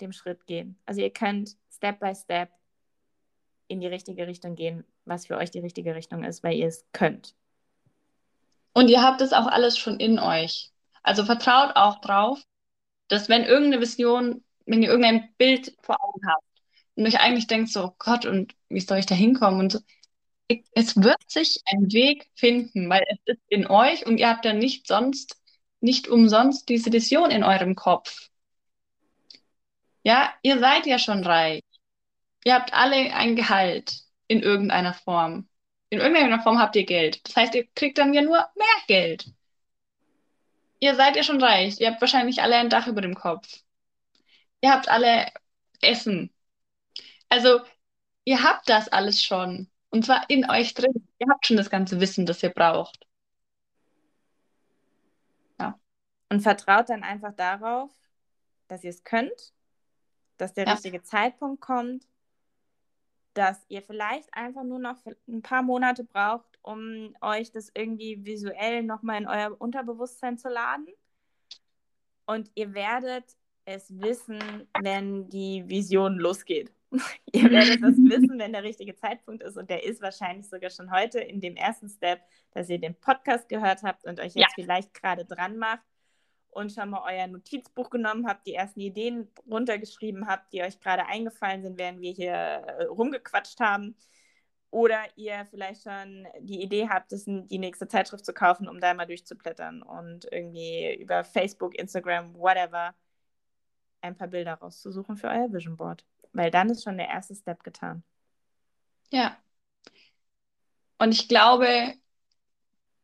dem 0.00 0.12
Schritt 0.12 0.46
gehen. 0.46 0.78
Also 0.86 1.00
ihr 1.00 1.10
könnt 1.10 1.56
Step 1.70 2.00
by 2.00 2.14
Step 2.14 2.50
in 3.68 3.80
die 3.80 3.86
richtige 3.86 4.26
Richtung 4.26 4.54
gehen, 4.54 4.84
was 5.04 5.26
für 5.26 5.36
euch 5.36 5.50
die 5.50 5.60
richtige 5.60 5.94
Richtung 5.94 6.24
ist, 6.24 6.42
weil 6.42 6.56
ihr 6.56 6.66
es 6.66 6.86
könnt. 6.92 7.34
Und 8.72 8.88
ihr 8.88 9.02
habt 9.02 9.20
es 9.20 9.32
auch 9.32 9.46
alles 9.46 9.78
schon 9.78 10.00
in 10.00 10.18
euch. 10.18 10.72
Also 11.02 11.24
vertraut 11.24 11.76
auch 11.76 12.00
drauf, 12.00 12.42
dass 13.08 13.28
wenn 13.28 13.44
irgendeine 13.44 13.80
Vision, 13.80 14.42
wenn 14.66 14.82
ihr 14.82 14.88
irgendein 14.88 15.32
Bild 15.38 15.76
vor 15.82 15.96
Augen 16.02 16.26
habt 16.26 16.44
und 16.96 17.06
euch 17.06 17.20
eigentlich 17.20 17.46
denkt 17.46 17.70
so, 17.70 17.84
oh 17.84 17.94
Gott, 17.98 18.26
und 18.26 18.54
wie 18.68 18.80
soll 18.80 18.98
ich 18.98 19.06
da 19.06 19.14
hinkommen? 19.14 19.60
Und 19.60 19.72
so, 19.72 19.78
es 20.74 20.96
wird 20.96 21.30
sich 21.30 21.60
ein 21.66 21.92
Weg 21.92 22.30
finden, 22.34 22.88
weil 22.90 23.04
es 23.08 23.18
ist 23.24 23.42
in 23.48 23.66
euch 23.66 24.06
und 24.06 24.18
ihr 24.18 24.28
habt 24.28 24.44
ja 24.44 24.52
nicht 24.52 24.86
sonst, 24.86 25.36
nicht 25.80 26.08
umsonst 26.08 26.68
diese 26.68 26.92
Vision 26.92 27.30
in 27.30 27.44
eurem 27.44 27.74
Kopf. 27.74 28.30
Ja, 30.04 30.34
ihr 30.42 30.58
seid 30.58 30.86
ja 30.86 30.98
schon 30.98 31.24
reich. 31.24 31.62
Ihr 32.44 32.54
habt 32.54 32.74
alle 32.74 33.14
ein 33.14 33.36
Gehalt 33.36 34.02
in 34.28 34.42
irgendeiner 34.42 34.94
Form. 34.94 35.48
In 35.90 36.00
irgendeiner 36.00 36.42
Form 36.42 36.58
habt 36.58 36.76
ihr 36.76 36.84
Geld. 36.84 37.26
Das 37.26 37.36
heißt, 37.36 37.54
ihr 37.54 37.66
kriegt 37.74 37.98
dann 37.98 38.14
ja 38.14 38.22
nur 38.22 38.38
mehr 38.54 38.66
Geld. 38.86 39.32
Ihr 40.80 40.94
seid 40.94 41.16
ja 41.16 41.22
schon 41.22 41.42
reich. 41.42 41.80
Ihr 41.80 41.90
habt 41.90 42.00
wahrscheinlich 42.00 42.42
alle 42.42 42.56
ein 42.56 42.68
Dach 42.68 42.86
über 42.86 43.00
dem 43.00 43.14
Kopf. 43.14 43.62
Ihr 44.60 44.70
habt 44.72 44.88
alle 44.88 45.32
Essen. 45.80 46.30
Also, 47.30 47.60
ihr 48.24 48.42
habt 48.42 48.68
das 48.68 48.88
alles 48.88 49.22
schon. 49.22 49.70
Und 49.90 50.04
zwar 50.04 50.28
in 50.28 50.48
euch 50.50 50.74
drin. 50.74 51.08
Ihr 51.18 51.28
habt 51.30 51.46
schon 51.46 51.56
das 51.56 51.70
ganze 51.70 52.00
Wissen, 52.00 52.26
das 52.26 52.42
ihr 52.42 52.50
braucht. 52.50 53.06
Ja. 55.58 55.78
Und 56.28 56.40
vertraut 56.42 56.90
dann 56.90 57.02
einfach 57.04 57.34
darauf, 57.34 57.90
dass 58.68 58.84
ihr 58.84 58.90
es 58.90 59.04
könnt, 59.04 59.54
dass 60.36 60.54
der 60.54 60.66
ja. 60.66 60.72
richtige 60.72 61.02
Zeitpunkt 61.02 61.60
kommt, 61.60 62.06
dass 63.34 63.64
ihr 63.68 63.82
vielleicht 63.82 64.32
einfach 64.32 64.62
nur 64.62 64.78
noch 64.78 64.96
ein 65.28 65.42
paar 65.42 65.62
Monate 65.62 66.04
braucht, 66.04 66.58
um 66.62 67.14
euch 67.20 67.50
das 67.50 67.70
irgendwie 67.74 68.24
visuell 68.24 68.82
nochmal 68.82 69.20
in 69.20 69.28
euer 69.28 69.60
Unterbewusstsein 69.60 70.38
zu 70.38 70.48
laden. 70.48 70.86
Und 72.26 72.50
ihr 72.54 72.72
werdet 72.74 73.24
es 73.64 74.00
wissen, 74.00 74.68
wenn 74.80 75.28
die 75.28 75.68
Vision 75.68 76.16
losgeht. 76.16 76.72
ihr 77.32 77.50
werdet 77.50 77.82
es 77.82 77.96
wissen, 77.98 78.38
wenn 78.38 78.52
der 78.52 78.62
richtige 78.62 78.94
Zeitpunkt 78.94 79.42
ist. 79.42 79.56
Und 79.56 79.68
der 79.68 79.84
ist 79.84 80.00
wahrscheinlich 80.00 80.48
sogar 80.48 80.70
schon 80.70 80.90
heute 80.92 81.18
in 81.18 81.40
dem 81.40 81.56
ersten 81.56 81.88
Step, 81.88 82.20
dass 82.52 82.70
ihr 82.70 82.78
den 82.78 82.94
Podcast 82.94 83.48
gehört 83.48 83.82
habt 83.82 84.04
und 84.04 84.20
euch 84.20 84.34
jetzt 84.34 84.56
ja. 84.56 84.64
vielleicht 84.64 84.94
gerade 84.94 85.24
dran 85.24 85.58
macht 85.58 85.82
und 86.54 86.72
schon 86.72 86.90
mal 86.90 87.02
euer 87.06 87.26
Notizbuch 87.26 87.90
genommen 87.90 88.26
habt, 88.26 88.46
die 88.46 88.54
ersten 88.54 88.80
Ideen 88.80 89.28
runtergeschrieben 89.48 90.26
habt, 90.26 90.52
die 90.52 90.62
euch 90.62 90.80
gerade 90.80 91.06
eingefallen 91.06 91.62
sind, 91.62 91.78
während 91.78 92.00
wir 92.00 92.12
hier 92.12 92.32
äh, 92.32 92.84
rumgequatscht 92.84 93.60
haben. 93.60 93.96
Oder 94.70 95.04
ihr 95.16 95.46
vielleicht 95.50 95.84
schon 95.84 96.26
die 96.40 96.60
Idee 96.60 96.88
habt, 96.88 97.12
das, 97.12 97.24
die 97.26 97.58
nächste 97.58 97.86
Zeitschrift 97.86 98.24
zu 98.24 98.32
kaufen, 98.32 98.68
um 98.68 98.80
da 98.80 98.92
mal 98.92 99.06
durchzublättern 99.06 99.82
und 99.82 100.26
irgendwie 100.32 100.96
über 101.00 101.22
Facebook, 101.22 101.78
Instagram, 101.78 102.34
whatever, 102.34 102.94
ein 104.00 104.16
paar 104.16 104.28
Bilder 104.28 104.54
rauszusuchen 104.54 105.16
für 105.16 105.28
euer 105.28 105.52
Vision 105.52 105.76
Board. 105.76 106.04
Weil 106.32 106.50
dann 106.50 106.70
ist 106.70 106.82
schon 106.82 106.98
der 106.98 107.08
erste 107.08 107.36
Step 107.36 107.62
getan. 107.62 108.02
Ja. 109.10 109.36
Und 110.98 111.12
ich 111.12 111.28
glaube, 111.28 111.94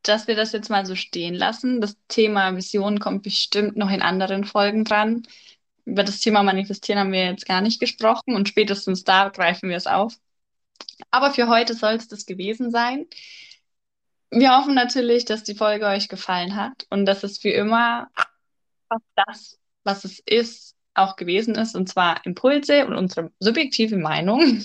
dass 0.03 0.27
wir 0.27 0.37
das 0.37 0.53
jetzt 0.53 0.71
mal 0.71 0.87
so 0.87 0.95
stehen 0.95 1.35
lassen. 1.35 1.81
Das 1.81 1.97
Thema 2.09 2.57
Vision 2.57 3.01
kommt 3.01 3.23
bestimmt 3.23 3.77
noch 3.77 3.91
in 3.91 4.03
anderen 4.03 4.45
Folgen 4.45 4.85
dran. 4.85 5.23
Über 5.85 6.05
das 6.05 6.21
Thema 6.21 6.43
Manifestieren 6.43 7.01
haben 7.01 7.13
wir 7.13 7.25
jetzt 7.27 7.47
gar 7.47 7.61
nicht 7.61 7.81
gesprochen 7.81 8.35
und 8.35 8.49
spätestens 8.49 9.05
da 9.05 9.29
greifen 9.29 9.69
wir 9.69 9.77
es 9.77 9.87
auf. 9.87 10.15
Aber 11.11 11.33
für 11.33 11.49
heute 11.49 11.75
soll 11.75 11.95
es 11.95 12.09
das 12.09 12.27
gewesen 12.27 12.71
sein. 12.71 13.07
Wir 14.31 14.57
hoffen 14.57 14.75
natürlich, 14.75 15.25
dass 15.25 15.43
die 15.43 15.55
Folge 15.55 15.87
euch 15.87 16.09
gefallen 16.09 16.55
hat 16.55 16.87
und 16.91 17.05
dass 17.07 17.25
es 17.25 17.43
wie 17.43 17.53
immer 17.53 18.09
das, 19.17 19.59
was 19.83 20.05
es 20.05 20.21
ist, 20.21 20.77
auch 20.95 21.17
gewesen 21.17 21.55
ist, 21.55 21.75
und 21.75 21.89
zwar 21.89 22.25
Impulse 22.27 22.87
und 22.87 22.95
unsere 22.95 23.33
subjektive 23.41 23.97
Meinung. 23.97 24.65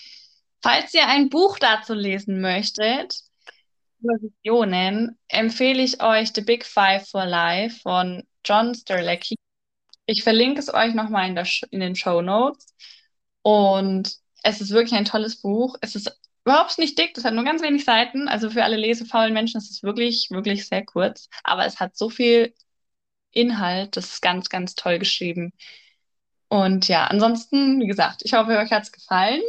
Falls 0.62 0.94
ihr 0.94 1.06
ein 1.06 1.28
Buch 1.28 1.58
dazu 1.58 1.94
lesen 1.94 2.40
möchtet, 2.40 3.20
Visionen 4.00 5.18
empfehle 5.28 5.82
ich 5.82 6.02
euch 6.02 6.32
The 6.34 6.42
Big 6.42 6.64
Five 6.64 7.08
for 7.08 7.24
Life 7.26 7.80
von 7.80 8.24
John 8.44 8.74
Sterlecki. 8.74 9.36
Ich 10.06 10.22
verlinke 10.22 10.60
es 10.60 10.72
euch 10.72 10.94
nochmal 10.94 11.28
in, 11.28 11.38
in 11.70 11.80
den 11.80 11.96
Show 11.96 12.22
Notes. 12.22 12.74
Und 13.42 14.16
es 14.42 14.60
ist 14.60 14.70
wirklich 14.70 14.94
ein 14.94 15.04
tolles 15.04 15.40
Buch. 15.40 15.76
Es 15.80 15.96
ist 15.96 16.16
überhaupt 16.44 16.78
nicht 16.78 16.98
dick, 16.98 17.16
es 17.16 17.24
hat 17.24 17.34
nur 17.34 17.44
ganz 17.44 17.62
wenig 17.62 17.84
Seiten. 17.84 18.28
Also 18.28 18.50
für 18.50 18.64
alle 18.64 18.76
lesefaulen 18.76 19.34
Menschen 19.34 19.58
ist 19.58 19.70
es 19.70 19.82
wirklich, 19.82 20.28
wirklich 20.30 20.68
sehr 20.68 20.84
kurz. 20.84 21.28
Aber 21.42 21.66
es 21.66 21.80
hat 21.80 21.96
so 21.96 22.08
viel 22.08 22.54
Inhalt, 23.32 23.96
das 23.96 24.06
ist 24.14 24.22
ganz, 24.22 24.48
ganz 24.48 24.74
toll 24.74 24.98
geschrieben. 24.98 25.52
Und 26.48 26.88
ja, 26.88 27.06
ansonsten, 27.06 27.80
wie 27.80 27.86
gesagt, 27.86 28.22
ich 28.24 28.34
hoffe, 28.34 28.56
euch 28.58 28.70
hat 28.70 28.84
es 28.84 28.92
gefallen. 28.92 29.42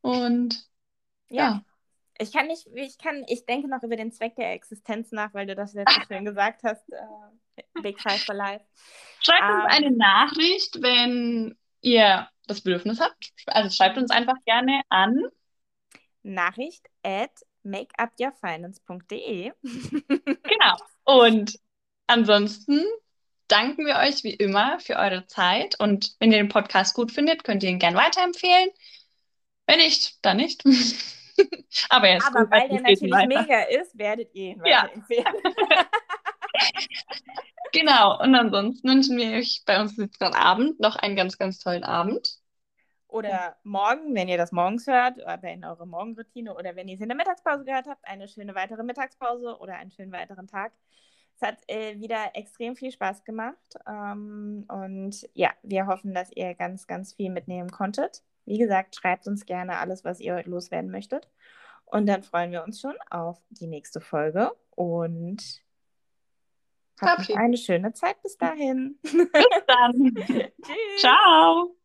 Und 0.00 0.64
ja. 1.28 1.44
ja. 1.44 1.64
Ich 2.22 2.32
kann 2.32 2.46
nicht, 2.46 2.68
ich 2.74 2.98
kann, 2.98 3.24
ich 3.26 3.46
denke 3.46 3.68
noch 3.68 3.82
über 3.82 3.96
den 3.96 4.12
Zweck 4.12 4.36
der 4.36 4.52
Existenz 4.52 5.10
nach, 5.10 5.34
weil 5.34 5.46
du 5.46 5.56
das 5.56 5.74
jetzt 5.74 5.92
so 5.92 6.00
schön 6.06 6.24
gesagt 6.24 6.62
hast. 6.62 6.88
Äh, 6.92 7.62
Big 7.82 8.00
Five 8.00 8.24
for 8.24 8.34
Life. 8.34 8.64
Schreibt 9.20 9.42
um, 9.42 9.50
uns 9.50 9.64
ähm, 9.64 9.70
eine 9.70 9.90
Nachricht, 9.90 10.80
wenn 10.80 11.56
ihr 11.80 12.28
das 12.46 12.60
Bedürfnis 12.60 13.00
habt. 13.00 13.32
Also 13.46 13.74
schreibt 13.74 13.98
uns 13.98 14.10
einfach 14.10 14.36
gerne 14.46 14.82
an. 14.88 15.18
Nachricht 16.22 16.88
at 17.02 17.32
makeupyourfinance.de. 17.64 19.52
genau. 19.62 20.76
Und 21.04 21.58
ansonsten 22.06 22.84
danken 23.48 23.84
wir 23.84 23.96
euch 23.96 24.22
wie 24.22 24.34
immer 24.34 24.78
für 24.78 24.96
eure 24.96 25.26
Zeit. 25.26 25.78
Und 25.80 26.14
wenn 26.20 26.30
ihr 26.30 26.38
den 26.38 26.48
Podcast 26.48 26.94
gut 26.94 27.10
findet, 27.10 27.42
könnt 27.44 27.62
ihr 27.62 27.70
ihn 27.70 27.78
gerne 27.78 27.96
weiterempfehlen. 27.96 28.70
Wenn 29.66 29.78
nicht, 29.78 30.24
dann 30.24 30.36
nicht. 30.36 30.62
Aber, 31.90 32.08
er 32.08 32.18
ist 32.18 32.26
Aber 32.26 32.50
weil 32.50 32.68
der 32.68 32.80
natürlich 32.80 33.12
weiter. 33.12 33.26
mega 33.26 33.62
ist, 33.62 33.98
werdet 33.98 34.34
ihr 34.34 34.52
ihn 34.52 34.62
ja. 34.64 34.82
weiterempfehlen. 34.82 35.34
genau, 37.72 38.20
und 38.20 38.34
ansonsten 38.34 38.88
wünschen 38.88 39.16
wir 39.16 39.38
euch 39.38 39.62
bei 39.66 39.80
uns 39.80 39.96
jetzt 39.96 40.18
gerade 40.18 40.36
Abend 40.36 40.80
noch 40.80 40.96
einen 40.96 41.16
ganz, 41.16 41.38
ganz 41.38 41.58
tollen 41.58 41.84
Abend. 41.84 42.42
Oder 43.12 43.56
morgen, 43.62 44.14
wenn 44.14 44.28
ihr 44.28 44.38
das 44.38 44.52
morgens 44.52 44.86
hört, 44.86 45.18
oder 45.18 45.44
in 45.44 45.66
eurer 45.66 45.84
Morgenroutine, 45.84 46.54
oder 46.54 46.74
wenn 46.76 46.88
ihr 46.88 46.94
es 46.94 47.00
in 47.02 47.08
der 47.08 47.16
Mittagspause 47.16 47.64
gehört 47.64 47.86
habt, 47.86 48.06
eine 48.06 48.26
schöne 48.26 48.54
weitere 48.54 48.82
Mittagspause 48.82 49.58
oder 49.58 49.74
einen 49.74 49.90
schönen 49.90 50.12
weiteren 50.12 50.46
Tag. 50.46 50.72
Es 51.36 51.42
hat 51.42 51.58
äh, 51.68 52.00
wieder 52.00 52.34
extrem 52.34 52.74
viel 52.74 52.90
Spaß 52.90 53.24
gemacht. 53.24 53.76
Ähm, 53.86 54.64
und 54.68 55.28
ja, 55.34 55.50
wir 55.62 55.86
hoffen, 55.86 56.14
dass 56.14 56.32
ihr 56.32 56.54
ganz, 56.54 56.86
ganz 56.86 57.12
viel 57.12 57.30
mitnehmen 57.30 57.70
konntet. 57.70 58.22
Wie 58.44 58.58
gesagt, 58.58 58.96
schreibt 58.96 59.26
uns 59.26 59.46
gerne 59.46 59.78
alles, 59.78 60.04
was 60.04 60.20
ihr 60.20 60.42
loswerden 60.44 60.90
möchtet. 60.90 61.28
Und 61.84 62.06
dann 62.06 62.22
freuen 62.22 62.52
wir 62.52 62.64
uns 62.64 62.80
schon 62.80 62.94
auf 63.10 63.38
die 63.50 63.66
nächste 63.66 64.00
Folge 64.00 64.52
und 64.70 65.62
habt 67.00 67.30
eine 67.30 67.56
schöne 67.56 67.92
Zeit 67.92 68.22
bis 68.22 68.36
dahin. 68.38 68.98
Bis 69.02 69.16
dann. 69.66 70.14
Tschüss. 70.16 71.00
Ciao. 71.00 71.76